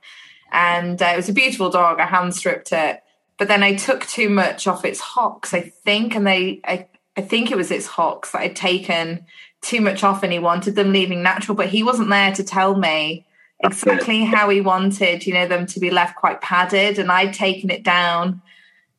and 0.52 1.02
uh, 1.02 1.12
it 1.14 1.16
was 1.16 1.30
a 1.30 1.34
beautiful 1.34 1.70
dog. 1.70 2.00
I 2.00 2.06
hand 2.06 2.36
stripped 2.36 2.72
it, 2.74 3.02
but 3.38 3.48
then 3.48 3.64
I 3.64 3.76
took 3.76 4.06
too 4.08 4.30
much 4.30 4.68
off 4.68 4.86
its 4.86 5.00
hocks, 5.00 5.54
I 5.54 5.62
think, 5.62 6.16
and 6.16 6.26
they, 6.26 6.62
I, 6.64 6.88
I 7.16 7.22
think 7.22 7.52
it 7.52 7.58
was 7.58 7.72
its 7.72 7.88
hocks 7.88 8.32
that 8.32 8.42
I'd 8.42 8.56
taken 8.56 9.26
too 9.62 9.82
much 9.82 10.04
off, 10.04 10.24
and 10.24 10.32
he 10.32 10.40
wanted 10.40 10.76
them 10.76 10.92
leaving 10.92 11.24
natural, 11.24 11.56
but 11.56 11.70
he 11.70 11.84
wasn't 11.84 12.10
there 12.10 12.34
to 12.34 12.44
tell 12.44 12.76
me 12.76 13.26
exactly 13.60 14.24
how 14.24 14.50
he 14.50 14.62
wanted, 14.62 15.26
you 15.26 15.34
know, 15.34 15.48
them 15.48 15.66
to 15.66 15.80
be 15.80 15.90
left 15.90 16.16
quite 16.16 16.42
padded, 16.42 17.00
and 17.00 17.12
I'd 17.12 17.34
taken 17.34 17.70
it 17.70 17.84
down. 17.84 18.42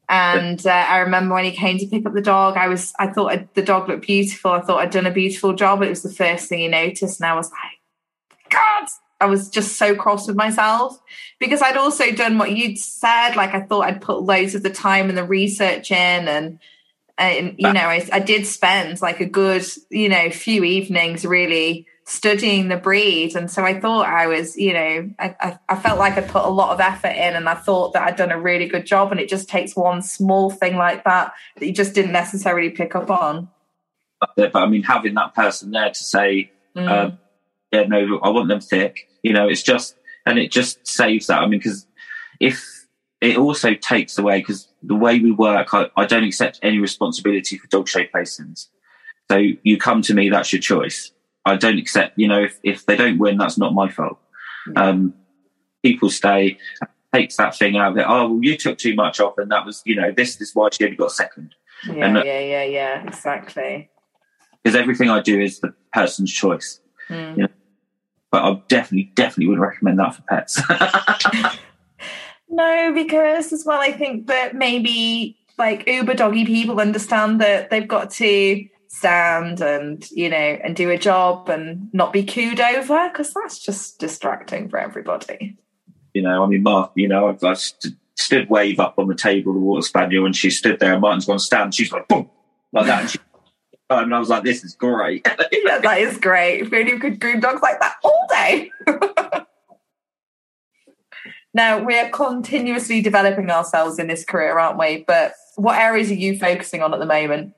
And 0.08 0.66
uh, 0.66 0.70
I 0.70 0.98
remember 0.98 1.34
when 1.34 1.44
he 1.44 1.52
came 1.52 1.76
to 1.78 1.86
pick 1.86 2.06
up 2.06 2.14
the 2.14 2.22
dog, 2.22 2.56
I 2.56 2.66
was, 2.66 2.94
I 2.98 3.08
thought 3.08 3.32
I'd, 3.32 3.54
the 3.54 3.62
dog 3.62 3.88
looked 3.88 4.06
beautiful. 4.06 4.52
I 4.52 4.62
thought 4.62 4.80
I'd 4.80 4.90
done 4.90 5.04
a 5.04 5.10
beautiful 5.10 5.52
job. 5.52 5.82
It 5.82 5.90
was 5.90 6.02
the 6.02 6.10
first 6.10 6.48
thing 6.48 6.60
he 6.60 6.68
noticed, 6.68 7.20
and 7.20 7.28
I 7.28 7.34
was 7.34 7.50
like, 7.50 8.50
God, 8.50 8.88
I 9.20 9.26
was 9.26 9.48
just 9.50 9.76
so 9.76 9.94
cross 9.94 10.28
with 10.28 10.36
myself 10.36 11.00
because 11.38 11.62
I'd 11.62 11.76
also 11.76 12.12
done 12.12 12.38
what 12.38 12.52
you'd 12.56 12.78
said. 12.78 13.34
Like 13.34 13.54
I 13.54 13.62
thought 13.62 13.84
I'd 13.84 14.00
put 14.00 14.22
loads 14.22 14.54
of 14.54 14.62
the 14.62 14.70
time 14.70 15.08
and 15.08 15.18
the 15.18 15.24
research 15.24 15.90
in, 15.90 16.28
and 16.28 16.58
and 17.16 17.54
you 17.58 17.72
know 17.72 17.80
I, 17.80 18.06
I 18.12 18.20
did 18.20 18.46
spend 18.46 19.02
like 19.02 19.20
a 19.20 19.26
good 19.26 19.66
you 19.90 20.08
know 20.08 20.30
few 20.30 20.64
evenings 20.64 21.24
really 21.24 21.86
studying 22.08 22.68
the 22.68 22.76
breed. 22.76 23.36
And 23.36 23.50
so 23.50 23.64
I 23.64 23.78
thought 23.78 24.06
I 24.06 24.28
was, 24.28 24.56
you 24.56 24.72
know, 24.72 25.10
I, 25.18 25.36
I, 25.40 25.58
I, 25.68 25.76
felt 25.76 25.98
like 25.98 26.16
I'd 26.16 26.28
put 26.28 26.42
a 26.42 26.48
lot 26.48 26.72
of 26.72 26.80
effort 26.80 27.08
in 27.08 27.36
and 27.36 27.46
I 27.46 27.54
thought 27.54 27.92
that 27.92 28.02
I'd 28.02 28.16
done 28.16 28.30
a 28.30 28.40
really 28.40 28.66
good 28.66 28.86
job. 28.86 29.10
And 29.12 29.20
it 29.20 29.28
just 29.28 29.46
takes 29.46 29.76
one 29.76 30.00
small 30.00 30.48
thing 30.48 30.76
like 30.76 31.04
that 31.04 31.34
that 31.56 31.66
you 31.66 31.72
just 31.72 31.94
didn't 31.94 32.12
necessarily 32.12 32.70
pick 32.70 32.94
up 32.94 33.10
on. 33.10 33.50
But, 34.36 34.56
I 34.56 34.66
mean, 34.66 34.84
having 34.84 35.14
that 35.14 35.34
person 35.34 35.70
there 35.70 35.90
to 35.90 36.04
say, 36.04 36.50
mm. 36.74 36.88
uh, 36.88 37.10
yeah, 37.72 37.82
no, 37.82 38.20
I 38.22 38.30
want 38.30 38.48
them 38.48 38.60
thick, 38.60 39.07
you 39.22 39.32
know, 39.32 39.48
it's 39.48 39.62
just, 39.62 39.96
and 40.26 40.38
it 40.38 40.50
just 40.50 40.86
saves 40.86 41.26
that. 41.26 41.40
I 41.40 41.46
mean, 41.46 41.60
because 41.60 41.86
if 42.40 42.86
it 43.20 43.36
also 43.36 43.74
takes 43.74 44.18
away, 44.18 44.40
because 44.40 44.68
the 44.82 44.94
way 44.94 45.18
we 45.18 45.32
work, 45.32 45.74
I, 45.74 45.90
I 45.96 46.06
don't 46.06 46.24
accept 46.24 46.60
any 46.62 46.78
responsibility 46.78 47.58
for 47.58 47.66
dog 47.68 47.88
show 47.88 48.04
placings. 48.04 48.68
So 49.30 49.38
you 49.62 49.78
come 49.78 50.02
to 50.02 50.14
me, 50.14 50.30
that's 50.30 50.52
your 50.52 50.62
choice 50.62 51.12
I 51.48 51.56
don't 51.56 51.78
accept, 51.78 52.18
you 52.18 52.28
know, 52.28 52.42
if, 52.42 52.58
if 52.62 52.86
they 52.86 52.94
don't 52.94 53.18
win, 53.18 53.38
that's 53.38 53.56
not 53.56 53.72
my 53.72 53.88
fault. 53.88 54.18
Um, 54.76 55.14
people 55.82 56.10
stay, 56.10 56.58
takes 57.14 57.36
that 57.36 57.56
thing 57.56 57.78
out 57.78 57.92
of 57.92 57.98
it. 57.98 58.04
Oh, 58.06 58.32
well, 58.32 58.40
you 58.42 58.56
took 58.56 58.76
too 58.76 58.94
much 58.94 59.18
off, 59.18 59.38
and 59.38 59.50
that 59.50 59.64
was, 59.64 59.82
you 59.86 59.96
know, 59.96 60.12
this 60.12 60.40
is 60.42 60.54
why 60.54 60.68
she 60.70 60.84
only 60.84 60.96
got 60.96 61.10
second. 61.10 61.54
Yeah, 61.86 62.04
and, 62.04 62.16
yeah, 62.16 62.40
yeah, 62.40 62.64
yeah, 62.64 63.06
exactly. 63.06 63.88
Because 64.62 64.76
everything 64.76 65.08
I 65.08 65.20
do 65.20 65.40
is 65.40 65.60
the 65.60 65.72
person's 65.92 66.32
choice. 66.32 66.80
Mm. 67.08 67.36
You 67.36 67.42
know? 67.44 67.48
But 68.30 68.44
I 68.44 68.60
definitely, 68.68 69.10
definitely 69.14 69.48
would 69.48 69.58
recommend 69.58 69.98
that 69.98 70.14
for 70.14 70.22
pets. 70.22 70.60
no, 72.48 72.92
because 72.92 73.52
as 73.52 73.64
well, 73.64 73.80
I 73.80 73.92
think 73.92 74.26
that 74.26 74.54
maybe 74.54 75.38
like 75.56 75.88
Uber 75.88 76.14
doggy 76.14 76.44
people 76.44 76.80
understand 76.80 77.40
that 77.40 77.70
they've 77.70 77.88
got 77.88 78.10
to 78.12 78.68
stand 78.88 79.60
and 79.60 80.10
you 80.10 80.30
know 80.30 80.36
and 80.36 80.74
do 80.74 80.90
a 80.90 80.96
job 80.96 81.48
and 81.50 81.92
not 81.92 82.12
be 82.12 82.24
cooed 82.24 82.58
over 82.58 83.08
because 83.10 83.34
that's 83.34 83.58
just 83.58 83.98
distracting 83.98 84.68
for 84.68 84.78
everybody 84.78 85.54
you 86.14 86.22
know 86.22 86.42
i 86.42 86.46
mean 86.46 86.62
mark 86.62 86.90
you 86.94 87.06
know 87.06 87.28
i've, 87.28 87.58
st- 87.58 87.94
stood 88.16 88.48
wave 88.48 88.80
up 88.80 88.98
on 88.98 89.06
the 89.06 89.14
table 89.14 89.52
the 89.52 89.60
water 89.60 89.82
spaniel 89.82 90.24
and 90.24 90.34
she 90.34 90.48
stood 90.48 90.80
there 90.80 90.92
and 90.94 91.02
martin's 91.02 91.26
gone 91.26 91.38
stand 91.38 91.74
she's 91.74 91.92
like 91.92 92.08
boom 92.08 92.28
like 92.72 92.86
that 92.86 93.02
and, 93.02 93.10
she, 93.10 93.18
and 93.90 94.14
i 94.14 94.18
was 94.18 94.28
like 94.28 94.42
this 94.42 94.64
is 94.64 94.74
great. 94.74 95.26
Yeah 95.52 95.78
that 95.80 95.98
is 95.98 96.18
great. 96.18 96.60
If 96.60 96.72
only 96.72 96.98
could 96.98 97.20
groom 97.20 97.40
dogs 97.40 97.62
like 97.62 97.80
that 97.80 97.96
all 98.02 98.26
day. 98.30 98.70
Now 101.54 101.82
we're 101.82 102.10
continuously 102.10 103.00
developing 103.00 103.50
ourselves 103.50 103.98
in 103.98 104.06
this 104.06 104.24
career 104.24 104.58
aren't 104.58 104.78
we? 104.78 105.04
But 105.06 105.32
what 105.56 105.78
areas 105.78 106.10
are 106.10 106.14
you 106.14 106.38
focusing 106.38 106.82
on 106.82 106.92
at 106.94 107.00
the 107.00 107.06
moment? 107.06 107.54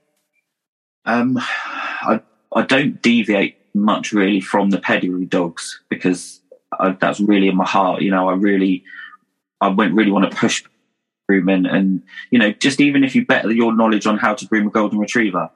Um, 1.05 1.37
I 1.37 2.21
I 2.55 2.63
don't 2.63 3.01
deviate 3.01 3.57
much 3.75 4.11
really 4.11 4.41
from 4.41 4.69
the 4.69 4.79
pedigree 4.79 5.25
dogs 5.25 5.81
because 5.89 6.41
I, 6.79 6.91
that's 6.91 7.19
really 7.19 7.47
in 7.47 7.55
my 7.55 7.67
heart. 7.67 8.01
You 8.01 8.11
know, 8.11 8.29
I 8.29 8.33
really 8.33 8.83
I 9.59 9.67
won't 9.67 9.93
really 9.93 10.11
want 10.11 10.31
to 10.31 10.35
push 10.37 10.63
grooming 11.29 11.65
and 11.65 12.01
you 12.31 12.39
know 12.39 12.51
just 12.51 12.81
even 12.81 13.03
if 13.03 13.15
you 13.15 13.25
better 13.25 13.51
your 13.51 13.75
knowledge 13.75 14.07
on 14.07 14.17
how 14.17 14.33
to 14.33 14.45
groom 14.47 14.67
a 14.67 14.71
golden 14.71 14.97
retriever 14.99 15.49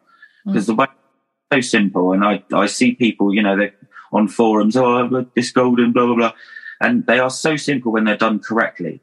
because 0.46 0.64
mm. 0.64 0.68
the 0.68 0.76
way 0.76 0.88
so 1.54 1.62
simple 1.62 2.14
and 2.14 2.24
I 2.24 2.44
I 2.54 2.66
see 2.66 2.94
people 2.94 3.34
you 3.34 3.44
know 3.44 3.58
they're 3.58 3.74
on 4.12 4.28
forums 4.28 4.76
oh 4.76 5.04
I've 5.04 5.12
got 5.12 5.36
this 5.36 5.52
golden 5.52 5.92
blah 5.92 6.06
blah 6.06 6.16
blah 6.16 6.34
and 6.80 7.06
they 7.06 7.20
are 7.20 7.30
so 7.30 7.56
simple 7.56 7.92
when 7.92 8.04
they're 8.04 8.18
done 8.18 8.40
correctly. 8.40 9.02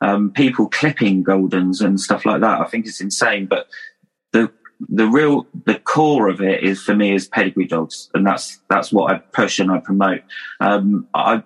Um, 0.00 0.32
people 0.32 0.68
clipping 0.68 1.24
goldens 1.24 1.84
and 1.84 2.00
stuff 2.00 2.24
like 2.24 2.40
that. 2.40 2.60
I 2.60 2.64
think 2.64 2.86
it's 2.86 3.00
insane, 3.00 3.46
but 3.46 3.68
the 4.32 4.50
the 4.88 5.06
real 5.06 5.46
the 5.66 5.78
core 5.78 6.28
of 6.28 6.40
it 6.40 6.62
is 6.62 6.82
for 6.82 6.94
me 6.94 7.14
is 7.14 7.28
pedigree 7.28 7.66
dogs, 7.66 8.10
and 8.14 8.26
that's 8.26 8.60
that's 8.70 8.92
what 8.92 9.12
I 9.12 9.18
push 9.18 9.58
and 9.58 9.70
I 9.70 9.78
promote. 9.78 10.22
Um, 10.58 11.06
I 11.12 11.42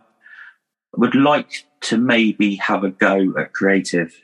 would 0.97 1.16
like 1.16 1.66
to 1.83 1.99
maybe 1.99 2.57
have 2.57 2.85
a 2.85 2.91
go 2.91 3.35
at 3.39 3.53
creative 3.53 4.14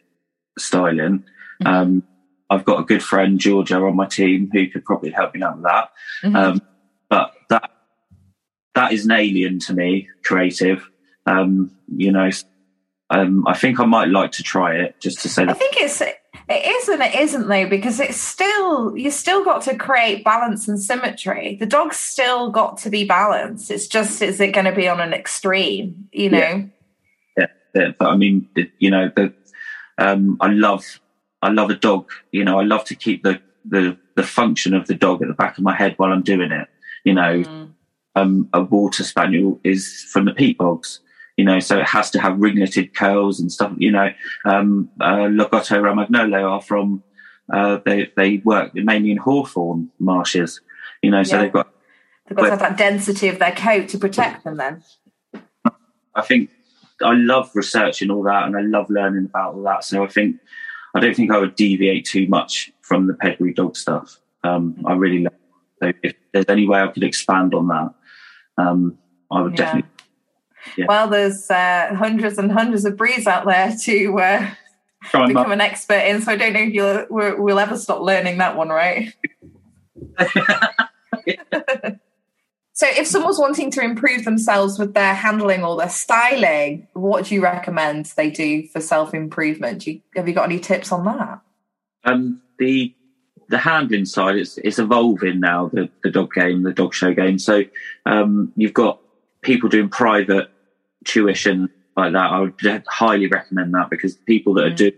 styling. 0.59 1.25
Mm-hmm. 1.63 1.67
Um, 1.67 2.03
I've 2.51 2.65
got 2.65 2.81
a 2.81 2.85
good 2.85 3.03
friend 3.03 3.39
Georgia 3.39 3.77
on 3.77 3.97
my 3.97 4.07
team 4.07 4.51
who 4.53 4.69
could 4.69 4.85
probably 4.85 5.11
help 5.11 5.35
me 5.35 5.43
out 5.43 5.57
with 5.57 5.65
that. 5.65 5.91
Mm-hmm. 6.25 6.37
Um, 6.37 6.63
but 7.09 7.33
that 7.49 7.71
that 8.75 8.93
is 8.93 9.05
an 9.05 9.13
alien 9.13 9.61
to 9.61 9.73
me, 9.73 10.09
creative. 10.25 10.89
Um, 11.27 11.71
you 11.89 12.11
know, 12.11 12.31
um, 13.11 13.47
I 13.47 13.57
think 13.57 13.79
I 13.79 13.85
might 13.85 14.09
like 14.09 14.33
to 14.33 14.43
try 14.43 14.77
it 14.77 15.01
just 15.01 15.21
to 15.21 15.29
say. 15.29 15.45
That. 15.45 15.57
I 15.57 15.59
think 15.59 15.77
it's 15.77 16.03
it 16.51 16.67
is 16.67 16.89
and 16.89 17.01
it 17.01 17.15
isn't 17.15 17.47
though, 17.47 17.69
because 17.69 18.01
it's 18.01 18.21
still 18.21 18.97
you 18.97 19.13
still 19.13 19.45
got 19.45 19.63
to 19.63 19.77
create 19.77 20.25
balance 20.25 20.67
and 20.67 20.81
symmetry. 20.81 21.57
The 21.61 21.67
dog's 21.67 21.97
still 21.97 22.51
got 22.51 22.79
to 22.79 22.91
be 22.91 23.05
balanced. 23.05 23.71
It's 23.71 23.87
just 23.87 24.21
is 24.23 24.41
it 24.41 24.53
going 24.53 24.67
to 24.67 24.75
be 24.75 24.89
on 24.89 25.01
an 25.01 25.13
extreme, 25.13 26.09
you 26.13 26.31
know? 26.31 26.39
Yeah, 26.39 26.67
yeah. 27.39 27.47
yeah. 27.75 27.89
But 27.97 28.09
I 28.09 28.17
mean, 28.17 28.49
you 28.81 28.91
know, 28.91 29.11
the 29.15 29.33
um, 29.99 30.39
I 30.41 30.49
love 30.49 31.01
I 31.43 31.51
love 31.51 31.71
a 31.71 31.75
dog. 31.75 32.11
You 32.33 32.45
know, 32.45 32.59
I 32.59 32.65
love 32.65 32.85
to 32.85 32.95
keep 32.95 33.23
the 33.23 33.41
the 33.65 33.97
the 34.17 34.23
function 34.23 34.75
of 34.75 34.87
the 34.87 34.95
dog 34.95 35.23
at 35.23 35.29
the 35.29 35.35
back 35.35 35.59
of 35.59 35.65
my 35.65 35.75
head 35.75 35.95
while 35.97 36.13
I'm 36.13 36.23
doing 36.23 36.53
it. 36.53 36.69
You 37.05 37.15
know, 37.15 37.43
mm. 37.43 37.71
um, 38.15 38.49
a 38.53 38.63
water 38.63 39.05
spaniel 39.05 39.61
is 39.65 40.07
from 40.13 40.27
the 40.27 40.33
peat 40.33 40.59
bogs 40.59 41.01
you 41.41 41.47
know, 41.47 41.59
so 41.59 41.79
it 41.79 41.87
has 41.87 42.11
to 42.11 42.21
have 42.21 42.39
ringleted 42.39 42.95
curls 42.95 43.41
and 43.41 43.51
stuff, 43.51 43.73
you 43.79 43.91
know. 43.91 44.11
Um, 44.45 44.91
uh, 45.01 45.27
Lagotto 45.39 45.81
Romagnolo 45.81 46.51
are 46.51 46.61
from, 46.61 47.03
uh, 47.51 47.79
they, 47.83 48.13
they 48.15 48.37
work 48.45 48.75
mainly 48.75 49.11
in 49.11 49.17
hawthorn 49.17 49.91
marshes, 49.99 50.61
you 51.03 51.11
know, 51.11 51.23
so 51.23 51.37
yeah. 51.37 51.43
they've 51.43 51.53
got. 51.53 51.73
They've 52.29 52.37
got 52.37 52.45
to 52.45 52.51
have 52.51 52.59
that 52.59 52.77
density 52.77 53.29
of 53.29 53.39
their 53.39 53.53
coat 53.53 53.89
to 53.89 53.99
protect 53.99 54.45
them 54.45 54.59
then. 54.59 54.85
I 56.15 56.21
think 56.21 56.51
I 57.03 57.15
love 57.15 57.51
researching 57.55 58.11
all 58.11 58.23
that 58.25 58.45
and 58.45 58.55
I 58.55 58.61
love 58.61 58.91
learning 58.91 59.25
about 59.25 59.55
all 59.55 59.63
that. 59.63 59.85
So 59.85 60.05
I 60.05 60.09
think, 60.09 60.37
I 60.95 61.01
don't 61.01 61.15
think 61.15 61.31
I 61.31 61.39
would 61.39 61.55
deviate 61.55 62.05
too 62.05 62.27
much 62.29 62.71
from 62.83 63.07
the 63.07 63.15
pedigree 63.15 63.55
dog 63.55 63.77
stuff. 63.77 64.19
Um, 64.43 64.77
I 64.87 64.95
really 64.95 65.23
love 65.23 65.33
so 65.83 65.93
if 66.03 66.15
there's 66.33 66.47
any 66.49 66.69
way 66.69 66.81
I 66.81 66.89
could 66.89 67.03
expand 67.03 67.55
on 67.55 67.69
that, 67.69 67.95
um, 68.59 68.99
I 69.31 69.41
would 69.41 69.53
yeah. 69.53 69.65
definitely 69.65 69.91
yeah. 70.77 70.85
Well, 70.89 71.09
there's 71.09 71.51
uh, 71.51 71.95
hundreds 71.95 72.39
and 72.39 72.53
hundreds 72.53 72.85
of 72.85 72.97
breeds 72.97 73.27
out 73.27 73.47
there 73.47 73.75
to 73.85 74.19
uh, 74.21 74.51
become 75.27 75.53
an 75.53 75.61
expert 75.61 76.03
in. 76.07 76.21
So 76.23 76.33
I 76.33 76.37
don't 76.37 76.53
know 76.53 76.61
if 76.61 76.75
you'll 76.75 77.07
we'll 77.09 77.59
ever 77.59 77.77
stop 77.77 78.03
learning 78.03 78.39
that 78.39 78.57
one, 78.57 78.69
right? 78.69 79.13
so, 82.81 82.87
if 82.89 83.07
someone's 83.07 83.39
wanting 83.39 83.71
to 83.73 83.83
improve 83.83 84.25
themselves 84.25 84.79
with 84.79 84.95
their 84.95 85.15
handling 85.15 85.63
or 85.63 85.77
their 85.77 85.91
styling, 85.91 86.89
what 86.95 87.27
do 87.27 87.35
you 87.35 87.43
recommend 87.43 88.07
they 88.17 88.31
do 88.31 88.67
for 88.69 88.81
self 88.81 89.13
improvement? 89.13 89.85
Have 90.17 90.27
you 90.27 90.35
got 90.35 90.45
any 90.45 90.59
tips 90.59 90.91
on 90.91 91.05
that? 91.05 91.43
Um, 92.05 92.41
the 92.59 92.95
the 93.49 93.59
handling 93.59 94.07
side 94.07 94.37
is 94.37 94.59
it's 94.65 94.79
evolving 94.79 95.41
now. 95.41 95.69
The 95.69 95.91
the 96.03 96.11
dog 96.11 96.33
game, 96.33 96.63
the 96.63 96.73
dog 96.73 96.95
show 96.95 97.13
game. 97.13 97.39
So 97.39 97.65
um, 98.07 98.51
you've 98.57 98.73
got 98.73 98.99
people 99.43 99.69
doing 99.69 99.91
private 99.91 100.51
tuition 101.05 101.69
like 102.01 102.13
that, 102.13 102.31
I 102.31 102.41
would 102.41 102.85
highly 102.89 103.27
recommend 103.27 103.75
that 103.75 103.91
because 103.91 104.15
people 104.15 104.55
that 104.55 104.65
are 104.65 104.71
mm. 104.71 104.77
doing 104.77 104.93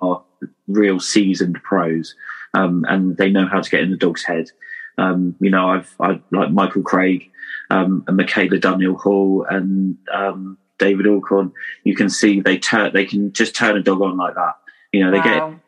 are 0.00 0.22
real 0.68 1.00
seasoned 1.00 1.60
pros 1.62 2.14
um, 2.54 2.84
and 2.88 3.16
they 3.16 3.30
know 3.30 3.46
how 3.46 3.60
to 3.60 3.70
get 3.70 3.80
in 3.80 3.90
the 3.90 3.96
dog's 3.96 4.24
head. 4.24 4.50
Um, 4.98 5.36
you 5.40 5.50
know, 5.50 5.68
I've 5.70 5.94
I 6.00 6.20
like 6.30 6.50
Michael 6.50 6.82
Craig 6.82 7.30
um, 7.70 8.04
and 8.06 8.16
Michaela 8.16 8.58
Dunhill 8.58 8.98
Hall 8.98 9.46
and 9.48 9.96
um, 10.12 10.58
David 10.78 11.06
Alcorn. 11.06 11.52
You 11.84 11.94
can 11.94 12.08
see 12.08 12.40
they 12.40 12.58
turn 12.58 12.92
they 12.92 13.04
can 13.04 13.32
just 13.32 13.54
turn 13.54 13.76
a 13.76 13.82
dog 13.82 14.00
on 14.00 14.16
like 14.16 14.34
that. 14.34 14.56
You 14.92 15.04
know, 15.04 15.10
they 15.10 15.18
wow. 15.18 15.50
get 15.50 15.60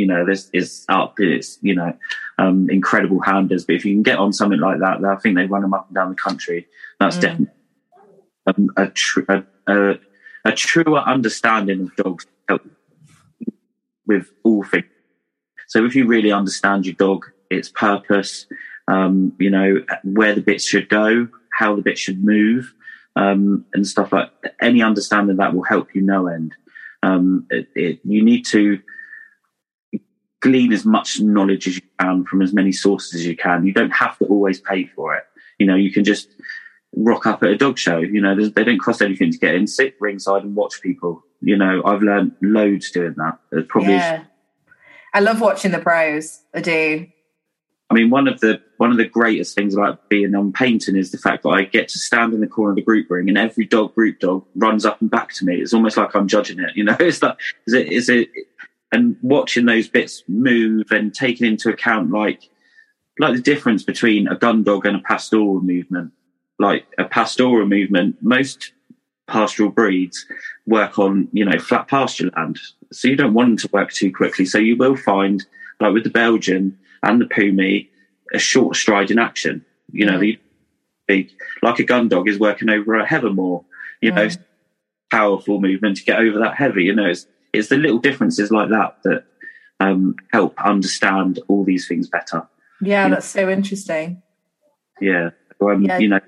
you 0.00 0.06
know, 0.06 0.24
this 0.24 0.48
is 0.54 0.86
up. 0.88 1.14
It's 1.18 1.58
you 1.60 1.74
know, 1.74 1.94
um, 2.38 2.70
incredible 2.70 3.20
handlers. 3.20 3.66
But 3.66 3.76
if 3.76 3.84
you 3.84 3.94
can 3.94 4.02
get 4.02 4.18
on 4.18 4.32
something 4.32 4.58
like 4.58 4.78
that, 4.78 5.04
I 5.04 5.16
think 5.16 5.36
they 5.36 5.44
run 5.44 5.60
them 5.60 5.74
up 5.74 5.88
and 5.88 5.94
down 5.94 6.08
the 6.08 6.14
country. 6.14 6.66
That's 6.98 7.18
mm. 7.18 7.20
definitely 7.20 7.54
um, 8.46 8.70
a, 8.78 8.86
tr- 8.88 9.20
a, 9.28 9.44
a, 9.66 9.98
a, 10.46 10.52
truer 10.52 11.00
understanding 11.00 11.82
of 11.82 11.96
dogs 11.96 12.26
with 14.06 14.30
all 14.42 14.64
things. 14.64 14.86
So 15.68 15.84
if 15.84 15.94
you 15.94 16.06
really 16.06 16.32
understand 16.32 16.86
your 16.86 16.94
dog, 16.94 17.26
its 17.50 17.68
purpose, 17.68 18.46
um, 18.88 19.32
you 19.38 19.50
know 19.50 19.84
where 20.04 20.34
the 20.34 20.40
bits 20.40 20.64
should 20.64 20.88
go, 20.88 21.28
how 21.52 21.76
the 21.76 21.82
bits 21.82 22.00
should 22.00 22.24
move, 22.24 22.72
um, 23.16 23.64
and 23.74 23.86
stuff 23.86 24.12
like 24.12 24.30
that. 24.42 24.54
any 24.60 24.82
understanding 24.82 25.36
that 25.36 25.54
will 25.54 25.64
help 25.64 25.94
you 25.94 26.02
no 26.02 26.26
end. 26.26 26.54
Um, 27.02 27.46
it, 27.50 27.68
it, 27.74 28.00
you 28.04 28.22
need 28.22 28.44
to 28.46 28.80
glean 30.40 30.72
as 30.72 30.84
much 30.84 31.20
knowledge 31.20 31.68
as 31.68 31.76
you 31.76 31.82
can 31.98 32.24
from 32.24 32.42
as 32.42 32.52
many 32.52 32.72
sources 32.72 33.14
as 33.14 33.26
you 33.26 33.36
can. 33.36 33.66
You 33.66 33.72
don't 33.72 33.90
have 33.90 34.18
to 34.18 34.24
always 34.26 34.60
pay 34.60 34.86
for 34.86 35.14
it. 35.14 35.24
You 35.58 35.66
know, 35.66 35.76
you 35.76 35.92
can 35.92 36.04
just 36.04 36.30
rock 36.96 37.26
up 37.26 37.42
at 37.42 37.50
a 37.50 37.56
dog 37.56 37.78
show. 37.78 37.98
You 37.98 38.20
know, 38.20 38.34
they 38.48 38.64
don't 38.64 38.80
cost 38.80 39.02
anything 39.02 39.30
to 39.32 39.38
get 39.38 39.54
in. 39.54 39.66
Sit 39.66 39.96
ringside 40.00 40.42
and 40.42 40.56
watch 40.56 40.80
people. 40.80 41.22
You 41.40 41.56
know, 41.56 41.82
I've 41.84 42.02
learned 42.02 42.32
loads 42.42 42.90
doing 42.90 43.14
that. 43.16 43.38
It 43.52 43.68
probably 43.68 43.94
yeah. 43.94 44.24
I 45.12 45.20
love 45.20 45.40
watching 45.40 45.72
the 45.72 45.78
pros. 45.78 46.42
I 46.54 46.60
do. 46.60 47.06
I 47.90 47.94
mean, 47.94 48.08
one 48.08 48.28
of 48.28 48.38
the 48.38 48.62
one 48.76 48.92
of 48.92 48.98
the 48.98 49.04
greatest 49.04 49.56
things 49.56 49.74
about 49.74 50.08
being 50.08 50.34
on 50.36 50.52
Paignton 50.52 50.96
is 50.96 51.10
the 51.10 51.18
fact 51.18 51.42
that 51.42 51.48
I 51.48 51.64
get 51.64 51.88
to 51.88 51.98
stand 51.98 52.32
in 52.32 52.40
the 52.40 52.46
corner 52.46 52.70
of 52.70 52.76
the 52.76 52.82
group 52.82 53.10
ring, 53.10 53.28
and 53.28 53.36
every 53.36 53.66
dog, 53.66 53.96
group 53.96 54.20
dog, 54.20 54.44
runs 54.54 54.86
up 54.86 55.00
and 55.00 55.10
back 55.10 55.32
to 55.34 55.44
me. 55.44 55.56
It's 55.56 55.74
almost 55.74 55.96
like 55.96 56.14
I'm 56.14 56.28
judging 56.28 56.60
it. 56.60 56.76
You 56.76 56.84
know, 56.84 56.96
it's 57.00 57.20
like 57.20 57.36
is 57.66 57.74
it 57.74 57.92
is 57.92 58.08
it, 58.08 58.28
and 58.92 59.16
watching 59.22 59.66
those 59.66 59.88
bits 59.88 60.22
move 60.28 60.92
and 60.92 61.12
taking 61.12 61.48
into 61.48 61.68
account 61.68 62.12
like 62.12 62.48
like 63.18 63.34
the 63.34 63.42
difference 63.42 63.82
between 63.82 64.28
a 64.28 64.36
gun 64.36 64.62
dog 64.62 64.86
and 64.86 64.96
a 64.96 65.00
pastoral 65.00 65.60
movement. 65.60 66.12
Like 66.60 66.86
a 66.98 67.04
pastoral 67.04 67.66
movement, 67.66 68.16
most 68.20 68.72
pastoral 69.26 69.70
breeds 69.70 70.26
work 70.66 70.98
on 70.98 71.26
you 71.32 71.44
know 71.44 71.58
flat 71.58 71.88
pasture 71.88 72.30
land, 72.36 72.60
so 72.92 73.08
you 73.08 73.16
don't 73.16 73.34
want 73.34 73.48
them 73.48 73.56
to 73.56 73.70
work 73.72 73.90
too 73.90 74.12
quickly. 74.12 74.44
So 74.44 74.58
you 74.58 74.76
will 74.76 74.96
find, 74.96 75.44
like 75.80 75.92
with 75.92 76.04
the 76.04 76.10
Belgian 76.10 76.78
and 77.02 77.20
the 77.20 77.26
Pumi, 77.26 77.88
a 78.34 78.38
short 78.38 78.76
stride 78.76 79.10
in 79.10 79.18
action. 79.18 79.64
You 79.92 80.06
know, 80.06 80.18
the 80.18 80.38
like 81.62 81.78
a 81.78 81.84
gun 81.84 82.08
dog 82.08 82.28
is 82.28 82.38
working 82.38 82.70
over 82.70 82.96
a 82.96 83.06
heathermore. 83.06 83.64
You 84.00 84.12
know, 84.12 84.28
powerful 85.10 85.60
movement 85.60 85.98
to 85.98 86.04
get 86.04 86.20
over 86.20 86.38
that 86.38 86.56
heavy. 86.56 86.84
You 86.84 86.94
know, 86.94 87.06
it's 87.06 87.26
it's 87.52 87.68
the 87.68 87.76
little 87.76 87.98
differences 87.98 88.50
like 88.50 88.70
that 88.70 88.96
that 89.04 89.24
um, 89.80 90.14
help 90.32 90.60
understand 90.62 91.40
all 91.48 91.64
these 91.64 91.88
things 91.88 92.08
better. 92.08 92.48
Yeah, 92.80 93.08
that's 93.08 93.26
so 93.26 93.48
interesting. 93.48 94.22
Yeah, 95.00 95.30
um, 95.60 95.82
yeah. 95.82 95.98
you 95.98 96.08
know. 96.08 96.20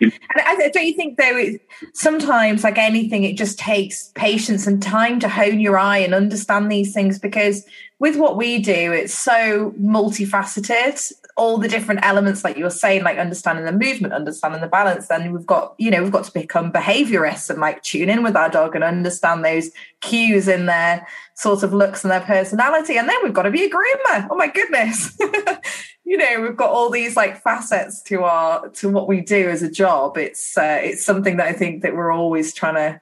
And 0.00 0.12
I, 0.36 0.68
don't 0.72 0.86
you 0.86 0.94
think 0.94 1.18
though? 1.18 1.58
Sometimes, 1.92 2.64
like 2.64 2.78
anything, 2.78 3.24
it 3.24 3.36
just 3.36 3.58
takes 3.58 4.10
patience 4.14 4.66
and 4.66 4.82
time 4.82 5.20
to 5.20 5.28
hone 5.28 5.60
your 5.60 5.78
eye 5.78 5.98
and 5.98 6.14
understand 6.14 6.70
these 6.70 6.92
things. 6.92 7.18
Because 7.18 7.64
with 7.98 8.16
what 8.16 8.36
we 8.36 8.58
do, 8.58 8.92
it's 8.92 9.14
so 9.14 9.72
multifaceted. 9.80 11.12
All 11.36 11.58
the 11.58 11.68
different 11.68 12.04
elements, 12.04 12.44
like 12.44 12.56
you 12.56 12.64
were 12.64 12.70
saying, 12.70 13.02
like 13.02 13.18
understanding 13.18 13.64
the 13.64 13.72
movement, 13.72 14.14
understanding 14.14 14.60
the 14.60 14.68
balance. 14.68 15.08
Then 15.08 15.32
we've 15.32 15.46
got, 15.46 15.74
you 15.78 15.90
know, 15.90 16.02
we've 16.02 16.12
got 16.12 16.24
to 16.24 16.32
become 16.32 16.72
behaviorists 16.72 17.50
and 17.50 17.60
like 17.60 17.82
tune 17.82 18.08
in 18.08 18.22
with 18.22 18.36
our 18.36 18.48
dog 18.48 18.74
and 18.74 18.84
understand 18.84 19.44
those 19.44 19.70
cues 20.00 20.46
in 20.46 20.66
their 20.66 21.06
sort 21.34 21.64
of 21.64 21.72
looks 21.72 22.04
and 22.04 22.10
their 22.10 22.20
personality. 22.20 22.96
And 22.96 23.08
then 23.08 23.16
we've 23.24 23.34
got 23.34 23.42
to 23.42 23.50
be 23.50 23.64
a 23.64 23.70
groomer. 23.70 24.28
Oh 24.30 24.36
my 24.36 24.46
goodness. 24.46 25.18
you 26.04 26.16
know, 26.16 26.42
we've 26.42 26.56
got 26.56 26.70
all 26.70 26.90
these 26.90 27.16
like 27.16 27.42
facets 27.42 28.02
to 28.02 28.22
our 28.22 28.68
to 28.68 28.88
what 28.88 29.08
we 29.08 29.20
do 29.20 29.48
as 29.48 29.62
a 29.62 29.70
job. 29.70 30.16
It's 30.18 30.56
uh, 30.56 30.80
it's 30.82 31.04
something 31.04 31.38
that 31.38 31.48
I 31.48 31.52
think 31.52 31.82
that 31.82 31.96
we're 31.96 32.12
always 32.12 32.54
trying 32.54 32.74
to, 32.74 33.00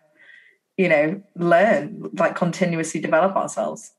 you 0.77 0.89
know, 0.89 1.23
learn, 1.37 2.11
like 2.15 2.37
continuously 2.37 3.01
develop 3.01 3.37
ourselves. 3.37 3.93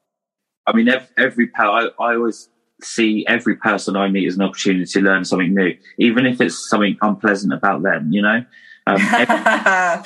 I 0.66 0.74
mean, 0.74 0.88
every, 0.88 1.08
every 1.18 1.52
I, 1.58 1.90
I 2.00 2.16
always 2.16 2.50
see 2.84 3.26
every 3.28 3.56
person 3.56 3.96
I 3.96 4.10
meet 4.10 4.28
as 4.28 4.36
an 4.36 4.44
opportunity 4.44 4.86
to 4.86 5.02
learn 5.02 5.26
something 5.26 5.54
new, 5.54 5.76
even 5.98 6.26
if 6.26 6.42
it's 6.42 6.70
something 6.70 6.98
unpleasant 7.02 7.54
about 7.54 7.84
them. 7.84 8.12
You 8.12 8.22
know. 8.22 8.46
Um, 8.86 9.00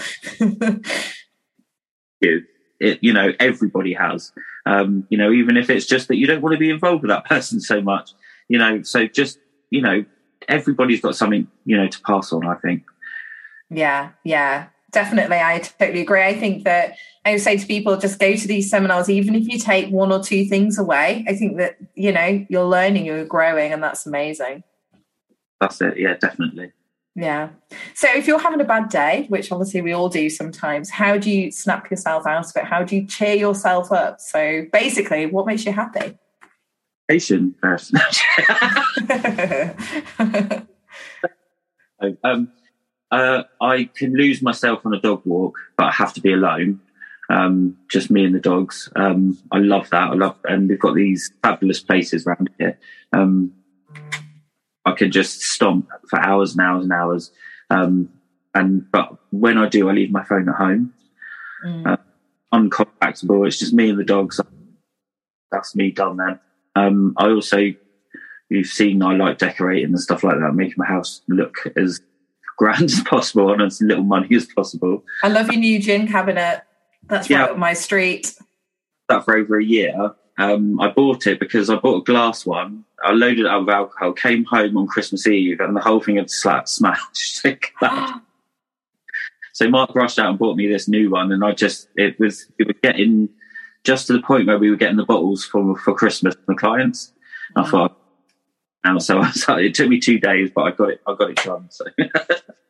every, 0.50 0.58
you 2.22 2.44
it, 2.80 3.00
you 3.02 3.14
know, 3.14 3.34
everybody 3.40 3.94
has. 3.94 4.32
Um, 4.66 5.06
you 5.10 5.18
know, 5.18 5.32
even 5.32 5.58
if 5.58 5.70
it's 5.70 5.86
just 5.86 6.08
that 6.08 6.18
you 6.18 6.28
don't 6.28 6.42
want 6.42 6.54
to 6.54 6.60
be 6.60 6.70
involved 6.70 7.04
with 7.04 7.10
that 7.10 7.26
person 7.30 7.60
so 7.60 7.82
much, 7.82 8.12
you 8.48 8.58
know, 8.58 8.82
so 8.82 9.08
just, 9.08 9.40
you 9.70 9.82
know, 9.82 10.06
everybody's 10.48 11.02
got 11.02 11.16
something, 11.16 11.48
you 11.66 11.78
know, 11.78 11.88
to 11.88 12.02
pass 12.02 12.32
on, 12.32 12.46
I 12.46 12.56
think. 12.56 12.84
Yeah, 13.70 14.12
yeah, 14.24 14.68
definitely. 14.92 15.38
I 15.38 15.60
totally 15.60 16.02
agree. 16.02 16.24
I 16.24 16.40
think 16.40 16.64
that 16.64 16.96
I 17.28 17.38
say 17.38 17.58
to 17.58 17.68
people, 17.68 17.98
just 17.98 18.20
go 18.20 18.36
to 18.36 18.48
these 18.48 18.70
seminars, 18.70 19.10
even 19.10 19.36
if 19.36 19.48
you 19.48 19.60
take 19.60 19.90
one 19.90 20.12
or 20.12 20.24
two 20.24 20.46
things 20.46 20.78
away. 20.78 21.26
I 21.28 21.36
think 21.36 21.58
that, 21.58 21.78
you 21.94 22.12
know, 22.12 22.46
you're 22.50 22.66
learning, 22.66 23.06
you're 23.06 23.26
growing, 23.26 23.74
and 23.74 23.84
that's 23.84 24.06
amazing. 24.06 24.64
That's 25.60 25.82
it. 25.82 25.98
Yeah, 25.98 26.16
definitely. 26.16 26.72
Yeah. 27.16 27.50
So 27.96 28.08
if 28.14 28.28
you're 28.28 28.40
having 28.40 28.62
a 28.62 28.66
bad 28.66 28.90
day, 28.90 29.26
which 29.28 29.52
obviously 29.52 29.82
we 29.82 29.92
all 29.92 30.08
do 30.08 30.30
sometimes, 30.30 30.90
how 30.90 31.18
do 31.18 31.32
you 31.32 31.52
snap 31.52 31.92
yourself 31.92 32.26
out 32.26 32.46
of 32.46 32.52
it? 32.56 32.64
How 32.64 32.84
do 32.84 32.96
you 32.96 33.06
cheer 33.06 33.36
yourself 33.36 33.92
up? 33.92 34.22
So 34.22 34.66
basically, 34.72 35.26
what 35.26 35.48
makes 35.48 35.66
you 35.66 35.74
happy? 35.74 36.18
Patient 37.10 37.60
person. 37.60 38.00
um, 42.24 42.52
uh, 43.12 43.44
I 43.60 43.90
can 43.96 44.14
lose 44.14 44.42
myself 44.42 44.86
on 44.86 44.94
a 44.94 45.02
dog 45.02 45.24
walk, 45.26 45.58
but 45.78 45.88
I 45.88 45.92
have 45.92 46.14
to 46.14 46.22
be 46.22 46.34
alone. 46.34 46.80
Um, 47.30 47.78
just 47.90 48.10
me 48.10 48.26
and 48.26 48.34
the 48.34 48.40
dogs. 48.40 48.90
Um, 48.96 49.38
I 49.52 49.58
love 49.58 49.90
that. 49.90 50.12
I 50.12 50.14
love, 50.14 50.38
and 50.46 50.70
we've 50.70 50.80
got 50.80 50.96
these 50.96 51.32
fabulous 51.44 51.82
places 51.82 52.26
around 52.26 52.50
here. 52.58 52.80
Um, 53.12 53.54
I 54.86 54.94
can 54.94 55.12
just 55.12 55.42
stomp 55.42 55.90
for 56.10 56.20
hours 56.20 56.54
and 56.54 56.62
hours 56.62 56.84
and 56.84 56.94
hours. 56.94 57.32
Um, 57.70 58.10
and 58.56 58.90
but 58.92 59.18
when 59.32 59.58
I 59.58 59.68
do, 59.68 59.90
I 59.90 59.94
leave 59.94 60.12
my 60.12 60.24
phone 60.24 60.48
at 60.48 60.56
home, 60.56 60.94
mm. 61.66 61.86
uh, 61.86 61.98
uncontactable. 62.54 63.46
It's 63.46 63.60
just 63.60 63.74
me 63.74 63.90
and 63.90 64.00
the 64.00 64.06
dogs. 64.06 64.40
That's 65.52 65.76
me 65.76 65.92
done 65.92 66.18
then. 66.18 66.40
Um, 66.76 67.14
I 67.18 67.30
also, 67.30 67.74
you've 68.50 68.68
seen, 68.68 69.02
I 69.04 69.16
like 69.16 69.38
decorating 69.38 69.90
and 69.90 70.00
stuff 70.00 70.24
like 70.24 70.36
that, 70.40 70.54
making 70.54 70.76
my 70.78 70.86
house 70.86 71.22
look 71.28 71.58
as 71.76 72.02
grand 72.58 72.86
as 72.86 73.02
possible 73.02 73.52
and 73.52 73.62
as 73.62 73.82
little 73.82 74.04
money 74.04 74.36
as 74.36 74.46
possible. 74.46 75.04
I 75.24 75.28
love 75.28 75.52
your 75.52 75.60
new 75.60 75.80
gin 75.80 76.08
cabinet. 76.08 76.64
That's 77.08 77.30
yeah, 77.30 77.42
right 77.42 77.52
up 77.52 77.58
my 77.58 77.74
street. 77.74 78.36
That 79.10 79.26
for 79.26 79.38
over 79.38 79.60
a 79.60 79.64
year. 79.64 80.14
Um, 80.38 80.80
I 80.80 80.90
bought 80.90 81.26
it 81.26 81.40
because 81.40 81.70
I 81.70 81.76
bought 81.76 82.02
a 82.02 82.04
glass 82.04 82.46
one. 82.46 82.84
I 83.04 83.12
loaded 83.12 83.40
it 83.40 83.46
up 83.48 83.62
with 83.62 83.74
alcohol, 83.74 84.14
came 84.14 84.44
home 84.46 84.78
on 84.78 84.88
Christmas 84.88 85.26
Eve, 85.26 85.60
and 85.60 85.76
the 85.76 85.82
whole 85.82 86.00
thing 86.00 86.18
had 86.18 86.30
slat 86.30 86.70
smashed. 86.70 87.44
so 89.54 89.70
Mark 89.70 89.96
rushed 89.96 90.20
out 90.20 90.30
and 90.30 90.40
bought 90.40 90.58
me 90.58 90.68
this 90.68 90.88
new 90.88 91.10
one, 91.10 91.32
and 91.32 91.44
I 91.44 91.54
just 91.54 91.90
it 91.96 92.20
was 92.20 92.46
we 92.60 92.66
were 92.66 92.74
getting 92.84 93.30
just 93.84 94.08
to 94.08 94.14
the 94.14 94.22
point 94.22 94.48
where 94.48 94.60
we 94.60 94.70
were 94.70 94.76
getting 94.76 94.98
the 94.98 95.06
bottles 95.06 95.46
for 95.46 95.76
for 95.78 95.94
Christmas 95.94 96.36
from 96.36 96.56
the 96.56 96.56
clients. 96.56 97.14
Mm. 97.56 97.66
I 97.66 97.70
thought, 97.70 97.98
now 98.84 98.98
so, 99.00 99.24
so 99.32 99.56
it 99.56 99.74
took 99.74 99.90
me 99.90 100.00
two 100.00 100.20
days, 100.20 100.52
but 100.54 100.64
I 100.64 100.72
got 100.72 100.90
it. 100.90 101.02
I 101.08 101.16
got 101.16 101.32
it 101.32 101.38
done. 101.38 101.70
So. 101.72 101.86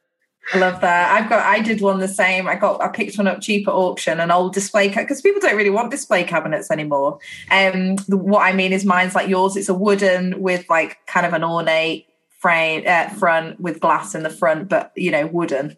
I 0.53 0.59
love 0.59 0.79
that. 0.79 1.11
I've 1.11 1.29
got. 1.29 1.45
I 1.45 1.59
did 1.59 1.81
one 1.81 1.99
the 1.99 2.07
same. 2.07 2.47
I 2.47 2.55
got. 2.55 2.81
I 2.81 2.87
picked 2.87 3.17
one 3.17 3.27
up 3.27 3.41
cheap 3.41 3.67
at 3.67 3.73
auction, 3.73 4.19
an 4.19 4.31
old 4.31 4.53
display 4.53 4.87
cabinet, 4.87 5.07
because 5.07 5.21
people 5.21 5.41
don't 5.41 5.57
really 5.57 5.69
want 5.69 5.91
display 5.91 6.23
cabinets 6.23 6.71
anymore. 6.71 7.19
Um, 7.51 7.97
what 8.07 8.43
I 8.43 8.53
mean 8.53 8.71
is, 8.71 8.85
mine's 8.85 9.13
like 9.13 9.27
yours. 9.27 9.57
It's 9.57 9.67
a 9.67 9.73
wooden 9.73 10.41
with 10.41 10.65
like 10.69 10.99
kind 11.05 11.25
of 11.25 11.33
an 11.33 11.43
ornate 11.43 12.07
frame 12.39 12.83
uh, 12.87 13.09
front 13.09 13.59
with 13.59 13.81
glass 13.81 14.15
in 14.15 14.23
the 14.23 14.29
front, 14.29 14.69
but 14.69 14.93
you 14.95 15.11
know, 15.11 15.27
wooden. 15.27 15.71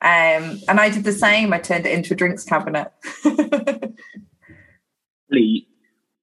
Um, 0.00 0.60
and 0.68 0.80
I 0.80 0.90
did 0.90 1.04
the 1.04 1.12
same. 1.12 1.52
I 1.52 1.58
turned 1.58 1.86
it 1.86 1.92
into 1.92 2.14
a 2.14 2.16
drinks 2.16 2.44
cabinet. 2.44 2.92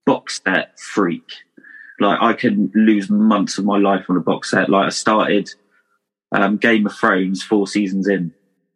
Box 0.06 0.42
set 0.44 0.80
freak. 0.80 1.24
Like 2.00 2.22
I 2.22 2.34
can 2.34 2.72
lose 2.76 3.10
months 3.10 3.58
of 3.58 3.66
my 3.66 3.78
life 3.78 4.06
on 4.10 4.18
a 4.18 4.22
box 4.22 4.52
set. 4.52 4.70
Like 4.70 4.88
I 4.88 4.90
started 4.90 5.50
um, 6.36 6.58
Game 6.58 6.86
of 6.86 6.94
Thrones 6.94 7.42
four 7.42 7.68
seasons 7.68 8.08
in. 8.08 8.34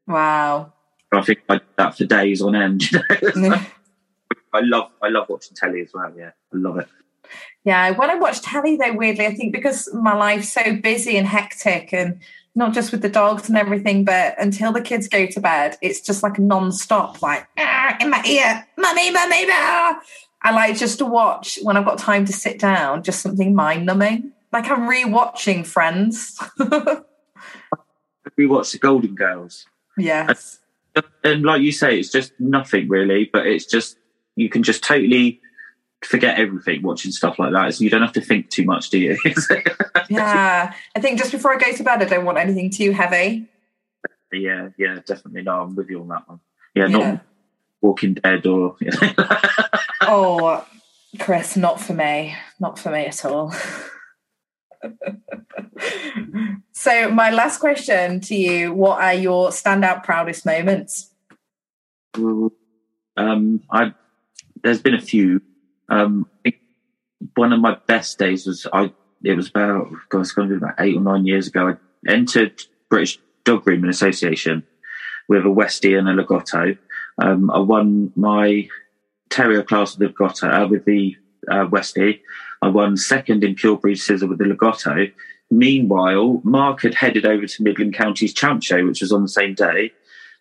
Wow. 0.08 0.74
I 1.12 1.22
think 1.22 1.40
I 1.50 1.56
did 1.56 1.68
that 1.78 1.98
for 1.98 2.06
days 2.06 2.42
on 2.42 2.56
end. 2.56 2.84
You 3.22 3.32
know? 3.36 3.62
I 4.54 4.62
love 4.62 4.92
I 5.02 5.10
love 5.10 5.30
watching 5.30 5.56
telly 5.56 5.82
as 5.82 5.92
well. 5.94 6.12
Yeah, 6.18 6.32
I 6.54 6.58
love 6.58 6.80
it. 6.80 6.88
Yeah, 7.64 7.92
when 7.92 8.10
I 8.10 8.16
watch 8.16 8.42
telly 8.42 8.78
though, 8.78 8.94
weirdly, 8.94 9.28
I 9.28 9.36
think 9.36 9.54
because 9.54 9.94
my 9.94 10.16
life's 10.16 10.52
so 10.52 10.76
busy 10.76 11.18
and 11.18 11.28
hectic, 11.28 11.94
and 11.94 12.20
not 12.56 12.74
just 12.74 12.92
with 12.92 13.04
the 13.04 13.10
dogs 13.10 13.48
and 13.48 13.58
everything, 13.58 14.06
but 14.06 14.34
until 14.42 14.72
the 14.72 14.82
kids 14.82 15.08
go 15.08 15.28
to 15.28 15.40
bed, 15.40 15.78
it's 15.82 16.02
just 16.02 16.24
like 16.24 16.40
non-stop, 16.40 17.22
like 17.22 17.48
ah, 17.60 17.96
in 18.02 18.10
my 18.10 18.24
ear, 18.26 18.66
mummy, 18.78 19.12
mummy, 19.12 19.46
ah. 19.50 20.00
I 20.42 20.52
like 20.52 20.78
just 20.78 20.98
to 21.00 21.06
watch 21.06 21.60
when 21.62 21.78
I've 21.78 21.86
got 21.86 22.00
time 22.00 22.26
to 22.26 22.34
sit 22.34 22.58
down, 22.58 23.04
just 23.04 23.22
something 23.22 23.54
mind-numbing. 23.54 24.32
Like 24.52 24.70
I'm 24.70 24.88
re-watching 24.88 25.64
Friends. 25.64 26.40
we 28.40 28.46
watched 28.46 28.72
the 28.72 28.80
Golden 28.80 29.16
Girls. 29.16 29.66
Yes. 29.98 30.60
And, 30.96 31.06
and 31.26 31.44
like 31.44 31.62
you 31.62 31.74
say, 31.74 32.00
it's 32.00 32.10
just 32.10 32.32
nothing 32.40 32.88
really, 32.88 33.30
but 33.34 33.46
it's 33.46 33.66
just 33.66 33.98
you 34.38 34.48
can 34.48 34.64
just 34.64 34.82
totally 34.82 35.42
forget 36.06 36.40
everything 36.40 36.82
watching 36.82 37.12
stuff 37.12 37.38
like 37.38 37.52
that. 37.52 37.74
So 37.74 37.84
you 37.84 37.90
don't 37.90 38.02
have 38.02 38.14
to 38.14 38.22
think 38.22 38.50
too 38.50 38.64
much, 38.64 38.92
do 38.92 38.98
you? 38.98 39.18
yeah. 40.10 40.74
I 40.96 41.00
think 41.02 41.20
just 41.20 41.34
before 41.34 41.54
I 41.54 41.58
go 41.58 41.74
to 41.74 41.84
bed, 41.84 42.02
I 42.02 42.06
don't 42.06 42.24
want 42.24 42.38
anything 42.38 42.70
too 42.70 42.92
heavy. 42.92 43.50
Yeah, 44.32 44.70
yeah, 44.78 45.00
definitely. 45.06 45.42
No, 45.42 45.64
I'm 45.64 45.76
with 45.76 45.90
you 45.90 46.00
on 46.00 46.08
that 46.08 46.30
one. 46.30 46.40
Yeah, 46.76 46.88
yeah. 46.88 46.98
not 46.98 47.26
Walking 47.82 48.14
Dead 48.14 48.46
or. 48.46 48.78
oh, 50.04 50.66
Chris, 51.20 51.58
not 51.58 51.82
for 51.82 51.94
me. 51.94 52.38
Not 52.58 52.80
for 52.80 52.90
me 52.90 53.06
at 53.06 53.26
all. 53.26 53.54
so, 56.72 57.10
my 57.10 57.32
last 57.32 57.60
question 57.60 58.20
to 58.22 58.36
you 58.36 58.74
what 58.74 59.02
are 59.02 59.14
your 59.14 59.50
standout, 59.50 60.04
proudest 60.04 60.46
moments? 60.46 61.12
Um, 63.18 63.62
I 63.72 63.94
there's 64.64 64.82
been 64.82 64.96
a 64.96 65.02
few. 65.02 65.42
Um, 65.90 66.28
one 67.36 67.54
of 67.54 67.60
my 67.60 67.78
best 67.88 68.18
days 68.18 68.46
was 68.46 68.66
I 68.72 68.92
it 69.24 69.36
was 69.36 69.50
about, 69.50 69.90
God, 70.10 70.22
it's 70.22 70.32
going 70.32 70.50
to 70.50 70.56
be 70.56 70.58
about 70.58 70.76
eight 70.80 70.96
or 70.96 71.02
nine 71.02 71.26
years 71.26 71.48
ago. 71.48 71.70
I 71.70 72.12
entered 72.12 72.62
British 72.90 73.20
Dog 73.44 73.64
Grooming 73.64 73.90
Association 73.90 74.66
with 75.28 75.46
a 75.46 75.50
Westie 75.50 75.98
and 75.98 76.08
a 76.08 76.14
Lagotto. 76.14 76.78
Um, 77.22 77.52
I 77.52 77.60
won 77.60 78.14
my 78.16 78.70
terrier 79.30 79.64
class 79.64 79.98
with 79.98 80.08
the 80.08 80.14
Lagotto, 80.14 80.52
uh, 80.52 80.68
with 80.68 80.86
the 80.86 81.18
uh, 81.50 81.66
Westie. 81.66 82.22
I 82.62 82.68
won 82.68 82.98
second 82.98 83.44
in 83.44 83.56
pure 83.56 83.78
breed 83.78 83.96
scissor 83.96 84.28
with 84.28 84.40
the 84.40 84.46
Lagotto. 84.46 85.12
Meanwhile, 85.52 86.42
Mark 86.44 86.82
had 86.82 86.94
headed 86.94 87.26
over 87.26 87.48
to 87.48 87.64
Midland 87.64 87.94
Counties 87.94 88.34
Champ 88.34 88.62
Show, 88.62 88.86
which 88.86 89.02
was 89.02 89.12
on 89.12 89.22
the 89.22 89.30
same 89.30 89.56
day. 89.56 89.92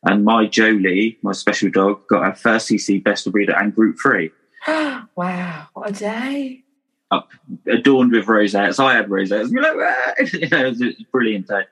And 0.04 0.24
my 0.24 0.46
Jolie, 0.46 1.18
my 1.22 1.32
special 1.32 1.70
dog, 1.70 2.06
got 2.08 2.24
her 2.24 2.34
first 2.34 2.68
CC 2.68 3.02
Best 3.02 3.26
of 3.26 3.32
Breeder 3.32 3.56
and 3.56 3.74
Group 3.74 3.98
3. 4.00 4.30
wow, 5.16 5.66
what 5.72 5.90
a 5.90 5.92
day. 5.92 6.64
Up, 7.10 7.30
adorned 7.66 8.12
with 8.12 8.28
rosettes. 8.28 8.78
I 8.78 8.94
had 8.94 9.10
rosettes. 9.10 9.50
You 9.50 9.60
know, 9.60 9.72
you 10.32 10.48
know, 10.48 10.66
it 10.66 10.68
was 10.68 10.82
a 10.82 10.94
brilliant 11.10 11.48
day. 11.48 11.62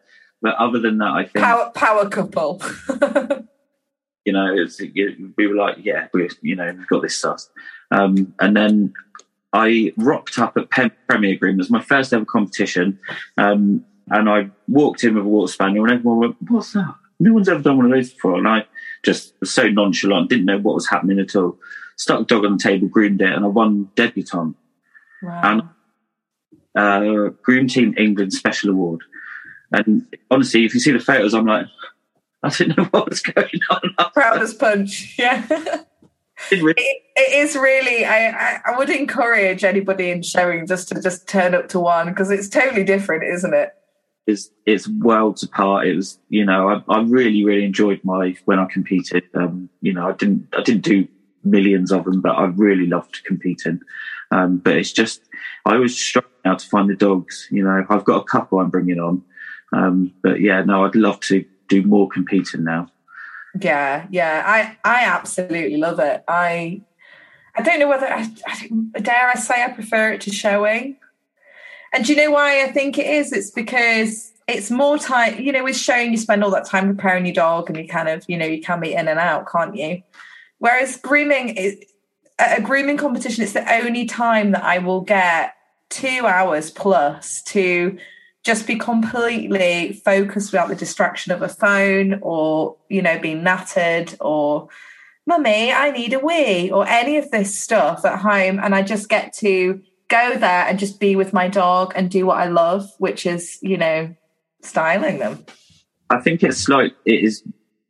But 0.40 0.54
other 0.56 0.80
than 0.80 0.98
that, 0.98 1.10
I 1.10 1.24
think 1.24 1.44
power 1.44 1.70
power 1.74 2.08
couple. 2.08 2.60
you 4.24 4.32
know, 4.32 4.54
it's, 4.54 4.80
we 4.80 5.46
were 5.46 5.54
like, 5.54 5.76
yeah, 5.82 6.08
we, 6.12 6.28
you 6.42 6.56
know, 6.56 6.72
we've 6.72 6.86
got 6.88 7.02
this 7.02 7.18
sus. 7.18 7.50
Um, 7.90 8.34
and 8.40 8.56
then 8.56 8.92
I 9.56 9.92
rocked 9.96 10.38
up 10.38 10.56
at 10.58 10.70
Pen- 10.70 10.92
Premier 11.08 11.34
Groom. 11.34 11.54
It 11.54 11.58
was 11.58 11.70
my 11.70 11.80
first 11.80 12.12
ever 12.12 12.26
competition, 12.26 12.98
um, 13.38 13.84
and 14.08 14.28
I 14.28 14.50
walked 14.68 15.02
in 15.02 15.14
with 15.14 15.24
a 15.24 15.28
water 15.28 15.50
spaniel, 15.50 15.84
and 15.84 15.94
everyone 15.94 16.18
went, 16.18 16.36
"What's 16.50 16.74
that?" 16.74 16.94
No 17.18 17.32
one's 17.32 17.48
ever 17.48 17.62
done 17.62 17.78
one 17.78 17.86
of 17.86 17.92
those 17.92 18.12
before, 18.12 18.36
and 18.36 18.46
I 18.46 18.66
just 19.02 19.32
was 19.40 19.50
so 19.50 19.66
nonchalant, 19.68 20.28
didn't 20.28 20.44
know 20.44 20.58
what 20.58 20.74
was 20.74 20.88
happening 20.88 21.18
at 21.18 21.34
all. 21.34 21.58
Stuck 21.96 22.18
the 22.18 22.24
dog 22.26 22.44
on 22.44 22.58
the 22.58 22.62
table, 22.62 22.88
groomed 22.88 23.22
it, 23.22 23.32
and 23.32 23.46
I 23.46 23.48
won 23.48 23.88
debutante. 23.94 24.56
Wow. 25.22 25.40
And 25.42 25.62
uh, 26.74 27.30
Groom 27.42 27.66
Team 27.66 27.94
England 27.96 28.34
Special 28.34 28.70
Award. 28.70 29.00
And 29.72 30.06
honestly, 30.30 30.66
if 30.66 30.74
you 30.74 30.80
see 30.80 30.92
the 30.92 31.00
photos, 31.00 31.32
I'm 31.32 31.46
like, 31.46 31.66
I 32.42 32.50
didn't 32.50 32.76
know 32.76 32.84
what 32.90 33.08
was 33.08 33.22
going 33.22 33.60
on. 33.70 34.12
Proud 34.12 34.42
as 34.42 34.52
punch, 34.52 35.14
yeah. 35.18 35.46
It 36.50 36.62
It, 36.62 37.02
it 37.16 37.32
is 37.44 37.56
really. 37.56 38.04
I, 38.04 38.28
I 38.28 38.60
I 38.66 38.78
would 38.78 38.90
encourage 38.90 39.64
anybody 39.64 40.10
in 40.10 40.22
showing 40.22 40.66
just 40.66 40.88
to 40.88 41.00
just 41.00 41.26
turn 41.28 41.54
up 41.54 41.68
to 41.70 41.80
one 41.80 42.08
because 42.08 42.30
it's 42.30 42.48
totally 42.48 42.84
different, 42.84 43.24
isn't 43.24 43.54
it? 43.54 43.72
is 44.26 44.50
it's 44.66 44.88
worlds 44.88 45.42
apart. 45.42 45.86
It 45.86 45.96
was, 45.96 46.18
you 46.28 46.44
know, 46.44 46.68
I, 46.68 46.94
I 46.94 47.00
really, 47.02 47.44
really 47.44 47.64
enjoyed 47.64 48.00
my 48.02 48.36
when 48.44 48.58
I 48.58 48.66
competed. 48.66 49.24
Um, 49.34 49.70
you 49.80 49.92
know, 49.92 50.08
I 50.08 50.12
didn't, 50.12 50.48
I 50.56 50.62
didn't 50.62 50.82
do 50.82 51.06
millions 51.44 51.92
of 51.92 52.04
them, 52.04 52.20
but 52.20 52.32
I 52.32 52.46
really 52.46 52.86
loved 52.86 53.22
competing. 53.24 53.80
Um, 54.32 54.58
but 54.58 54.76
it's 54.76 54.92
just, 54.92 55.22
I 55.64 55.74
always 55.74 55.96
struggle 55.96 56.30
now 56.44 56.56
to 56.56 56.68
find 56.68 56.90
the 56.90 56.96
dogs. 56.96 57.46
You 57.50 57.62
know, 57.62 57.84
I've 57.88 58.04
got 58.04 58.20
a 58.20 58.24
couple 58.24 58.58
I'm 58.58 58.70
bringing 58.70 58.98
on, 58.98 59.22
um, 59.72 60.12
but 60.22 60.40
yeah, 60.40 60.62
no, 60.62 60.84
I'd 60.84 60.96
love 60.96 61.20
to 61.20 61.44
do 61.68 61.82
more 61.82 62.08
competing 62.08 62.64
now. 62.64 62.90
Yeah, 63.60 64.06
yeah. 64.10 64.42
I 64.44 64.76
I 64.84 65.04
absolutely 65.04 65.76
love 65.76 65.98
it. 65.98 66.24
I 66.28 66.82
I 67.56 67.62
don't 67.62 67.78
know 67.78 67.88
whether 67.88 68.06
I, 68.06 68.28
I 68.94 69.00
dare 69.00 69.30
I 69.30 69.34
say 69.34 69.64
I 69.64 69.70
prefer 69.70 70.12
it 70.12 70.20
to 70.22 70.32
showing. 70.32 70.96
And 71.92 72.04
do 72.04 72.12
you 72.12 72.18
know 72.18 72.30
why 72.32 72.62
I 72.62 72.72
think 72.72 72.98
it 72.98 73.06
is? 73.06 73.32
It's 73.32 73.50
because 73.50 74.32
it's 74.48 74.70
more 74.70 74.98
time, 74.98 75.40
you 75.40 75.52
know, 75.52 75.64
with 75.64 75.76
showing 75.76 76.10
you 76.12 76.18
spend 76.18 76.44
all 76.44 76.50
that 76.50 76.66
time 76.66 76.86
preparing 76.94 77.24
your 77.24 77.34
dog 77.34 77.68
and 77.68 77.78
you 77.78 77.88
kind 77.88 78.08
of, 78.08 78.24
you 78.28 78.36
know, 78.36 78.46
you 78.46 78.60
can 78.60 78.80
be 78.80 78.92
in 78.92 79.08
and 79.08 79.18
out, 79.18 79.50
can't 79.50 79.74
you? 79.74 80.02
Whereas 80.58 80.96
grooming 80.98 81.50
is 81.50 81.78
a 82.38 82.60
grooming 82.60 82.96
competition, 82.96 83.42
it's 83.42 83.54
the 83.54 83.72
only 83.72 84.04
time 84.04 84.52
that 84.52 84.62
I 84.62 84.78
will 84.78 85.00
get 85.00 85.54
two 85.88 86.26
hours 86.26 86.70
plus 86.70 87.42
to 87.44 87.98
just 88.46 88.66
be 88.66 88.76
completely 88.76 90.00
focused 90.04 90.52
without 90.52 90.68
the 90.68 90.76
distraction 90.76 91.32
of 91.32 91.42
a 91.42 91.48
phone 91.48 92.20
or, 92.22 92.76
you 92.88 93.02
know, 93.02 93.18
being 93.18 93.42
nattered 93.42 94.14
or 94.20 94.68
mummy, 95.26 95.72
I 95.72 95.90
need 95.90 96.12
a 96.12 96.20
wee 96.20 96.70
or 96.70 96.86
any 96.86 97.16
of 97.16 97.28
this 97.32 97.58
stuff 97.58 98.04
at 98.04 98.20
home. 98.20 98.60
And 98.62 98.72
I 98.72 98.82
just 98.82 99.08
get 99.08 99.32
to 99.38 99.82
go 100.06 100.36
there 100.38 100.64
and 100.64 100.78
just 100.78 101.00
be 101.00 101.16
with 101.16 101.32
my 101.32 101.48
dog 101.48 101.92
and 101.96 102.08
do 102.08 102.24
what 102.24 102.38
I 102.38 102.46
love, 102.46 102.88
which 102.98 103.26
is, 103.26 103.58
you 103.62 103.76
know, 103.76 104.14
styling 104.62 105.18
them. 105.18 105.44
I 106.08 106.20
think 106.20 106.44
it's 106.44 106.68
like 106.68 106.94
it 107.04 107.24
is. 107.24 107.42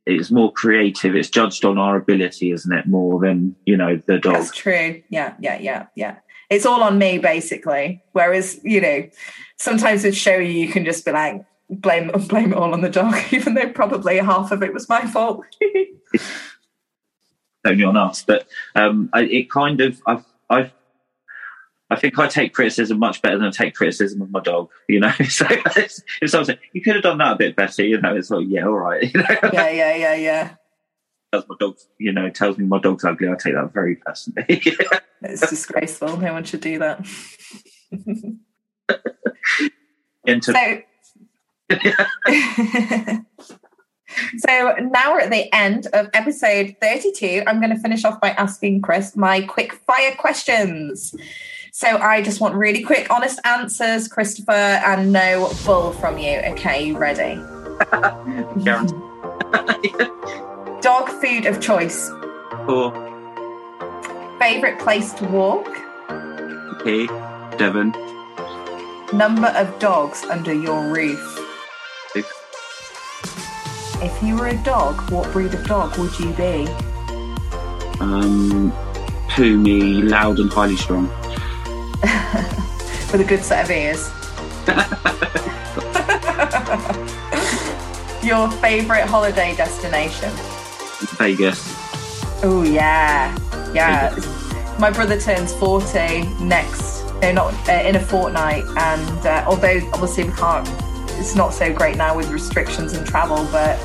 It's 0.07 0.31
more 0.31 0.51
creative. 0.53 1.15
It's 1.15 1.29
judged 1.29 1.65
on 1.65 1.77
our 1.77 1.97
ability, 1.97 2.51
isn't 2.51 2.71
it? 2.71 2.87
More 2.87 3.19
than 3.19 3.55
you 3.65 3.77
know 3.77 4.01
the 4.07 4.17
dog. 4.17 4.35
That's 4.35 4.55
true. 4.55 5.03
Yeah, 5.09 5.35
yeah, 5.39 5.59
yeah, 5.59 5.87
yeah. 5.95 6.15
It's 6.49 6.65
all 6.65 6.83
on 6.83 6.97
me 6.97 7.17
basically. 7.17 8.03
Whereas, 8.13 8.59
you 8.63 8.81
know, 8.81 9.09
sometimes 9.57 10.03
with 10.03 10.15
show 10.15 10.37
you, 10.37 10.51
you 10.51 10.69
can 10.69 10.85
just 10.85 11.05
be 11.05 11.11
like, 11.11 11.45
blame 11.69 12.11
blame 12.27 12.53
it 12.53 12.57
all 12.57 12.73
on 12.73 12.81
the 12.81 12.89
dog, 12.89 13.15
even 13.31 13.53
though 13.53 13.69
probably 13.71 14.17
half 14.17 14.51
of 14.51 14.63
it 14.63 14.73
was 14.73 14.89
my 14.89 15.05
fault. 15.05 15.45
only 17.65 17.83
on 17.83 17.97
us. 17.97 18.23
But 18.23 18.47
um, 18.75 19.09
I, 19.13 19.23
it 19.23 19.51
kind 19.51 19.81
of, 19.81 20.01
I've, 20.07 20.25
I've, 20.49 20.71
I 21.89 21.95
think 21.95 22.19
I 22.19 22.27
take 22.27 22.53
criticism 22.53 22.99
much 22.99 23.21
better 23.21 23.37
than 23.37 23.47
I 23.47 23.51
take 23.51 23.73
criticism 23.75 24.21
of 24.21 24.31
my 24.31 24.41
dog. 24.41 24.69
You 24.89 24.99
know, 24.99 25.11
so 25.29 25.45
it's, 25.49 26.01
if 26.21 26.29
someone 26.29 26.45
said 26.45 26.59
you 26.73 26.81
could 26.81 26.95
have 26.95 27.03
done 27.03 27.17
that 27.19 27.33
a 27.33 27.37
bit 27.37 27.55
better, 27.55 27.83
you 27.83 27.99
know, 28.01 28.15
it's 28.15 28.29
like 28.29 28.45
yeah, 28.49 28.65
all 28.65 28.73
right. 28.73 29.03
You 29.03 29.21
know, 29.21 29.49
yeah, 29.53 29.69
yeah, 29.69 29.95
yeah, 29.95 30.15
yeah. 30.15 30.55
Tells 31.31 31.47
my 31.47 31.55
dog, 31.59 31.77
you 31.97 32.11
know, 32.11 32.29
tells 32.29 32.57
me 32.57 32.65
my 32.65 32.79
dog's 32.79 33.03
ugly. 33.03 33.29
I 33.29 33.35
take 33.35 33.53
that 33.53 33.73
very 33.73 33.95
personally. 33.95 34.61
It's 35.19 35.49
disgraceful. 35.49 36.15
No 36.17 36.33
one 36.33 36.43
should 36.43 36.61
do 36.61 36.77
that. 36.77 36.99
Into 40.27 40.51
So, 40.51 40.83
so 44.37 44.75
now 44.79 45.13
we're 45.13 45.21
at 45.21 45.31
the 45.31 45.51
end 45.51 45.87
of 45.93 46.07
episode 46.13 46.75
32. 46.79 47.41
I'm 47.47 47.59
going 47.59 47.75
to 47.75 47.81
finish 47.81 48.05
off 48.05 48.21
by 48.21 48.29
asking 48.29 48.83
Chris 48.83 49.15
my 49.15 49.41
quick 49.41 49.73
fire 49.73 50.13
questions. 50.15 51.15
So 51.71 51.97
I 51.97 52.21
just 52.21 52.41
want 52.41 52.53
really 52.53 52.83
quick, 52.83 53.07
honest 53.09 53.39
answers, 53.43 54.07
Christopher, 54.07 54.51
and 54.51 55.11
no 55.11 55.51
bull 55.65 55.93
from 55.93 56.19
you. 56.19 56.41
Okay, 56.41 56.85
you 56.85 56.97
ready? 56.97 57.41
Dog 60.81 61.09
food 61.09 61.45
of 61.45 61.59
choice. 61.59 62.09
Or 62.67 62.91
Favorite 64.39 64.79
place 64.79 65.13
to 65.13 65.25
walk. 65.25 65.67
okay, 66.09 67.07
Devon, 67.57 67.91
Number 69.13 69.47
of 69.47 69.79
dogs 69.79 70.23
under 70.25 70.53
your 70.53 70.93
roof. 70.93 71.19
six, 72.13 72.27
If 74.01 74.21
you 74.21 74.35
were 74.35 74.47
a 74.47 74.57
dog, 74.63 75.09
what 75.11 75.31
breed 75.33 75.53
of 75.53 75.65
dog 75.65 75.97
would 75.97 76.17
you 76.19 76.31
be? 76.33 76.67
um, 77.99 78.71
Pumi, 79.29 80.07
loud 80.07 80.37
and 80.39 80.51
highly 80.53 80.75
strong. 80.77 81.07
With 83.11 83.21
a 83.21 83.25
good 83.27 83.43
set 83.43 83.65
of 83.65 83.71
ears. 83.71 84.11
Your 88.23 88.51
favorite 88.61 89.05
holiday 89.05 89.55
destination? 89.55 90.31
Vegas. 91.11 91.73
Oh 92.43 92.63
yeah, 92.63 93.35
yeah. 93.73 94.15
My 94.79 94.91
brother 94.91 95.19
turns 95.19 95.53
forty 95.53 96.23
next, 96.39 97.03
no, 97.21 97.31
not 97.31 97.69
uh, 97.69 97.73
in 97.73 97.95
a 97.95 97.99
fortnight, 97.99 98.63
and 98.77 99.25
uh, 99.25 99.43
although 99.47 99.79
obviously 99.93 100.25
we 100.25 100.33
can't, 100.33 100.67
it's 101.19 101.35
not 101.35 101.53
so 101.53 101.73
great 101.73 101.97
now 101.97 102.15
with 102.15 102.29
restrictions 102.29 102.93
and 102.93 103.07
travel, 103.07 103.47
but 103.51 103.79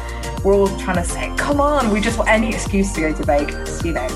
we're 0.44 0.54
all 0.54 0.68
trying 0.78 0.96
to 0.96 1.04
say, 1.04 1.32
come 1.36 1.60
on, 1.60 1.90
we 1.90 2.00
just 2.00 2.18
want 2.18 2.28
any 2.28 2.50
excuse 2.50 2.92
to 2.92 3.00
go 3.00 3.12
to 3.12 3.24
Vegas, 3.24 3.82
you 3.84 3.92
know. 3.92 4.08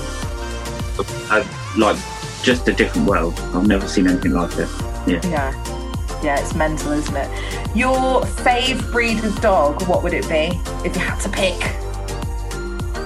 I've 1.31 1.77
like 1.77 1.97
just 2.43 2.67
a 2.67 2.73
different 2.73 3.07
world. 3.07 3.33
I've 3.53 3.65
never 3.67 3.87
seen 3.87 4.07
anything 4.07 4.33
like 4.33 4.51
it. 4.57 4.69
Yeah. 5.07 5.21
Yeah, 5.23 6.21
yeah, 6.23 6.39
it's 6.39 6.53
mental, 6.53 6.91
isn't 6.91 7.15
it? 7.15 7.75
Your 7.75 8.21
fave 8.21 8.91
breed 8.91 9.23
of 9.23 9.39
dog, 9.41 9.87
what 9.87 10.03
would 10.03 10.13
it 10.13 10.27
be 10.29 10.59
if 10.85 10.95
you 10.95 11.01
had 11.01 11.19
to 11.21 11.29
pick? 11.29 11.59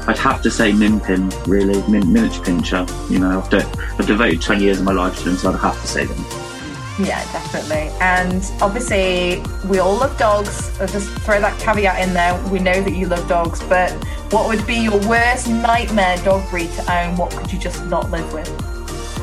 I'd 0.07 0.17
have 0.17 0.41
to 0.41 0.51
say 0.51 0.71
Minpin, 0.71 1.31
really, 1.47 1.81
Min- 1.89 2.11
miniature 2.11 2.43
pinscher. 2.43 3.09
You 3.09 3.19
know, 3.19 3.39
I've, 3.39 3.49
de- 3.49 3.65
I've 3.99 4.07
devoted 4.07 4.41
20 4.41 4.63
years 4.63 4.79
of 4.79 4.85
my 4.85 4.93
life 4.93 5.17
to 5.19 5.23
them, 5.25 5.37
so 5.37 5.51
I'd 5.51 5.59
have 5.59 5.79
to 5.79 5.87
say 5.87 6.05
them. 6.05 6.25
Yeah, 6.99 7.23
definitely. 7.31 7.89
And 7.99 8.43
obviously, 8.61 9.41
we 9.67 9.79
all 9.79 9.95
love 9.95 10.17
dogs. 10.17 10.69
I'll 10.79 10.87
just 10.87 11.09
throw 11.21 11.39
that 11.39 11.59
caveat 11.59 12.05
in 12.05 12.13
there. 12.13 12.39
We 12.49 12.59
know 12.59 12.81
that 12.81 12.93
you 12.93 13.07
love 13.07 13.27
dogs, 13.27 13.63
but 13.63 13.91
what 14.31 14.47
would 14.47 14.65
be 14.67 14.75
your 14.75 14.99
worst 15.07 15.47
nightmare 15.47 16.17
dog 16.17 16.47
breed 16.49 16.71
to 16.73 16.93
own? 16.93 17.15
What 17.15 17.31
could 17.31 17.51
you 17.51 17.59
just 17.59 17.85
not 17.85 18.11
live 18.11 18.31
with? 18.33 18.49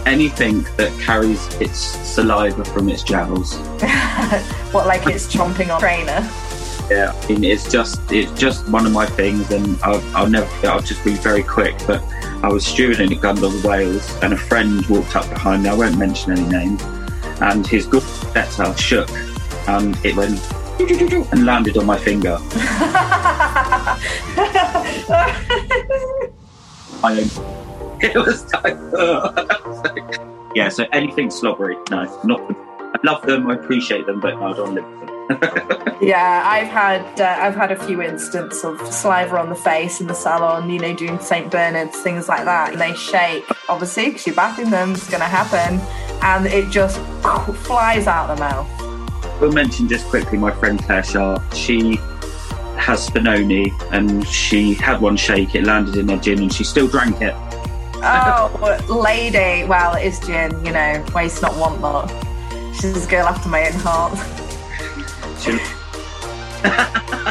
Anything 0.07 0.63
that 0.77 0.93
carries 1.01 1.47
its 1.61 1.79
saliva 1.79 2.65
from 2.65 2.89
its 2.89 3.03
jowls. 3.03 3.57
what, 4.73 4.87
like 4.87 5.07
it's 5.07 5.33
chomping 5.33 5.73
on 5.73 5.81
trainer? 5.81 6.21
Yeah, 6.91 7.13
I 7.15 7.29
mean, 7.29 7.45
it's 7.45 7.71
just 7.71 8.01
it's 8.11 8.33
just 8.41 8.67
one 8.71 8.87
of 8.87 8.93
my 8.93 9.05
things, 9.05 9.51
and 9.51 9.79
I'll, 9.83 10.03
I'll 10.17 10.29
never. 10.29 10.49
I'll 10.67 10.81
just 10.81 11.05
be 11.05 11.15
very 11.15 11.43
quick. 11.43 11.77
But 11.87 12.03
I 12.43 12.49
was 12.49 12.65
stewarding 12.65 13.15
at 13.15 13.21
Gundog, 13.23 13.63
Wales, 13.65 14.11
and 14.23 14.33
a 14.33 14.39
friend 14.39 14.85
walked 14.87 15.15
up 15.15 15.29
behind 15.29 15.65
me. 15.65 15.69
I 15.69 15.75
won't 15.75 15.99
mention 15.99 16.33
any 16.33 16.49
names, 16.49 16.83
and 17.43 17.67
his 17.67 17.87
Gordon 17.87 18.09
Setter 18.09 18.77
shook. 18.79 19.11
and 19.69 19.97
it 20.05 20.17
went 20.17 20.41
and 21.33 21.45
landed 21.45 21.77
on 21.77 21.85
my 21.85 21.99
finger. 21.99 22.39
I, 27.03 27.29
it 28.01 28.17
was 28.17 28.53
like, 28.55 28.77
yeah. 30.55 30.69
So 30.69 30.87
anything 30.93 31.31
slobbery, 31.31 31.77
no, 31.91 32.05
not. 32.25 32.41
I 32.81 32.99
love 33.05 33.23
them, 33.27 33.51
I 33.51 33.55
appreciate 33.55 34.07
them, 34.07 34.21
but 34.21 34.35
no, 34.35 34.47
I 34.49 34.53
don't 34.55 34.75
live 34.75 34.85
with 34.85 35.07
them. 35.07 35.18
Yeah, 36.01 36.43
I've 36.47 36.69
had 36.69 37.21
uh, 37.21 37.37
I've 37.39 37.55
had 37.55 37.71
a 37.71 37.77
few 37.85 38.01
instances 38.01 38.65
of 38.65 38.81
saliva 38.93 39.39
on 39.39 39.51
the 39.51 39.55
face 39.55 40.01
in 40.01 40.07
the 40.07 40.15
salon. 40.15 40.71
You 40.71 40.79
know, 40.79 40.95
doing 40.95 41.19
Saint 41.19 41.51
Bernard's 41.51 41.99
things 42.01 42.29
like 42.29 42.45
that, 42.45 42.73
and 42.73 42.81
they 42.81 42.95
shake. 42.95 43.45
Obviously, 43.69 44.07
because 44.07 44.27
you're 44.27 44.37
bathing 44.37 44.71
them, 44.71 44.93
it's 44.93 45.09
going 45.09 45.21
to 45.21 45.27
happen, 45.27 45.81
and 46.23 46.47
it 46.47 46.71
just 46.71 46.99
flies 47.65 48.07
out 48.07 48.35
the 48.35 48.37
mouth. 48.37 49.41
We'll 49.41 49.53
mention 49.53 49.89
just 49.89 50.07
quickly 50.07 50.39
my 50.39 50.51
friend 50.51 50.83
Claire 50.83 51.05
Sharp. 51.05 51.43
She 51.55 51.97
has 52.77 53.07
Spinoni, 53.07 53.71
and 53.93 54.27
she 54.27 54.75
had 54.75 55.03
one 55.03 55.17
shake. 55.17 55.55
It 55.55 55.65
landed 55.65 55.97
in 55.97 56.09
her 56.09 56.17
gin, 56.17 56.39
and 56.39 56.53
she 56.53 56.65
still 56.65 56.89
drank 56.89 57.21
it. 57.21 57.35
oh, 57.97 58.87
lady! 58.89 59.67
Well, 59.69 59.95
it 59.97 60.07
is 60.07 60.21
gin. 60.21 60.65
You 60.65 60.73
know, 60.73 61.05
waste 61.15 61.43
not, 61.43 61.55
want 61.57 61.83
not. 61.83 62.09
She's 62.75 63.05
a 63.05 63.11
girl 63.11 63.27
after 63.27 63.49
my 63.51 63.67
own 63.67 63.75
heart. 63.75 64.19
Two. 65.41 65.57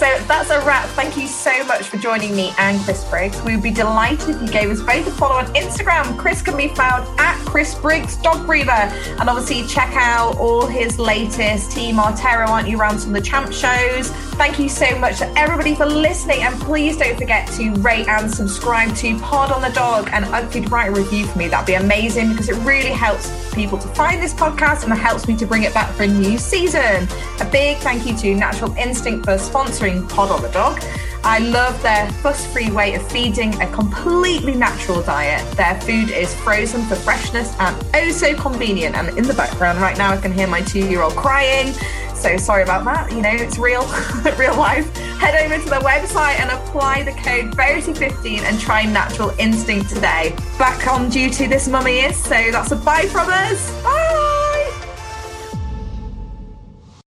So 0.00 0.06
that's 0.26 0.48
a 0.48 0.64
wrap. 0.64 0.88
Thank 0.92 1.18
you 1.18 1.26
so 1.26 1.62
much 1.64 1.88
for 1.88 1.98
joining 1.98 2.34
me 2.34 2.54
and 2.56 2.80
Chris 2.84 3.04
Briggs. 3.04 3.42
We 3.42 3.56
would 3.56 3.62
be 3.62 3.70
delighted 3.70 4.30
if 4.30 4.40
you 4.40 4.48
gave 4.48 4.70
us 4.70 4.80
both 4.80 5.06
a 5.06 5.10
follow 5.10 5.34
on 5.34 5.44
Instagram. 5.52 6.16
Chris 6.16 6.40
can 6.40 6.56
be 6.56 6.68
found 6.68 7.06
at 7.20 7.36
Chris 7.44 7.74
Briggs 7.74 8.16
Dog 8.16 8.46
Breather. 8.46 8.70
And 8.70 9.28
obviously, 9.28 9.68
check 9.68 9.90
out 9.92 10.38
all 10.38 10.64
his 10.64 10.98
latest 10.98 11.72
Team 11.72 11.96
Artero, 11.96 12.48
aren't 12.48 12.66
you, 12.66 12.80
around 12.80 12.98
some 12.98 13.14
of 13.14 13.22
the 13.22 13.28
champ 13.28 13.52
shows. 13.52 14.08
Thank 14.40 14.58
you 14.58 14.70
so 14.70 14.98
much 14.98 15.18
to 15.18 15.26
everybody 15.38 15.74
for 15.74 15.84
listening. 15.84 16.44
And 16.44 16.58
please 16.62 16.96
don't 16.96 17.18
forget 17.18 17.46
to 17.52 17.74
rate 17.82 18.08
and 18.08 18.30
subscribe 18.30 18.96
to 18.96 19.18
Pod 19.18 19.52
on 19.52 19.60
the 19.60 19.68
Dog. 19.68 20.08
And 20.14 20.24
if 20.42 20.56
you'd 20.56 20.70
write 20.70 20.88
a 20.88 20.92
review 20.92 21.26
for 21.26 21.36
me, 21.36 21.48
that'd 21.48 21.66
be 21.66 21.74
amazing 21.74 22.30
because 22.30 22.48
it 22.48 22.56
really 22.64 22.88
helps 22.88 23.30
people 23.52 23.76
to 23.76 23.88
find 23.88 24.22
this 24.22 24.32
podcast 24.32 24.84
and 24.84 24.94
it 24.94 24.96
helps 24.96 25.28
me 25.28 25.36
to 25.36 25.44
bring 25.44 25.64
it 25.64 25.74
back 25.74 25.92
for 25.94 26.04
a 26.04 26.08
new 26.08 26.38
season. 26.38 27.06
A 27.40 27.48
big 27.52 27.76
thank 27.78 28.06
you 28.06 28.16
to 28.16 28.34
Natural 28.34 28.74
Instinct 28.78 29.26
for 29.26 29.32
sponsoring 29.32 29.89
Pod 30.08 30.30
on 30.30 30.42
the 30.42 30.48
Dog. 30.48 30.82
I 31.22 31.38
love 31.38 31.82
their 31.82 32.10
fuss 32.22 32.46
free 32.50 32.70
way 32.70 32.94
of 32.94 33.06
feeding 33.10 33.52
a 33.60 33.70
completely 33.72 34.54
natural 34.54 35.02
diet. 35.02 35.44
Their 35.56 35.78
food 35.82 36.10
is 36.10 36.34
frozen 36.34 36.82
for 36.86 36.94
freshness 36.94 37.54
and 37.58 37.76
oh 37.94 38.10
so 38.10 38.34
convenient. 38.34 38.96
And 38.96 39.16
in 39.18 39.24
the 39.24 39.34
background 39.34 39.80
right 39.80 39.98
now, 39.98 40.10
I 40.12 40.16
can 40.16 40.32
hear 40.32 40.46
my 40.46 40.62
two 40.62 40.86
year 40.88 41.02
old 41.02 41.16
crying. 41.16 41.74
So 42.14 42.36
sorry 42.36 42.62
about 42.62 42.84
that. 42.84 43.10
You 43.12 43.22
know, 43.22 43.32
it's 43.32 43.58
real, 43.58 43.82
real 44.38 44.56
life. 44.56 44.94
Head 45.18 45.34
over 45.44 45.62
to 45.62 45.70
their 45.70 45.80
website 45.80 46.38
and 46.38 46.50
apply 46.50 47.02
the 47.02 47.12
code 47.12 47.54
Verity15 47.56 48.40
and 48.40 48.60
try 48.60 48.84
Natural 48.84 49.30
Instinct 49.38 49.90
today. 49.90 50.34
Back 50.58 50.86
on 50.86 51.10
duty 51.10 51.46
this 51.46 51.68
mummy 51.68 52.00
is, 52.00 52.22
so 52.22 52.50
that's 52.50 52.72
a 52.72 52.76
bye 52.76 53.06
from 53.06 53.28
us. 53.28 53.82
Bye. 53.82 54.39